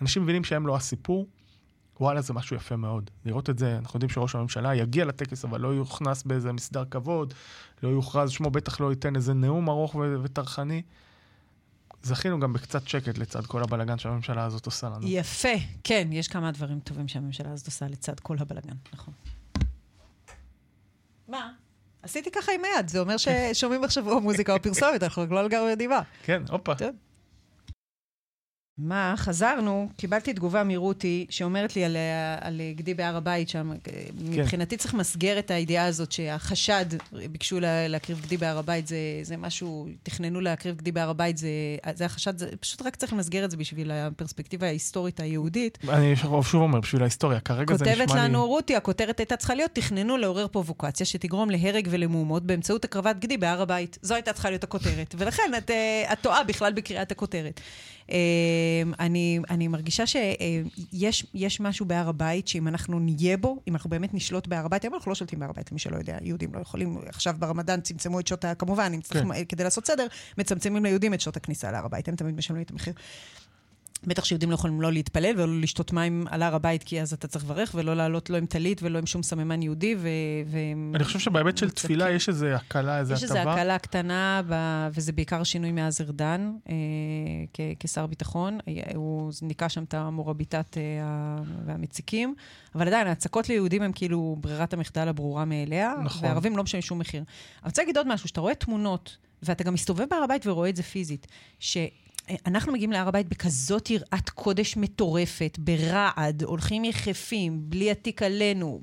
[0.00, 1.26] אנשים מבינים שהם לא הסיפור,
[2.00, 3.10] וואלה, זה משהו יפה מאוד.
[3.24, 7.34] לראות את זה, אנחנו יודעים שראש הממשלה יגיע לטקס, אבל לא יוכנס באיזה מסדר כבוד,
[7.82, 10.82] לא יוכרז שמו, בטח לא ייתן איזה נאום ארוך וטרחני.
[12.02, 15.08] זכינו גם בקצת שקט לצד כל הבלגן שהממשלה הזאת עושה לנו.
[15.08, 15.48] יפה,
[15.84, 19.14] כן, יש כמה דברים טובים שהממשלה הזאת עושה לצד כל הבלגן, נכון.
[21.28, 21.50] מה?
[22.02, 25.70] עשיתי ככה עם היד, זה אומר ששומעים עכשיו או מוזיקה או פרסומת, אנחנו לא לגמרי
[25.70, 26.02] יודעים מה.
[26.22, 26.72] כן, הופה.
[28.82, 31.96] מה, חזרנו, קיבלתי תגובה מרותי שאומרת לי על,
[32.40, 33.72] על גדי בהר הבית שם.
[33.84, 33.92] כן.
[34.18, 36.84] מבחינתי צריך למסגר את הידיעה הזאת שהחשד,
[37.32, 41.48] ביקשו לה, להקריב גדי בהר הבית, זה, זה משהו, תכננו להקריב גדי בהר הבית, זה,
[41.94, 45.78] זה החשד, זה פשוט רק צריך למסגר את זה בשביל הפרספקטיבה ההיסטורית היהודית.
[45.88, 48.06] אני שוב אומר, בשביל ההיסטוריה, כרגע זה נשמע לי...
[48.06, 53.18] כותבת לנו רותי, הכותרת הייתה צריכה להיות, תכננו לעורר פרובוקציה שתגרום להרג ולמהומות באמצעות הקרבת
[53.18, 53.98] גדי בהר הבית.
[54.02, 57.60] זו הייתה צריכה להיות הכותרת, ולכן את, אה, את טועה בכלל בקריאת הכותרת.
[58.10, 64.14] אמ, אני, אני מרגישה שיש משהו בהר הבית, שאם אנחנו נהיה בו, אם אנחנו באמת
[64.14, 66.98] נשלוט בהר הבית, היום אנחנו לא שולטים בהר הבית, למי שלא יודע, יהודים לא יכולים,
[67.06, 69.44] עכשיו ברמדאן צמצמו את שעות, כמובן, כן.
[69.48, 70.06] כדי לעשות סדר,
[70.38, 72.94] מצמצמים ליהודים את שעות הכניסה להר הבית, הם תמיד משלמים את המחיר.
[74.06, 77.28] בטח שיהודים לא יכולים לא להתפלל ולא לשתות מים על הר הבית, כי אז אתה
[77.28, 79.94] צריך לברך, ולא לעלות לא עם טלית ולא עם שום סממן יהודי.
[79.98, 80.08] ו...
[80.46, 80.58] ו...
[80.94, 83.26] אני חושב שבהיבט של תפילה יש איזו הקלה, איזו הטבה.
[83.26, 84.54] יש איזו הקלה קטנה, ב...
[84.92, 86.74] וזה בעיקר שינוי מאז ארדן, אה,
[87.54, 87.60] כ...
[87.80, 88.58] כשר ביטחון.
[88.94, 90.82] הוא ניקה שם את המורביטת אה,
[91.66, 92.34] והמציקים,
[92.74, 96.28] אבל עדיין, ההצקות ליהודים הם כאילו ברירת המחדל הברורה מאליה, נכון.
[96.28, 97.20] וערבים לא משלמים שום מחיר.
[97.62, 100.76] אני רוצה להגיד עוד משהו, שאתה רואה תמונות, ואתה גם מסתובב בהר הבית ורואה את
[100.76, 101.26] זה פיזית,
[101.58, 101.76] ש...
[102.46, 108.80] אנחנו מגיעים להר הבית בכזאת יראת קודש מטורפת, ברעד, הולכים יחפים, בלי עתיק עלינו,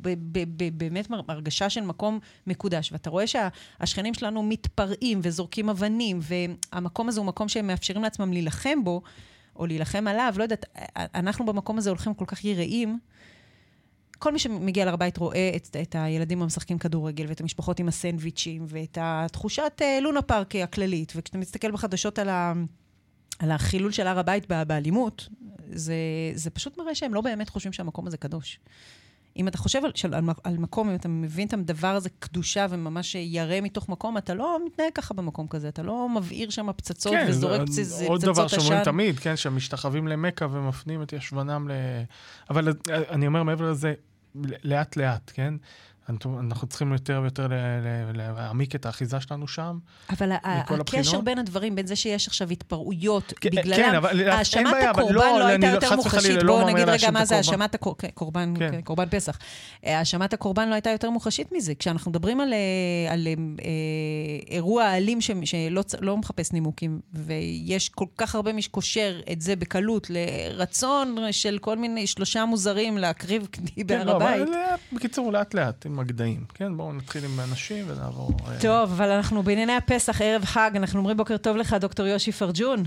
[0.74, 2.92] באמת הרגשה של מקום מקודש.
[2.92, 8.84] ואתה רואה שהשכנים שלנו מתפרעים וזורקים אבנים, והמקום הזה הוא מקום שהם מאפשרים לעצמם להילחם
[8.84, 9.02] בו,
[9.56, 13.00] או להילחם עליו, לא יודעת, אנחנו במקום הזה הולכים כל כך יראים.
[14.20, 18.66] כל מי שמגיע להר הבית רואה את, את הילדים המשחקים כדורגל, ואת המשפחות עם הסנדוויצ'ים,
[18.68, 21.14] ואת התחושת אה, לונה פארק הכללית.
[21.16, 22.54] וכשאתה מסתכל בחדשות על ה...
[23.40, 25.28] על החילול של הר הבית באלימות,
[25.72, 25.96] זה,
[26.34, 28.60] זה פשוט מראה שהם לא באמת חושבים שהמקום הזה קדוש.
[29.38, 32.66] אם אתה חושב על, של, על, על מקום, אם אתה מבין את הדבר הזה קדושה
[32.70, 37.14] וממש ירא מתוך מקום, אתה לא מתנהג ככה במקום כזה, אתה לא מבעיר שם פצצות
[37.14, 38.06] כן, וזורק פצצות עשן.
[38.06, 41.72] עוד דבר שאומרים תמיד, כן, שמשתחווים למכה ומפנים את ישבנם ל...
[42.50, 43.94] אבל אני אומר מעבר לזה,
[44.64, 45.54] לאט-לאט, כן?
[46.10, 47.48] אנחנו צריכים יותר ויותר
[48.14, 49.78] להעמיק את האחיזה שלנו שם.
[50.10, 50.32] אבל
[50.80, 55.46] הקשר בין הדברים, בין זה שיש עכשיו התפרעויות כן, בגללם, כן, האשמת הקורבן לא, לא
[55.46, 56.44] הייתה יותר מוחשית.
[56.44, 58.72] בואו לא נגיד רגע מה זה האשמת הקורבן, כן.
[58.72, 58.82] כן.
[58.82, 59.38] קורבן פסח.
[59.84, 61.76] האשמת הקורבן לא הייתה יותר מוחשית מזה.
[61.76, 62.58] כשאנחנו מדברים על אה,
[63.10, 63.16] אה,
[64.48, 71.16] אירוע אלים שלא מחפש נימוקים, ויש כל כך הרבה מי שקושר את זה בקלות לרצון
[71.32, 74.48] של כל מיני שלושה מוזרים להקריב קדי בהר הבית.
[74.94, 75.86] בקיצור, לאט-לאט.
[75.98, 76.40] עם הגדיים.
[76.54, 78.30] כן, בואו נתחיל עם אנשים ונעבור...
[78.48, 82.32] אה, טוב, אבל אנחנו בענייני הפסח, ערב חג, אנחנו אומרים בוקר טוב לך, דוקטור יושי
[82.32, 82.84] פרג'ון.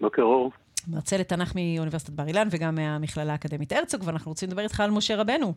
[0.00, 0.52] בוקר אור.
[0.88, 5.16] מרצה לתנ"ך מאוניברסיטת בר אילן וגם מהמכללה האקדמית הרצוג, ואנחנו רוצים לדבר איתך על משה
[5.16, 5.54] רבנו.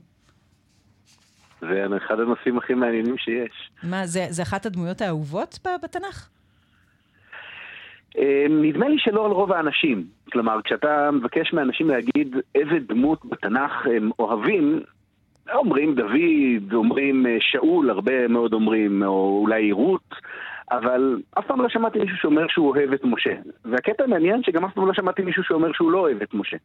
[1.62, 3.70] זה אחד הנושאים הכי מעניינים שיש.
[3.84, 6.30] מה, זה, זה אחת הדמויות האהובות בתנ"ך?
[8.18, 10.08] אה, נדמה לי שלא על רוב האנשים.
[10.32, 14.84] כלומר, כשאתה מבקש מאנשים להגיד איזה דמות בתנ"ך הם אוהבים,
[15.54, 20.16] אומרים דוד, אומרים אה, שאול, הרבה מאוד אומרים, או אולי רות,
[20.72, 23.34] אבל אף פעם לא שמעתי מישהו שאומר שהוא אוהב את משה.
[23.66, 26.58] והקטע המעניין שגם אף פעם לא שמעתי מישהו שאומר שהוא לא אוהב את משה.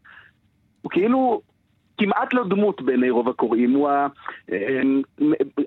[0.83, 1.41] הוא כאילו
[1.99, 4.07] כמעט לא דמות בעיני רוב הקוראים, הוא ה...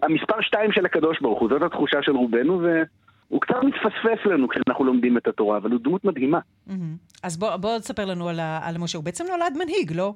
[0.04, 4.86] המספר שתיים של הקדוש ברוך הוא, זאת התחושה של רובנו, והוא קצת מתפספס לנו כשאנחנו
[4.86, 6.40] לומדים את התורה, אבל הוא דמות מדהימה.
[7.24, 10.14] אז בוא, בוא תספר לנו על, על משה, הוא בעצם נולד מנהיג, לא?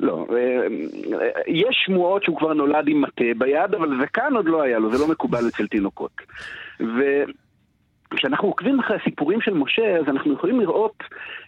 [0.00, 0.66] לא, אה,
[1.46, 4.98] יש שמועות שהוא כבר נולד עם מטה ביד, אבל זקן עוד לא היה לו, זה
[4.98, 6.12] לא מקובל אצל תינוקות.
[6.80, 11.02] וכשאנחנו עוקבים אחרי הסיפורים של משה, אז אנחנו יכולים לראות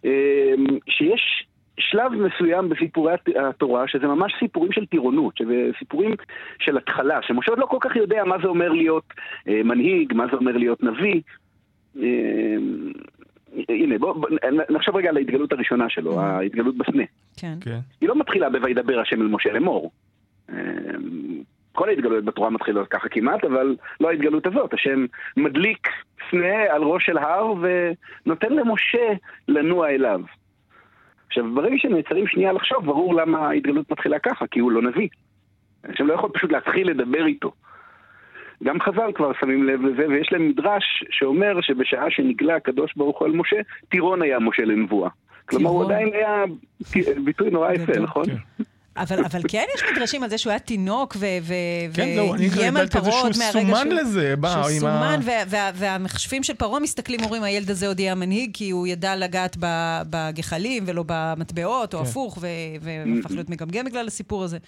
[0.05, 0.55] אה,
[0.89, 1.47] שיש
[1.81, 3.15] שלב מסוים בסיפורי
[3.49, 6.15] התורה, שזה ממש סיפורים של טירונות, שזה סיפורים
[6.59, 9.05] של התחלה, שמשה עוד לא כל כך יודע מה זה אומר להיות
[9.49, 11.21] אה, מנהיג, מה זה אומר להיות נביא.
[13.69, 14.21] הנה, בואו
[14.71, 16.23] נחשוב רגע על ההתגלות הראשונה שלו, mm.
[16.23, 17.03] ההתגלות בסנה.
[17.37, 17.55] כן.
[17.61, 17.79] כן.
[18.01, 19.91] היא לא מתחילה ב"וידבר השם אל משה לאמור".
[20.51, 20.57] אמ,
[21.73, 24.75] כל ההתגלויות בתורה מתחילות ככה כמעט, אבל לא ההתגלות הזאת.
[24.75, 25.89] השם מדליק
[26.31, 29.13] סנה על ראש של הר ונותן למשה
[29.49, 30.21] לנוע אליו.
[31.27, 35.09] עכשיו, ברגע שנעצרים שנייה לחשוב, ברור למה ההתגלות מתחילה ככה, כי הוא לא נביא.
[35.85, 37.53] השם לא יכול פשוט להתחיל לדבר איתו.
[38.65, 43.27] גם חז"ל כבר שמים לב לזה, ויש להם מדרש שאומר שבשעה שנגלה הקדוש ברוך הוא
[43.27, 43.57] על משה,
[43.89, 45.11] טירון היה משה לנבואה.
[45.47, 46.45] כלומר, הוא עדיין היה
[47.25, 48.25] ביטוי נורא יפה, נכון?
[48.25, 48.63] כן.
[48.97, 51.21] אבל, אבל כן יש מדרשים על זה שהוא היה תינוק כן,
[52.57, 53.63] ואיים על פרות מהרגע שהוא...
[53.63, 55.21] סומן לזה, בא, שהוא סומן,
[55.75, 59.57] והמכשפים של פרעה מסתכלים, אומרים, הילד הזה עוד יהיה המנהיג, כי הוא ידע לגעת
[60.11, 62.05] בגחלים ולא במטבעות, או כן.
[62.05, 62.39] הפוך,
[62.81, 64.59] והפך להיות מגמגם בגלל הסיפור הזה.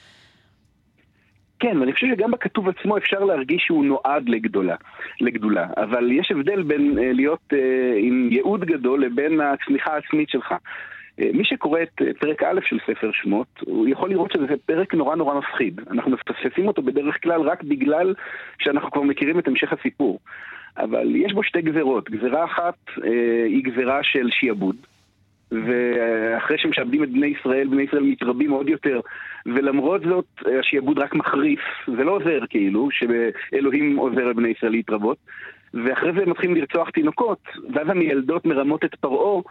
[1.62, 4.76] כן, ואני חושב שגם בכתוב עצמו אפשר להרגיש שהוא נועד לגדולה,
[5.20, 5.66] לגדולה.
[5.76, 10.55] אבל יש הבדל בין אה, להיות אה, עם ייעוד גדול לבין הצמיחה העצמית שלך.
[11.20, 15.16] אה, מי שקורא את פרק א' של ספר שמות, הוא יכול לראות שזה פרק נורא
[15.16, 15.80] נורא מפחיד.
[15.90, 18.14] אנחנו מפספסים אותו בדרך כלל רק בגלל
[18.59, 20.18] שאנחנו כבר מכירים את המשך הסיפור.
[20.78, 22.10] אבל יש בו שתי גזרות.
[22.10, 24.76] גזרה אחת אה, היא גזרה של שיעבוד.
[25.52, 29.00] ואחרי שמשעבדים את בני ישראל, בני ישראל מתרבים עוד יותר,
[29.46, 30.26] ולמרות זאת
[30.60, 35.16] השיעבוד רק מחריף, זה לא עוזר כאילו, שאלוהים עוזר לבני ישראל להתרבות,
[35.74, 37.38] ואחרי זה הם מתחילים לרצוח תינוקות,
[37.74, 39.42] ואז המילדות מרמות את פרעה,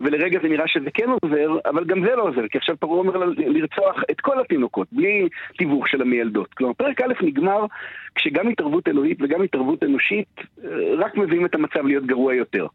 [0.00, 3.16] ולרגע זה נראה שזה כן עוזר, אבל גם זה לא עוזר, כי עכשיו פרעה אומר
[3.36, 5.28] לרצוח את כל התינוקות, בלי
[5.58, 6.54] תיווך של המילדות.
[6.54, 7.66] כלומר, פרק א' נגמר
[8.14, 10.40] כשגם התערבות אלוהית וגם התערבות אנושית
[10.98, 12.66] רק מביאים את המצב להיות גרוע יותר.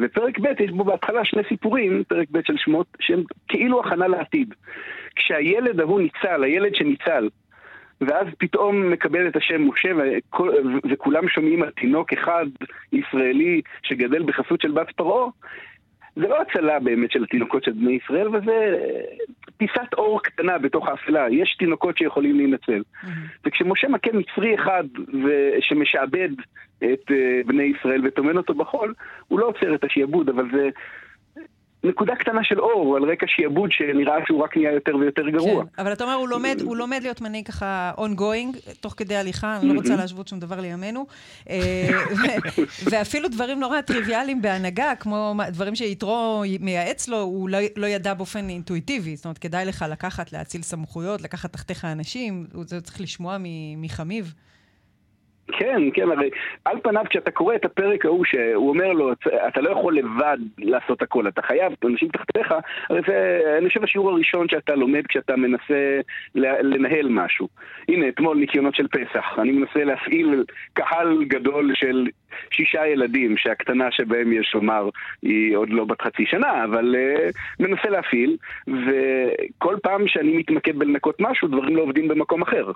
[0.00, 4.54] ופרק ב' יש בו בהתחלה שני סיפורים, פרק ב' של שמות, שהם כאילו הכנה לעתיד.
[5.16, 7.28] כשהילד ההוא ניצל, הילד שניצל,
[8.00, 10.50] ואז פתאום מקבל את השם משה, וכל,
[10.90, 12.46] וכולם שומעים על תינוק אחד
[12.92, 15.28] ישראלי שגדל בחסות של בת פרעה,
[16.16, 18.76] זה לא הצלה באמת של התינוקות של בני ישראל, וזה
[19.56, 21.26] פיסת אור קטנה בתוך האפלה.
[21.30, 22.82] יש תינוקות שיכולים להינצל.
[22.82, 23.08] Mm-hmm.
[23.44, 24.84] וכשמשה מכה מצרי אחד
[25.60, 26.28] שמשעבד
[26.78, 28.94] את uh, בני ישראל וטומן אותו בחול,
[29.28, 30.68] הוא לא עוצר את השיעבוד, אבל זה
[31.84, 35.64] נקודה קטנה של אור על רקע שיעבוד שנראה שהוא רק נהיה יותר ויותר גרוע.
[35.64, 39.56] כן, אבל אתה אומר, הוא לומד, הוא לומד להיות מנהיג ככה ongoing, תוך כדי הליכה,
[39.56, 41.06] אני לא רוצה להשוות שום דבר לימינו.
[41.50, 41.88] אה,
[42.90, 48.48] ואפילו דברים נורא טריוויאליים בהנהגה, כמו דברים שיתרו מייעץ לו, הוא לא, לא ידע באופן
[48.48, 49.16] אינטואיטיבי.
[49.16, 53.36] זאת אומרת, כדאי לך לקחת, להציל סמכויות, לקחת תחתיך אנשים, זה צריך לשמוע
[53.76, 54.34] מחמיב.
[55.52, 56.30] כן, כן, הרי
[56.64, 59.12] על פניו כשאתה קורא את הפרק ההוא שהוא אומר לו,
[59.48, 62.54] אתה לא יכול לבד לעשות הכל, אתה חייב, אנשים תחתיך,
[62.90, 66.00] הרי זה, אני חושב, השיעור הראשון שאתה לומד כשאתה מנסה
[66.34, 67.48] לנהל משהו.
[67.88, 72.06] הנה, אתמול ניקיונות של פסח, אני מנסה להפעיל קהל גדול של
[72.50, 74.88] שישה ילדים, שהקטנה שבהם יש לומר
[75.22, 78.36] היא עוד לא בת חצי שנה, אבל uh, מנסה להפעיל,
[78.66, 82.70] וכל פעם שאני מתמקד בלנקות משהו, דברים לא עובדים במקום אחר.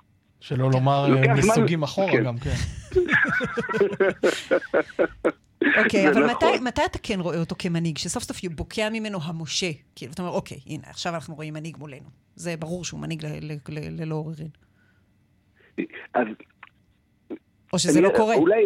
[0.44, 2.24] שלא לומר אה, נסוגים אחורה כן.
[2.24, 2.50] גם, כן.
[5.78, 6.48] אוקיי, אבל נכון.
[6.48, 9.66] מתי, מתי אתה כן רואה אותו כמנהיג, שסוף סוף בוקע ממנו המשה?
[9.96, 12.08] כאילו, אתה אומר, אוקיי, הנה, עכשיו אנחנו רואים מנהיג מולנו.
[12.34, 13.26] זה ברור שהוא מנהיג
[13.68, 14.48] ללא עוררין.
[16.14, 16.26] אז...
[17.72, 18.34] או שזה לא קורה.
[18.34, 18.64] אולי...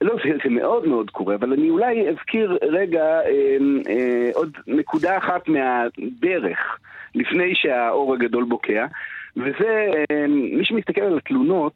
[0.00, 3.56] לא, זה, זה מאוד מאוד קורה, אבל אני אולי אזכיר רגע אה,
[3.88, 6.58] אה, עוד נקודה אחת מהדרך,
[7.14, 8.86] לפני שהאור הגדול בוקע.
[9.36, 11.72] וזה, אה, מי שמסתכל על התלונות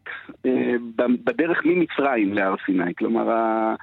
[0.46, 0.74] אה,
[1.24, 3.74] בדרך ממצרים להר סיני, כלומר אה,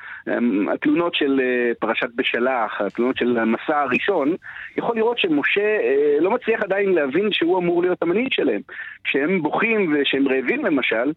[0.74, 1.42] התלונות של
[1.80, 4.36] פרשת בשלח, התלונות של המסע הראשון,
[4.78, 5.78] יכול לראות שמשה
[6.20, 8.62] לא מצליח עדיין להבין שהוא אמור להיות המנהיג שלהם.
[9.04, 11.12] כשהם בוכים ושהם רעבים למשל,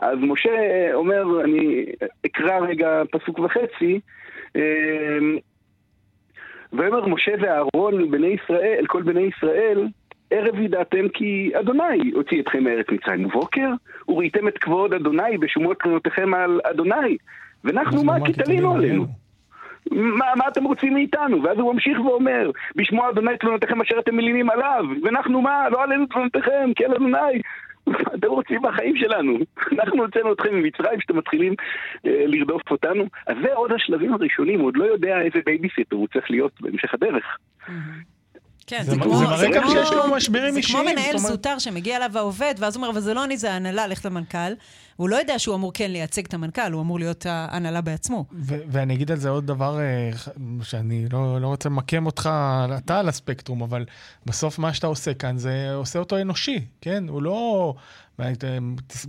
[0.00, 0.50] אז משה
[0.94, 1.86] אומר, אני
[2.26, 4.00] אקרא רגע פסוק וחצי,
[6.72, 8.10] ויאמר משה ואהרון
[8.44, 9.86] ישראל, כל בני ישראל,
[10.30, 13.68] ערב ידעתם כי אדוני הוציא אתכם מארץ מצרים ובוקר,
[14.08, 17.16] וראיתם את כבוד אדוני בשומות קרנותיכם על אדוני.
[17.64, 18.16] ואנחנו מה?
[18.26, 19.06] כי תלינו עלינו.
[19.90, 21.42] מה, מה אתם רוצים מאיתנו?
[21.42, 25.68] ואז הוא ממשיך ואומר, בשמוע אדוני תלונותיכם אשר אתם מלינים עליו, ואנחנו מה?
[25.68, 27.40] לא עלינו תלונותיכם, כי על אדוני.
[28.14, 29.38] אתם רוצים בחיים שלנו.
[29.78, 31.54] אנחנו הוצאנו אתכם ממצרים שאתם מתחילים
[32.06, 33.04] אה, לרדוף אותנו.
[33.26, 36.94] אז זה עוד השלבים הראשונים, הוא עוד לא יודע איזה בייביסיטר הוא צריך להיות בהמשך
[36.94, 37.38] הדרך.
[38.66, 39.18] כן, זה, זה כמו...
[39.18, 40.86] זה מראה גם שיש לו משברים אישיים.
[40.86, 43.52] זה כמו מנהל זוטר שמגיע אליו העובד, ואז הוא אומר, אבל זה לא אני, זה
[43.52, 44.52] ההנהלה, לך למנכ"ל.
[44.96, 48.24] הוא לא יודע שהוא אמור כן לייצג את המנכ"ל, הוא אמור להיות ההנהלה בעצמו.
[48.42, 50.10] ואני אגיד על זה עוד דבר, אה,
[50.62, 52.30] שאני לא, לא רוצה למקם אותך,
[52.78, 53.84] אתה על הספקטרום, אבל
[54.26, 57.08] בסוף מה שאתה עושה כאן, זה עושה אותו אנושי, כן?
[57.08, 57.74] הוא לא...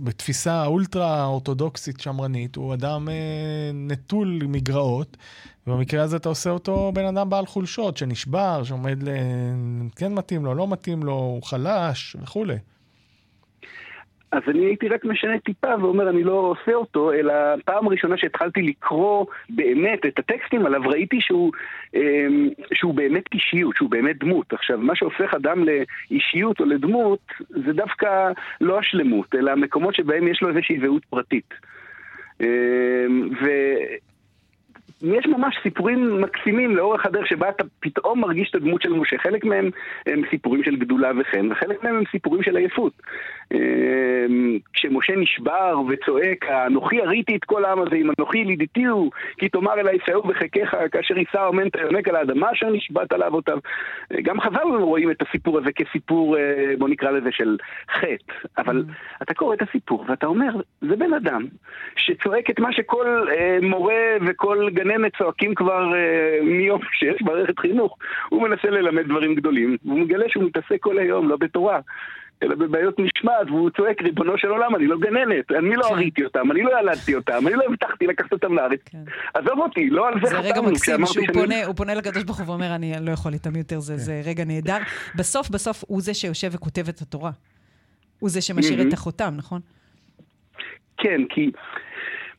[0.00, 5.16] בתפיסה אולטרה אורתודוקסית שמרנית, הוא אדם אה, נטול מגרעות,
[5.66, 9.08] ובמקרה הזה אתה עושה אותו בן אדם בעל חולשות, שנשבר, שעומד ל...
[9.96, 12.56] כן מתאים לו, לא מתאים לו, הוא חלש וכולי.
[14.32, 17.34] אז אני הייתי רק משנה טיפה ואומר אני לא עושה אותו, אלא
[17.64, 21.52] פעם ראשונה שהתחלתי לקרוא באמת את הטקסטים עליו, ראיתי שהוא,
[21.94, 24.52] אמ, שהוא באמת אישיות, שהוא באמת דמות.
[24.52, 30.42] עכשיו, מה שהופך אדם לאישיות או לדמות, זה דווקא לא השלמות, אלא המקומות שבהם יש
[30.42, 31.54] לו איזושהי זהות פרטית.
[32.40, 33.46] אמ, ו...
[35.02, 39.18] יש ממש סיפורים מקסימים לאורך הדרך שבה אתה פתאום מרגיש את הדמות של משה.
[39.18, 39.70] חלק מהם
[40.06, 42.92] הם סיפורים של גדולה וחן, וחלק מהם הם סיפורים של עייפות.
[43.54, 49.48] אמ, כשמשה נשבר וצועק, אנוכי הריתי את כל העם הזה, אם אנוכי ילידיתי הוא, כי
[49.48, 53.58] תאמר אלי שאול בחיקך, כאשר יישא אומן תיונק על האדמה אשר נשבעת עליו אותם.
[54.22, 57.56] גם חז"ל רואים את הסיפור הזה כסיפור, אה, בוא נקרא לזה, של
[57.92, 58.32] חטא.
[58.58, 59.22] אבל mm.
[59.22, 60.50] אתה קורא את הסיפור ואתה אומר,
[60.80, 61.44] זה בן אדם
[61.96, 67.98] שצועק את מה שכל אה, מורה וכל גננת צועקים כבר אה, מיום שיש מערכת חינוך.
[68.28, 71.80] הוא מנסה ללמד דברים גדולים, והוא מגלה שהוא מתעסק כל היום, לא בתורה.
[72.42, 75.94] אלא בבעיות משמעת, והוא צועק, ריבונו של עולם, אני לא גננת, אני לא כן.
[75.94, 78.80] הריתי אותם, אני לא ילדתי אותם, אני לא הבטחתי לקחת אותם לארץ.
[78.84, 78.98] כן.
[79.34, 80.42] עזוב אותי, לא על זה חתמנו.
[80.42, 83.56] זה רגע מקסים שהוא פונה, הוא פונה לקדוש ברוך הוא ואומר, אני לא יכול איתם
[83.56, 83.98] יותר, זה, כן.
[83.98, 84.78] זה רגע נהדר.
[85.16, 87.30] בסוף, בסוף, הוא זה שיושב וכותב את התורה.
[88.18, 89.60] הוא זה שמשאיר את החותם, נכון?
[90.98, 91.50] כן, כי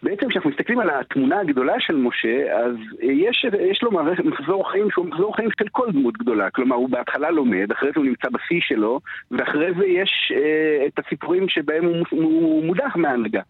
[0.04, 3.92] בעצם כשאנחנו מסתכלים על התמונה הגדולה של משה, אז יש, יש לו
[4.24, 6.50] מחזור חיים שהוא מחזור חיים של כל דמות גדולה.
[6.50, 9.00] כלומר, הוא בהתחלה לומד, אחרי זה הוא נמצא בשיא שלו,
[9.32, 13.42] ואחרי זה יש אה, את הסיפורים שבהם הוא, הוא מודח מההנהגה.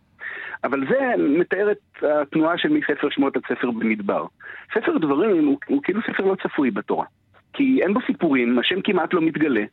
[0.63, 4.25] אבל זה מתאר את התנועה של מספר שמות עד ספר במדבר.
[4.73, 7.05] ספר דברים הוא, הוא כאילו ספר לא צפוי בתורה.
[7.53, 9.63] כי אין בו סיפורים, השם כמעט לא מתגלה.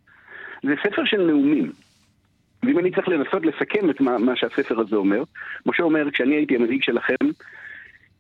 [0.63, 1.71] זה ספר של נאומים.
[2.67, 5.23] ואם אני צריך לנסות לסכם את מה, מה שהספר הזה אומר,
[5.67, 7.15] משה אומר, כשאני הייתי המנהיג שלכם,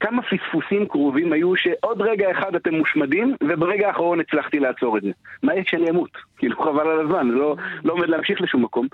[0.01, 5.11] כמה פספוסים קרובים היו שעוד רגע אחד אתם מושמדים, וברגע האחרון הצלחתי לעצור את זה.
[5.43, 6.11] מה יהיה כשאני אמות?
[6.39, 8.89] כאילו חבל על הזמן, לא, לא עומד להמשיך לשום מקום.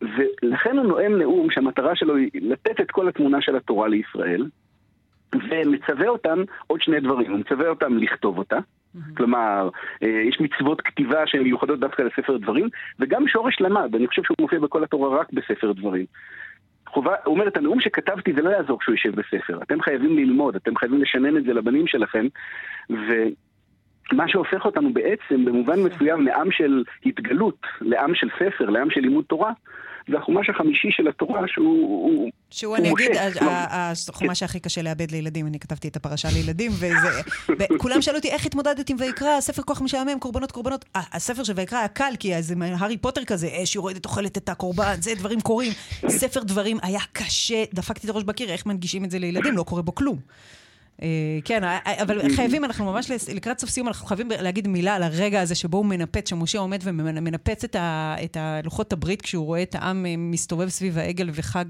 [0.00, 4.46] ולכן הוא נואם נאום שהמטרה שלו היא לתת את כל התמונה של התורה לישראל,
[5.34, 7.30] ומצווה אותם עוד שני דברים.
[7.30, 8.58] הוא מצווה אותם לכתוב אותה,
[9.16, 9.68] כלומר,
[10.02, 12.68] אה, יש מצוות כתיבה שהן מיוחדות דווקא לספר דברים,
[12.98, 16.06] וגם שורש למד, אני חושב שהוא מופיע בכל התורה רק בספר דברים.
[16.88, 19.62] חובה, הוא אומר, את הנאום שכתבתי זה לא יעזור כשהוא יישב בספר.
[19.62, 22.26] אתם חייבים ללמוד, אתם חייבים לשנן את זה לבנים שלכם,
[22.90, 29.24] ומה שהופך אותנו בעצם, במובן מסוים, מעם של התגלות, לעם של ספר, לעם של לימוד
[29.24, 29.52] תורה,
[30.08, 33.10] זה החומש החמישי של התורה שהוא שהוא, אני אגיד,
[34.08, 36.72] החומש הכי קשה לאבד לילדים, אני כתבתי את הפרשה לילדים,
[37.58, 40.84] וכולם שאלו אותי, איך התמודדת עם ויקרא, ספר כוח משעמם, קורבנות, קורבנות.
[40.94, 44.94] הספר של ויקרא היה קל, כי זה הארי פוטר כזה, אש יורדת, אוכלת את הקורבן,
[45.00, 45.72] זה, דברים קורים.
[46.08, 49.82] ספר דברים היה קשה, דפקתי את הראש בקיר, איך מנגישים את זה לילדים, לא קורה
[49.82, 50.18] בו כלום.
[51.02, 51.08] אה,
[51.44, 55.02] כן, אה, אה, אבל חייבים, אנחנו ממש לקראת סוף סיום, אנחנו חייבים להגיד מילה על
[55.02, 59.62] הרגע הזה שבו הוא מנפץ, שמשה עומד ומנפץ את, ה, את הלוחות הברית כשהוא רואה
[59.62, 61.64] את העם מסתובב סביב העגל וחג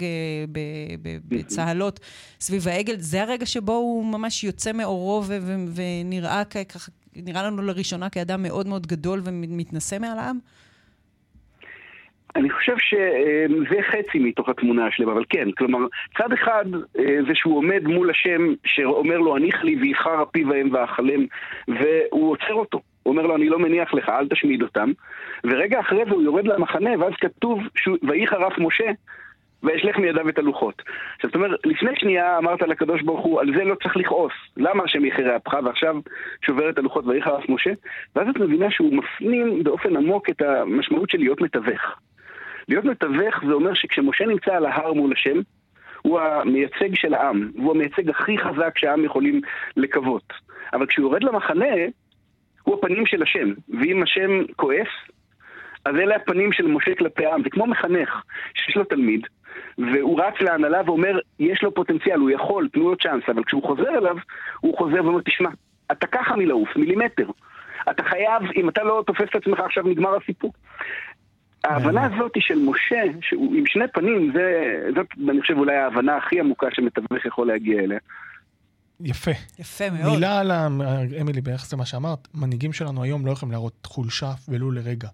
[1.28, 2.01] בצהלות
[2.40, 2.97] סביב העגל.
[2.98, 5.24] זה הרגע שבו הוא ממש יוצא מאורו
[5.74, 10.39] ונראה ככה, נראה לנו לראשונה כאדם מאוד מאוד גדול ומתנשא מעל העם?
[12.37, 15.79] אני חושב שזה חצי מתוך התמונה השלמה, אבל כן, כלומר,
[16.19, 16.65] צד אחד
[16.99, 21.27] אה, זה שהוא עומד מול השם שאומר לו, הניח לי ואיחר אפי והם ואכלם,
[21.69, 22.81] והוא עוצר אותו.
[23.03, 24.93] הוא אומר לו, אני לא מניח לך, אל תשמיד אותם.
[25.45, 27.61] ורגע אחרי זה הוא יורד למחנה, ואז כתוב,
[28.03, 28.91] ויהי חרף משה,
[29.63, 30.83] ואשלך מידיו את הלוחות.
[31.15, 34.33] עכשיו, זאת אומרת, לפני שנייה אמרת לקדוש ברוך הוא, על זה לא צריך לכעוס.
[34.57, 35.97] למה השם יחרה אפך, ועכשיו
[36.47, 37.71] שובר את הלוחות ויהי חרף משה?
[38.17, 41.99] ואז את מבינה שהוא מפנים באופן עמוק את המשמעות של להיות מתווך.
[42.69, 45.41] להיות מתווך זה אומר שכשמשה נמצא על ההר מול השם,
[46.03, 49.41] הוא המייצג של העם, הוא המייצג הכי חזק שהעם יכולים
[49.77, 50.33] לקוות.
[50.73, 51.75] אבל כשהוא יורד למחנה,
[52.63, 53.49] הוא הפנים של השם.
[53.69, 54.89] ואם השם כועס,
[55.85, 57.43] אז אלה הפנים של משה כלפי העם.
[57.43, 58.23] זה כמו מחנך
[58.55, 59.27] שיש לו תלמיד,
[59.79, 63.99] והוא רץ להנהלה ואומר, יש לו פוטנציאל, הוא יכול, תנו לו צ'אנס, אבל כשהוא חוזר
[63.99, 64.17] אליו,
[64.61, 65.49] הוא חוזר ואומר, תשמע,
[65.93, 67.27] אתה ככה מלעוף, מילימטר.
[67.91, 70.53] אתה חייב, אם אתה לא תופס את עצמך עכשיו, נגמר הסיפור.
[71.67, 76.41] ההבנה הזאת של משה, שהוא עם שני פנים, זה, זאת, אני חושב, אולי ההבנה הכי
[76.41, 77.99] עמוקה שמתווך יכול להגיע אליה.
[79.01, 79.31] יפה.
[79.59, 80.15] יפה מאוד.
[80.15, 80.51] מילה על,
[81.21, 85.09] אמילי, ביחס למה שאמרת, מנהיגים שלנו היום לא יכולים להראות חולשה ולו לרגע.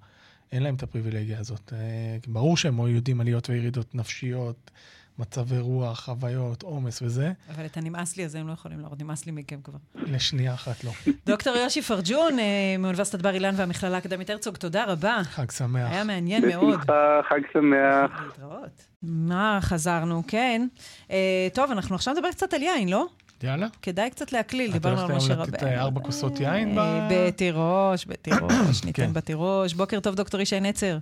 [0.52, 1.72] אין להם את הפריבילגיה הזאת.
[1.72, 4.70] אה, ברור שהם יודעים עליות וירידות נפשיות,
[5.18, 7.32] מצבי רוח, חוויות, עומס וזה.
[7.54, 9.78] אבל את הנמאס לי הזה הם לא יכולים להראות, נמאס לי מכם כבר.
[9.94, 10.92] לשנייה אחת לא.
[11.26, 15.20] דוקטור יושי פרג'ון אה, מאוניברסיטת בר אילן והמכללה האקדמית הרצוג, תודה רבה.
[15.24, 15.90] חג שמח.
[15.90, 16.74] היה מעניין מאוד.
[16.74, 18.22] בשמחה, חג שמח.
[18.26, 18.86] להתראות.
[19.02, 20.66] מה, חזרנו, כן.
[21.10, 23.06] אה, טוב, אנחנו עכשיו נדבר קצת על יין, לא?
[23.42, 23.66] יאללה.
[23.82, 25.44] כדאי קצת להקליל, דיברנו על משה רבנו.
[25.44, 26.80] אתה הולך לתת ארבע כוסות יין ב...
[27.10, 29.12] בתירוש, בתירוש, ניתן כן.
[29.12, 29.74] בתירוש.
[29.74, 30.98] בוקר טוב, דוקטור ישי נצר.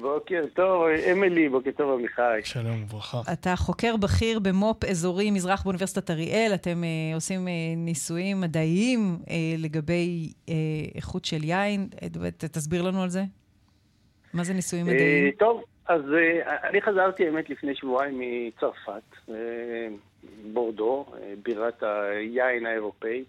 [0.00, 2.40] בוקר טוב, אמילי, בוקר טוב, עמיחי.
[2.44, 3.20] שלום וברכה.
[3.32, 6.50] אתה חוקר בכיר במו"פ אזורי מזרח באוניברסיטת אריאל.
[6.54, 10.54] אתם אה, עושים אה, ניסויים מדעיים אה, לגבי אה,
[10.94, 11.88] איכות של יין.
[12.02, 13.22] אה, תסביר לנו על זה.
[14.34, 15.30] מה זה ניסויים אה, מדעיים?
[15.38, 19.34] טוב, אז אה, אני חזרתי, האמת, לפני שבועיים מצרפת, אה,
[20.52, 23.24] בורדו, אה, בירת היין האירופאי.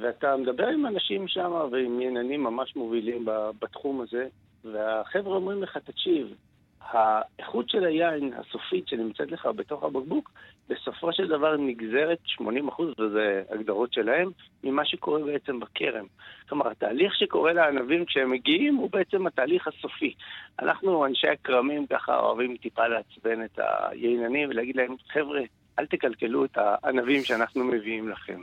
[0.00, 3.26] ואתה מדבר עם אנשים שם ועם עניינים ממש מובילים
[3.60, 4.26] בתחום הזה,
[4.72, 6.34] והחבר'ה אומרים לך, תקשיב,
[6.80, 10.30] האיכות של היין הסופית שנמצאת לך בתוך הבקבוק,
[10.68, 14.30] בסופו של דבר נגזרת 80 אחוז, וזה הגדרות שלהם,
[14.64, 16.06] ממה שקורה בעצם בכרם.
[16.48, 20.14] כלומר, התהליך שקורה לענבים כשהם מגיעים הוא בעצם התהליך הסופי.
[20.58, 25.40] אנחנו, אנשי הכרמים, ככה אוהבים טיפה לעצבן את הייננים ולהגיד להם, חבר'ה,
[25.78, 28.40] אל תקלקלו את הענבים שאנחנו מביאים לכם.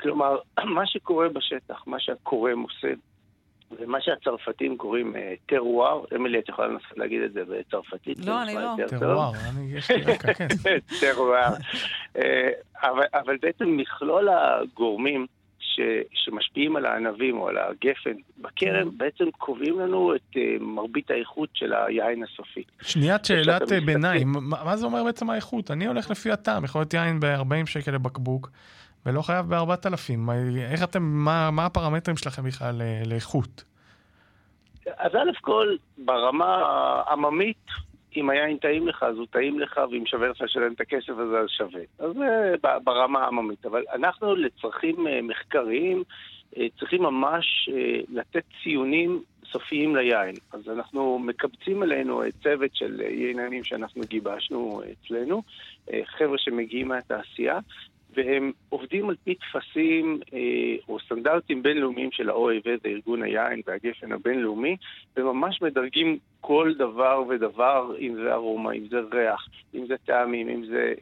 [0.00, 0.38] כלומר,
[0.76, 2.92] מה שקורה בשטח, מה שהכורם עושה,
[3.70, 5.14] ומה שהצרפתים קוראים
[5.46, 8.18] טרואר, אמילי, את יכולה לנסות להגיד את זה בצרפתית?
[8.24, 8.74] לא, אני לא.
[8.98, 9.32] טרואר,
[9.68, 10.48] יש לי רקע, כן.
[11.00, 11.54] טרואר.
[13.14, 15.26] אבל בעצם מכלול הגורמים
[15.76, 15.80] ש,
[16.12, 21.72] שמשפיעים על הענבים או על הגפן בכרם, בעצם קובעים לנו את uh, מרבית האיכות של
[21.72, 22.62] היין הסופי.
[22.82, 25.70] שניית שאלת ביניים, מה, מה זה אומר בעצם האיכות?
[25.70, 28.50] אני הולך לפי הטעם, יכול להיות יין ב-40 שקל לבקבוק.
[29.06, 30.32] ולא חייב ב-4,000.
[30.70, 33.64] איך אתם, מה, מה הפרמטרים שלכם בכלל לאיכות?
[34.86, 36.62] אז א' כל, ברמה
[37.06, 37.66] העממית,
[38.16, 41.38] אם היין טעים לך, אז הוא טעים לך, ואם שווה לך לשלם את הכסף הזה,
[41.38, 41.80] אז שווה.
[41.98, 42.54] אז זה
[42.84, 43.66] ברמה העממית.
[43.66, 46.02] אבל אנחנו לצרכים מחקריים
[46.78, 47.68] צריכים ממש
[48.08, 49.22] לתת ציונים
[49.52, 50.34] סופיים ליין.
[50.52, 55.42] אז אנחנו מקבצים אלינו צוות של ייננים שאנחנו גיבשנו אצלנו,
[56.04, 57.58] חבר'ה שמגיעים מהתעשייה,
[58.16, 60.38] והם עובדים על פי טפסים אה,
[60.88, 64.76] או סטנדרטים בינלאומיים של ה-OAV, זה ארגון היין והגפן הבינלאומי,
[65.16, 70.64] וממש מדרגים כל דבר ודבר, אם זה ארומה, אם זה ריח, אם זה טעמים, אם
[70.64, 70.94] זה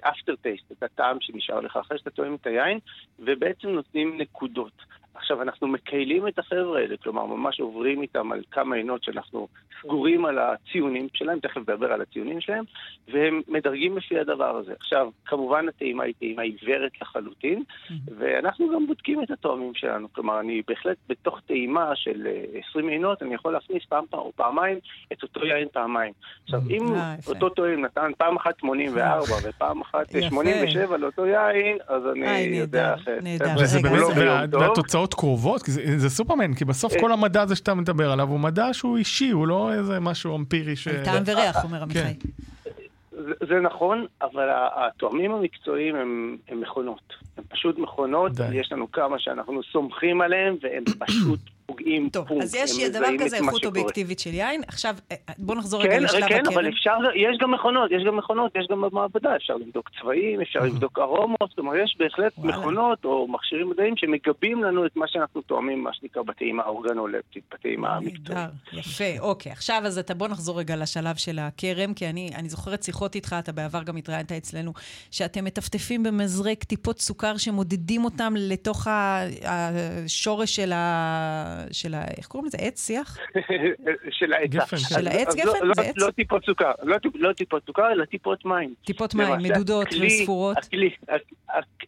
[0.00, 2.78] אפטר אה, טייסט, אה, את הטעם שנשאר לך אחרי שאתה טועם את היין,
[3.18, 4.97] ובעצם נותנים נקודות.
[5.18, 9.48] עכשיו, אנחנו מקיילים את החבר'ה האלה, כלומר, ממש עוברים איתם על כמה עינות שאנחנו
[9.82, 12.64] סגורים על הציונים שלהם, תכף נדבר על הציונים שלהם,
[13.12, 14.72] והם מדרגים לפי הדבר הזה.
[14.80, 17.92] עכשיו, כמובן הטעימה היא טעימה עיוורת לחלוטין, mm-hmm.
[18.18, 20.08] ואנחנו גם בודקים את התואמים שלנו.
[20.12, 22.26] כלומר, אני בהחלט בתוך טעימה של
[22.70, 24.78] 20 עינות, אני יכול להכניס פעם או פעמיים
[25.12, 26.12] את אותו יין פעמיים.
[26.44, 26.86] עכשיו, אם
[27.26, 33.08] אותו טועם נתן פעם אחת 84 ופעם אחת 87 לאותו יין, אז אני יודע ש...
[33.08, 33.54] נהדר,
[35.08, 38.40] והתוצאות קרובות, כי זה, זה סופרמן, כי בסוף כל המדע הזה שאתה מדבר עליו הוא
[38.40, 40.88] מדע שהוא אישי, הוא לא איזה משהו אמפירי ש...
[40.88, 42.14] טעם וריח, אומר עמיחי.
[43.10, 47.14] זה, זה נכון, אבל התואמים המקצועיים הם, הם מכונות.
[47.36, 48.54] הם פשוט מכונות, די.
[48.54, 53.36] יש לנו כמה שאנחנו סומכים עליהם, והם פשוט פוגעים טוב, פונק, אז יש דבר כזה
[53.36, 54.62] איכות אובייקטיבית של יין.
[54.66, 54.94] עכשיו,
[55.38, 56.44] בוא נחזור כן, רגע לשלב הקרן.
[56.44, 60.40] כן, אבל אפשר, יש גם מכונות, יש גם מכונות, יש גם במעבדה, אפשר לבדוק צבעים,
[60.40, 62.56] אפשר לבדוק ארומות, כלומר, יש בהחלט וואלה.
[62.58, 67.96] מכונות או מכשירים מדעיים שמגבים לנו את מה שאנחנו תואמים, מה שנקרא בטעימה האורגנולפטית, בטעימה
[67.96, 68.48] המקצועית.
[68.72, 69.52] יפה, אוקיי.
[69.52, 73.36] עכשיו, אז אתה בוא נחזור רגע לשלב של הכרם, כי אני, אני זוכרת שיחות איתך,
[73.38, 74.72] אתה בעבר גם התראיינת אצלנו,
[75.10, 78.86] שאתם מטפטפים במזרק טיפות סוכר שמודדים אותם לתוך
[79.44, 81.57] השורש של ה...
[81.72, 82.04] של ה...
[82.16, 82.58] איך קוראים לזה?
[82.60, 83.18] עץ שיח?
[84.10, 84.76] של העצה.
[84.76, 85.66] של העץ גפן?
[85.66, 85.94] לא, זה עץ?
[85.96, 88.74] לא טיפות סוכר, לא, לא טיפות סוכר, אלא טיפות מים.
[88.84, 90.56] טיפות מים, מדודות וספורות.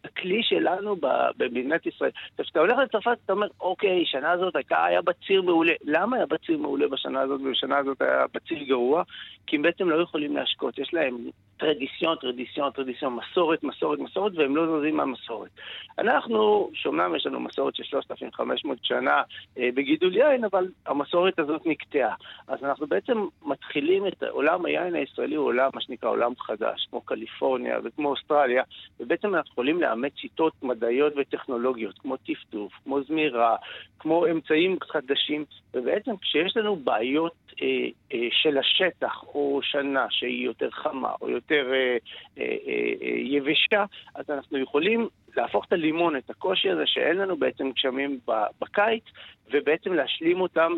[0.03, 0.95] הכלי, שלנו
[1.37, 2.11] במדינת ישראל.
[2.41, 5.73] כשאתה הולך לצרפת, אתה אומר, אוקיי, שנה הזאת הייתה, היה בציר מעולה.
[5.83, 9.03] למה היה בציר מעולה בשנה הזאת, ובשנה הזאת היה בציר גרוע?
[9.47, 10.79] כי הם בעצם לא יכולים להשקות.
[10.79, 11.17] יש להם
[11.61, 15.49] טרדיסיון, טרדיסיון, טרדיסיון, מסורת, מסורת, מסורת, והם לא זזים מהמסורת.
[15.99, 19.21] אנחנו, שאומנם יש לנו מסורת של 3,500 שנה
[19.57, 22.15] אה, בגידול יין, אבל המסורת הזאת נקטעה.
[22.47, 27.01] אז אנחנו בעצם מתחילים את עולם היין הישראלי, הוא עולם, מה שנקרא עולם חדש, כמו
[27.01, 28.63] קליפורניה וכמו אוסטרליה,
[28.99, 33.55] ובעצם אנחנו יכולים לאמץ שיטות מדעיות וטכנולוגיות, כמו טפטוף, כמו זמירה,
[33.99, 37.67] כמו אמצעים חדשים, ובעצם כשיש לנו בעיות אה,
[38.13, 41.97] אה, של השטח, או שנה שהיא יותר חמה, או יותר אה,
[42.37, 45.07] אה, אה, יבשה, אז אנחנו יכולים
[45.37, 48.19] להפוך את הלימון, את הקושי הזה שאין לנו בעצם גשמים
[48.61, 49.03] בקיץ,
[49.51, 50.73] ובעצם להשלים אותם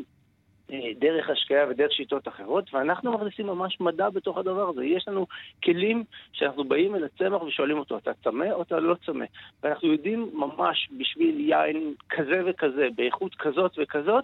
[1.00, 4.86] דרך השקיה ודרך שיטות אחרות, ואנחנו מכניסים ממש מדע בתוך הדבר הזה.
[4.86, 5.28] יש לנו
[5.64, 9.26] כלים שאנחנו באים אל הצמח ושואלים אותו, אתה צמא או אתה לא צמא?
[9.64, 14.24] ואנחנו יודעים ממש בשביל יין כזה וכזה, באיכות כזאת וכזאת,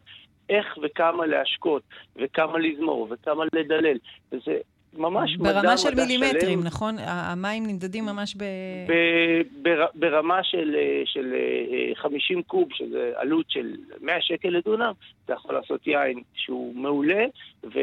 [0.50, 1.84] איך וכמה להשקות,
[2.16, 3.98] וכמה לזמור, וכמה לדלל.
[4.32, 4.58] וזה
[4.94, 6.68] ממש מדע, ברמה של מדע מילימטרים, שלם.
[6.68, 6.96] נכון?
[7.00, 8.44] המים נמדדים ממש ב...
[8.88, 8.94] ב...
[9.62, 9.86] בר...
[9.96, 10.76] ברמה של,
[11.06, 11.34] של
[11.96, 14.92] 50 קוב, שזה עלות של 100 שקל לדונם,
[15.26, 17.26] אתה יכול לעשות יין שהוא מעולה,
[17.64, 17.80] ו...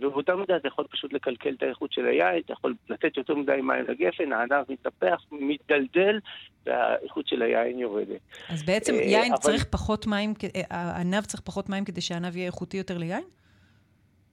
[0.00, 3.60] ובאותה מידה אתה יכול פשוט לקלקל את האיכות של היין, אתה יכול לתת יותר מדי
[3.62, 6.18] מים לגפן, הענב מתהפך, מתדלדל,
[6.66, 8.20] והאיכות של היין יורדת.
[8.48, 9.40] אז בעצם יין אבל...
[9.40, 10.34] צריך פחות מים,
[10.70, 13.24] הענב צריך פחות מים כדי שהענב יהיה איכותי יותר ליין?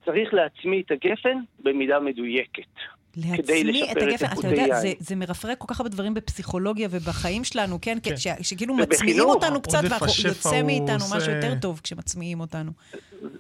[0.08, 2.74] צריך להצמיא את הגפן במידה מדויקת.
[3.38, 4.16] כדי לשפר את היין.
[4.40, 7.98] אתה יודע, זה, זה מרפרק כל כך הרבה דברים בפסיכולוגיה ובחיים שלנו, כן?
[8.04, 8.18] כן.
[8.18, 9.80] ש, שכאילו מצמיעים אותנו קצת,
[10.24, 11.18] ויוצא מאיתנו עושה...
[11.18, 12.72] משהו יותר טוב כשמצמיעים אותנו.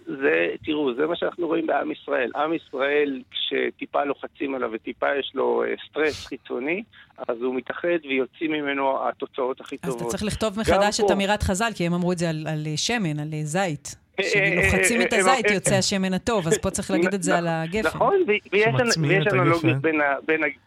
[0.05, 2.31] זה, תראו, זה מה שאנחנו רואים בעם ישראל.
[2.35, 6.83] עם ישראל, כשטיפה לוחצים עליו וטיפה יש לו אה, סטרס חיצוני,
[7.27, 9.95] אז הוא מתאחד ויוצאים ממנו התוצאות הכי טובות.
[9.95, 12.63] אז אתה צריך לכתוב מחדש את אמירת חז"ל, כי הם אמרו את זה על, על
[12.75, 14.06] שמן, על זית.
[14.21, 17.87] כשלוחצים את הזית יוצא השמן הטוב, אז פה צריך להגיד את זה על הגפן.
[17.87, 18.15] נכון,
[18.51, 18.67] ויש
[19.33, 19.77] אנלוגיות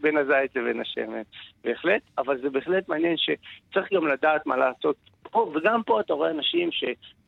[0.01, 1.23] בין הזית לבין השמן,
[1.65, 4.97] בהחלט, אבל זה בהחלט מעניין שצריך גם לדעת מה לעשות.
[5.36, 6.70] וגם פה אתה רואה אנשים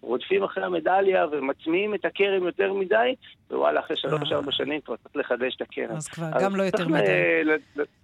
[0.02, 3.14] רודפים אחרי המדליה ומצמיעים את הכרם יותר מדי,
[3.50, 4.52] ווואלה, אחרי שלוש-ארבע אה.
[4.52, 5.96] שנים כבר צריך לחדש את הכרם.
[5.96, 7.42] אז כבר גם לא יותר מדי.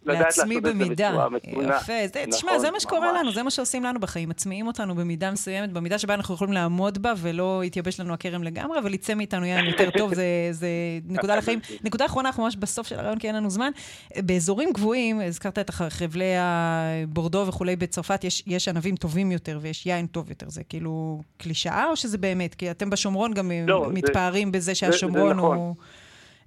[0.07, 1.27] לעצמי במידה.
[1.45, 1.93] יפה.
[2.31, 4.29] תשמע, נכון, זה מה שקורה לנו, זה מה שעושים לנו בחיים.
[4.29, 8.79] מצמיעים אותנו במידה מסוימת, במידה שבה אנחנו יכולים לעמוד בה ולא יתייבש לנו הכרם לגמרי,
[8.79, 10.13] אבל יצא מאיתנו יין יותר טוב,
[10.51, 10.69] זה
[11.09, 11.61] נקודה לחיים.
[11.85, 13.71] נקודה אחרונה, אנחנו ממש בסוף של הרעיון, כי אין לנו זמן.
[14.19, 20.31] באזורים גבוהים, הזכרת את חבלי הבורדו וכולי בצרפת, יש ענבים טובים יותר ויש יין טוב
[20.31, 20.49] יותר.
[20.49, 22.55] זה כאילו קלישאה או שזה באמת?
[22.55, 25.57] כי אתם בשומרון גם לא, מתפארים זה, בזה שהשומרון נכון.
[25.57, 25.75] הוא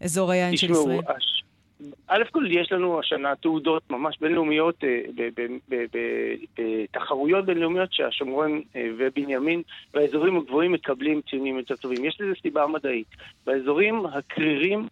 [0.02, 1.00] אזור היין של ישראל.
[1.08, 1.44] הש...
[2.08, 5.28] א' כל יש לנו השנה תעודות ממש בינלאומיות, אה,
[6.58, 9.62] בתחרויות בינלאומיות שהשומרון אה, ובנימין
[9.94, 12.06] והאזורים הגבוהים מקבלים ציונים יותר טובים.
[12.06, 13.08] יש לזה סיבה מדעית.
[13.46, 14.88] באזורים הקרירים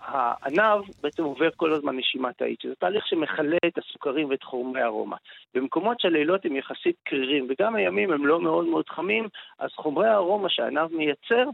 [0.00, 5.16] הענב בעצם עובר כל הזמן נשימת תאית, שזה תהליך שמכלה את הסוכרים ואת חומרי הארומה.
[5.54, 9.28] במקומות שהלילות הם יחסית קרירים וגם הימים הם לא מאוד מאוד חמים,
[9.58, 11.44] אז חומרי הארומה שהענב מייצר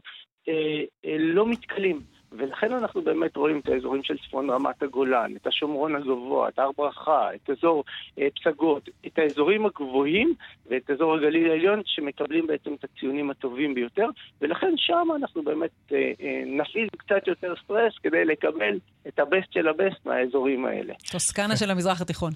[0.49, 2.18] אה, אה, לא מתכלים.
[2.33, 6.71] ולכן אנחנו באמת רואים את האזורים של צפון רמת הגולן, את השומרון הגבוה, את הר
[6.77, 7.85] ברכה, את אזור
[8.19, 10.35] אה, פסגות, את האזורים הגבוהים
[10.71, 14.07] ואת אזור הגליל העליון שמקבלים בעצם את הציונים הטובים ביותר,
[14.41, 18.79] ולכן שם אנחנו באמת אה, אה, נפעיל קצת יותר סטרס כדי לקבל
[19.09, 20.95] את הבסט של הבסט מהאזורים האלה.
[21.13, 22.33] טוסקנה של המזרח התיכון.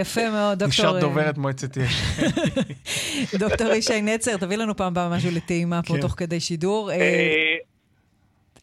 [0.00, 0.68] יפה מאוד, דוקטור...
[0.68, 1.92] נשאר דוברת מועצת יש.
[3.40, 6.00] דוקטור ישי נצר, תביא לנו פעם הבאה משהו לטעימה פה כן.
[6.00, 6.90] תוך כדי שידור.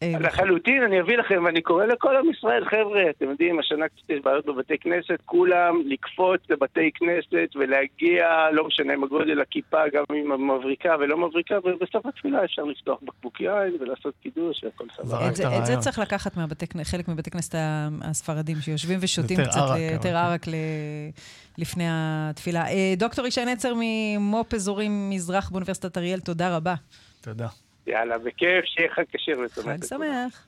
[0.02, 4.10] אה, לחלוטין, אני אביא לכם, ואני קורא לכל עם ישראל, חבר'ה, אתם יודעים, השנה קצת
[4.10, 10.04] יש בעיות בבתי כנסת, כולם לקפוץ לבתי כנסת ולהגיע, לא משנה אם הגודל הכיפה, גם
[10.12, 15.28] אם מבריקה ולא מבריקה, ובסוף התפילה אפשר לפתוח בקבוק יין ולעשות קידוש והכל סבבה.
[15.58, 16.32] את זה צריך לקחת
[16.74, 17.54] מחלק מבתי כנסת
[18.02, 19.60] הספרדים, שיושבים ושותים קצת
[19.92, 20.46] יותר ערק
[21.58, 22.66] לפני התפילה.
[22.66, 26.74] אה, דוקטור ישי נצר ממו"פ אזורים מזרח באוניברסיטת אריאל, תודה רבה.
[27.20, 27.48] תודה.
[27.86, 29.76] יאללה, בכיף, שיהיה חג כשר ושמח.
[29.76, 30.46] חג שמח.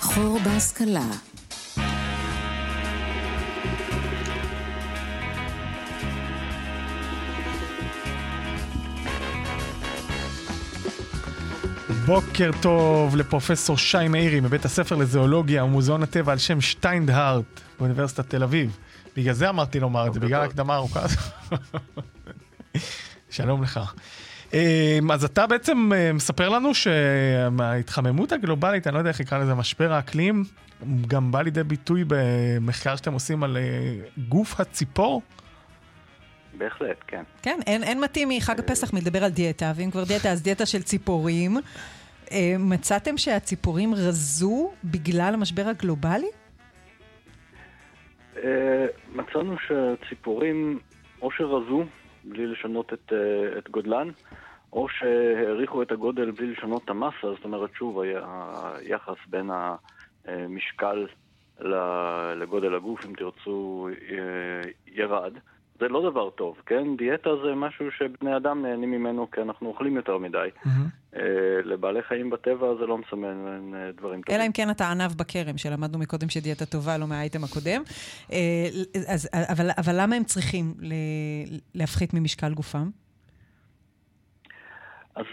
[0.00, 1.10] חור בהשכלה
[12.06, 18.42] בוקר טוב לפרופסור שי מאירי מבית הספר לזואולוגיה ומוזיאון הטבע על שם שטיינדהארט באוניברסיטת תל
[18.42, 18.78] אביב.
[19.16, 21.00] בגלל זה אמרתי לומר את זה, בגלל הקדמה ארוכה.
[23.30, 23.80] שלום לך.
[24.54, 29.54] אמ, אז אתה בעצם אה, מספר לנו שההתחממות הגלובלית, אני לא יודע איך יקרא לזה,
[29.54, 30.44] משבר האקלים,
[31.06, 33.62] גם בא לידי ביטוי במחקר שאתם עושים על אה,
[34.28, 35.22] גוף הציפור?
[36.58, 37.22] בהחלט, כן.
[37.42, 40.82] כן, אין, אין מתאים מחג הפסח מלדבר על דיאטה, ואם כבר דיאטה, אז דיאטה של
[40.82, 41.56] ציפורים.
[42.32, 46.28] אה, מצאתם שהציפורים רזו בגלל המשבר הגלובלי?
[49.14, 50.78] מצאנו שהציפורים
[51.22, 51.84] או שרזו
[52.24, 53.12] בלי לשנות את,
[53.58, 54.08] את גודלן,
[54.72, 59.50] או שהעריכו את הגודל בלי לשנות את המסה, זאת אומרת, שוב, היחס בין
[60.24, 61.06] המשקל
[62.36, 63.88] לגודל הגוף, אם תרצו,
[64.86, 65.32] ירד.
[65.80, 66.96] זה לא דבר טוב, כן?
[66.96, 70.48] דיאטה זה משהו שבני אדם נהנים ממנו כי אנחנו אוכלים יותר מדי.
[70.56, 71.18] Mm-hmm.
[71.64, 74.40] לבעלי חיים בטבע זה לא מסמן אה, דברים טובים.
[74.40, 77.82] אלא אם כן אתה ענב בכרם, שלמדנו מקודם שדיאטה טובה, לא מהאייטם הקודם.
[78.32, 78.38] אה,
[79.08, 80.74] אז, אבל, אבל למה הם צריכים
[81.74, 82.90] להפחית ממשקל גופם?
[85.14, 85.24] אז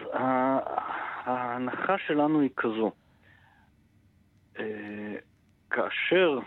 [1.26, 2.91] ההנחה שלנו היא כזו.
[5.69, 6.39] כאשר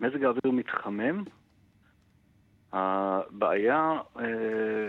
[0.00, 1.24] מזג האוויר מתחמם,
[2.72, 4.24] הבעיה אה,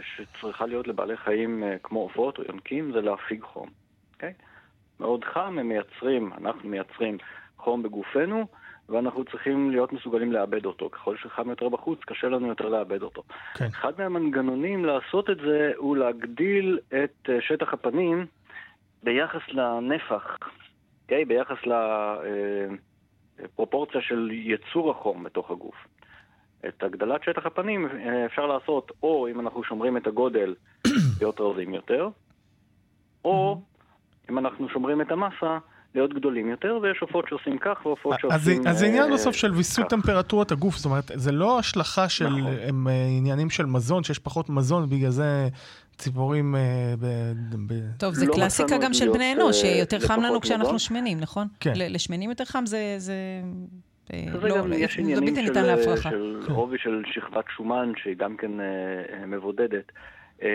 [0.02, 3.68] שצריכה להיות לבעלי חיים אה, כמו עופות או יונקים זה להפיג חום.
[3.68, 4.14] Okay?
[4.14, 4.34] אוקיי?
[5.00, 7.18] מאוד חם, הם מייצרים, אנחנו מייצרים
[7.58, 8.48] חום בגופנו,
[8.90, 10.90] ואנחנו צריכים להיות מסוגלים לאבד אותו.
[10.90, 13.24] ככל שחם יותר בחוץ, קשה לנו יותר לאבד אותו.
[13.54, 13.66] כן.
[13.66, 18.26] אחד מהמנגנונים לעשות את זה הוא להגדיל את אה, שטח הפנים
[19.04, 20.46] ביחס לנפח, okay?
[21.04, 21.26] אוקיי?
[21.26, 21.58] ביחס
[23.40, 25.76] לפרופורציה של יצור החום בתוך הגוף.
[26.68, 30.56] את הגדלת שטח הפנים אה, אפשר לעשות או אם אנחנו שומרים את הגודל
[31.20, 32.10] להיות רזים יותר,
[33.26, 33.62] או
[34.30, 35.58] אם אנחנו שומרים את המסה,
[35.96, 38.68] להיות גדולים יותר, ויש עופות שעושים כך ועופות אז שעושים...
[38.68, 39.90] אז זה אה, עניין בסוף של ויסות.
[39.90, 42.54] טמפרטורת הגוף, זאת אומרת, זה לא השלכה של נכון.
[42.68, 45.48] הם, אה, עניינים של מזון, שיש פחות מזון, בגלל זה
[45.98, 46.56] ציפורים...
[46.56, 50.42] אה, ב- ב- טוב, זה לא קלאסיקה גם של בני אנוש, אה, שיותר חם לנו
[50.42, 50.80] כשאנחנו.
[50.80, 51.48] שמנים, נכון?
[51.60, 51.74] כן.
[51.76, 52.96] ל- לשמנים יותר חם זה...
[52.98, 53.14] זה...
[54.14, 56.00] אה, לא, גם יש זה עניינים של.
[56.02, 58.66] של עובי של שכבת שומן, שהיא גם כן אה,
[59.20, 59.92] אה, מבודדת.
[60.44, 60.50] אה,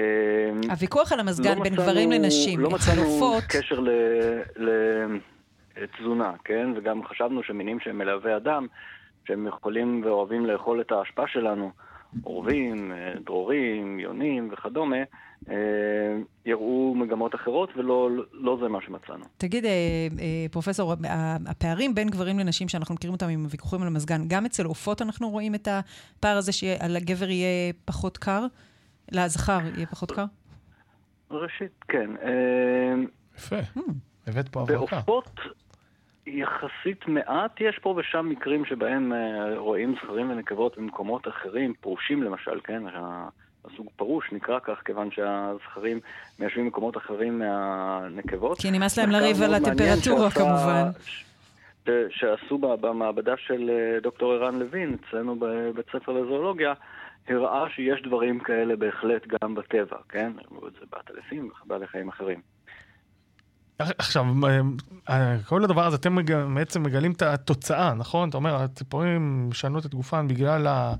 [0.70, 3.02] הוויכוח על המזגן לא בין מצאנו- גברים לנשים, לא מצאנו
[3.48, 3.84] קשר
[5.76, 6.72] לתזונה, כן?
[6.76, 8.66] וגם חשבנו שמינים שהם מלהבי אדם,
[9.26, 11.70] שהם יכולים ואוהבים לאכול את ההשפעה שלנו,
[12.22, 14.96] עורבים, אה, דרורים, יונים וכדומה,
[15.50, 15.56] אה,
[16.46, 19.24] יראו מגמות אחרות, ולא לא זה מה שמצאנו.
[19.38, 19.70] תגיד, אה,
[20.50, 20.94] פרופסור,
[21.46, 25.30] הפערים בין גברים לנשים שאנחנו מכירים אותם עם הוויכוחים על המזגן, גם אצל עופות אנחנו
[25.30, 28.46] רואים את הפער הזה שלגבר יהיה פחות קר?
[29.12, 30.24] לזכר יהיה פחות קר?
[31.30, 32.10] ראשית, כן.
[32.22, 32.94] אה,
[33.38, 33.56] יפה,
[34.26, 34.96] הבאת פה הברקה.
[34.96, 35.40] בעופות
[36.26, 39.18] יחסית מעט, יש פה ושם מקרים שבהם אה,
[39.58, 42.82] רואים זכרים ונקבות במקומות אחרים, פרושים למשל, כן?
[43.64, 46.00] הסוג פרוש נקרא כך, כיוון שהזכרים
[46.38, 48.58] מיישבים במקומות אחרים מהנקבות.
[48.58, 50.84] כי נמאס להם לריב על הטמפרטורה, שעשה- כמובן.
[51.04, 51.24] ש-
[52.10, 56.72] שעשו במעבדה של אה, דוקטור ערן לוין, אצלנו בבית ספר לזואולוגיה,
[57.28, 60.32] הראה שיש דברים כאלה בהחלט גם בטבע, כן?
[60.50, 62.40] ראו את זה בעטלפים ובעלי חיים אחרים.
[63.78, 64.24] עכשיו,
[65.46, 66.16] כל הדבר הזה, אתם
[66.54, 68.28] בעצם מגלים את התוצאה, נכון?
[68.28, 70.94] אתה אומר, הציפורים משנות את גופן בגלל ה-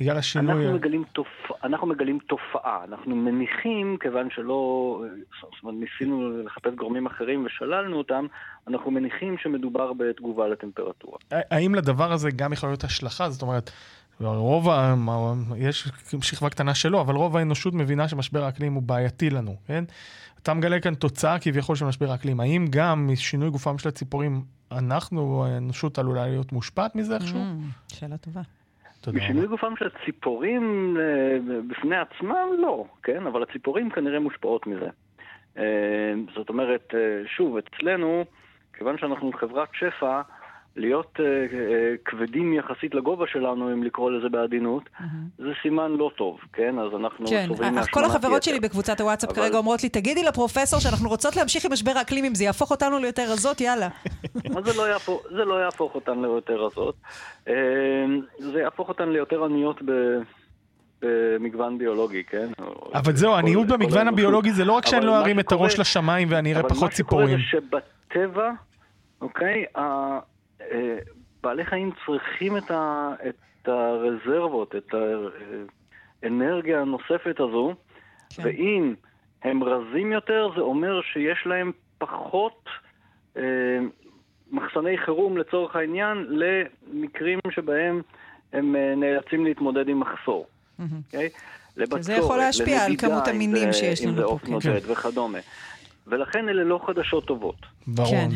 [0.00, 0.62] בגלל השינוי.
[0.64, 1.26] אנחנו מגלים, תופ...
[1.64, 5.02] אנחנו מגלים תופעה, אנחנו מניחים, כיוון שלא,
[5.42, 8.26] זאת אומרת, ניסינו לחפש גורמים אחרים ושללנו אותם,
[8.68, 11.18] אנחנו מניחים שמדובר בתגובה לטמפרטורה.
[11.30, 13.30] האם לדבר הזה גם יכולה להיות השלכה?
[13.30, 13.70] זאת אומרת,
[14.20, 14.94] רוב ה...
[15.56, 15.88] יש
[16.22, 19.84] שכבה קטנה שלא, אבל רוב האנושות מבינה שמשבר האקלים הוא בעייתי לנו, כן?
[20.42, 22.40] אתה מגלה כאן תוצאה כביכול של משבר האקלים.
[22.40, 27.38] האם גם משינוי גופם של הציפורים, אנחנו, האנושות עלולה להיות מושפעת מזה איכשהו?
[27.38, 28.40] Mm, שאלה טובה.
[29.00, 29.50] תודה בשינוי רבה.
[29.50, 31.38] גופם של הציפורים אה,
[31.68, 33.26] בפני עצמם, לא, כן?
[33.26, 34.88] אבל הציפורים כנראה מושפעות מזה.
[35.58, 38.24] אה, זאת אומרת, אה, שוב, אצלנו,
[38.72, 40.20] כיוון שאנחנו חברת שפע,
[40.76, 44.82] להיות אה, אה, כבדים יחסית לגובה שלנו, אם לקרוא לזה בעדינות,
[45.38, 46.78] זה סימן לא טוב, כן?
[46.78, 48.50] אז אנחנו כן, סובלים ה- מהשמנת כל החברות יתר.
[48.50, 52.24] שלי בקבוצת הוואטסאפ אבל- כרגע אומרות לי, תגידי לפרופסור שאנחנו רוצות להמשיך עם משבר האקלים,
[52.24, 53.88] אם זה יהפוך אותנו ליותר רזות, יאללה.
[54.66, 56.94] זה לא יהפוך, זה לא יהפוך אותן ליותר רזות.
[57.48, 57.54] אה,
[58.38, 59.90] זה יהפוך אותן ליותר עניות ב...
[61.02, 62.46] במגוון ביולוגי, כן?
[62.94, 64.08] אבל זהו, עניות במגוון.
[64.08, 66.82] הביולוגי זה לא רק שאני אבל לא ארים את הראש לשמיים ואני אראה אבל פחות
[66.90, 67.38] מה שקורה ציפורים.
[67.38, 67.42] זה
[68.10, 68.50] שבטבע,
[69.20, 70.18] אוקיי, אה,
[71.42, 74.94] בעלי חיים צריכים את, ה, את הרזרבות, את
[76.22, 77.74] האנרגיה הנוספת הזו,
[78.36, 78.42] כן.
[78.44, 78.94] ואם
[79.42, 82.64] הם רזים יותר, זה אומר שיש להם פחות
[83.36, 83.42] אה,
[84.50, 88.02] מחסני חירום לצורך העניין למקרים שבהם
[88.52, 90.46] הם אה, נאלצים להתמודד עם מחסור.
[90.78, 90.90] מהמם.
[91.06, 91.28] אוקיי?
[91.76, 94.44] לבצורת, שזה יכול להשפיע על כמות אם המינים זה- שיש אם לנו זה פה, עוף
[94.44, 94.52] כן.
[94.52, 95.38] נודד וכדומה.
[96.06, 97.56] ולכן אלה לא חדשות טובות.
[97.86, 98.10] ברור.
[98.10, 98.28] כן.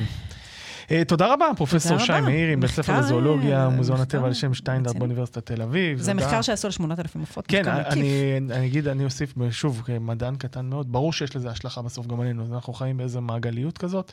[0.91, 2.21] אה, תודה רבה, פרופסור שי.
[2.21, 4.97] מאירי, בית ספר לזואולוגיה, אה, מוזיאון הטבע על שם שטיינדרט.
[4.97, 5.99] באוניברסיטת תל אביב.
[5.99, 6.15] זה.
[6.15, 7.69] מחקר שעשו על 8,000 עופות, כן.
[7.69, 12.21] אני, אני אגיד, אני אוסיף, שוב, כמדען קטן מאוד, ברור שיש לזה השלכה בסוף גם
[12.21, 14.13] עלינו, אז אנחנו חיים באיזה מעגליות כזאת.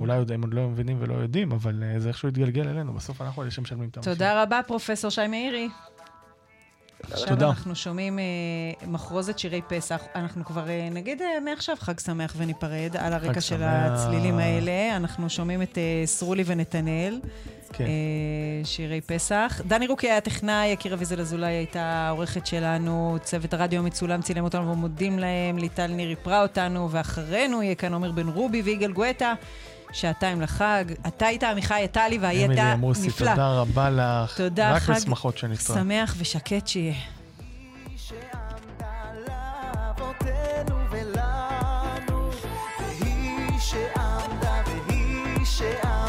[0.00, 3.22] אולי עוד הם עוד לא מבינים ולא יודעים, אבל אה, זה איכשהו יתגלגל אלינו, בסוף
[3.22, 4.12] אנחנו אלה שמשלמים את המחיר.
[4.12, 5.68] תודה רבה, פרופסור שי מאירי.
[7.02, 7.48] עכשיו תודה.
[7.48, 8.24] אנחנו שומעים אה,
[8.86, 10.02] מחרוזת שירי פסח.
[10.14, 13.62] אנחנו כבר אה, נגיד אה, מעכשיו חג שמח וניפרד על הרקע של.
[13.62, 14.96] הצלילים האלה.
[14.96, 17.20] אנחנו שומעים את אה, סרולי ונתנאל,
[17.72, 17.84] כן.
[17.84, 17.90] אה,
[18.64, 19.60] שירי פסח.
[19.66, 24.72] דני רוקי היה טכנאי, יקיר אביזל אזולאי הייתה העורכת שלנו, צוות הרדיו המצולם צילם אותנו
[24.72, 29.34] ומודים להם, ליטל ניר איפרה אותנו, ואחרינו יהיה כאן עומר בן רובי ויגאל גואטה.
[29.92, 30.84] שעתיים לחג.
[31.06, 33.30] אתה היית עמיחי עטלי והיית אמילי עמוסי, נפלא.
[33.30, 34.36] תודה רבה לך.
[34.36, 35.78] תודה, רק חג בשמחות שנתראה.
[35.78, 36.94] שמח ושקט שיהיה.
[43.00, 45.99] והיא שעמדה והיא שעמדה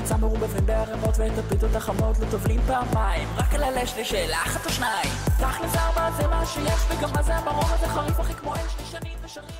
[0.00, 4.70] מוצא מרובבים בערימות ואת הפיתות החמות לא טובלים פעמיים רק על הלש שאלה אחת או
[4.70, 5.08] שניים.
[5.24, 9.18] תכל'ס ארבע זה מה שיש וגם מה זה המרום הזה חריף הכי כמו אש לשנים
[9.24, 9.59] ושנים.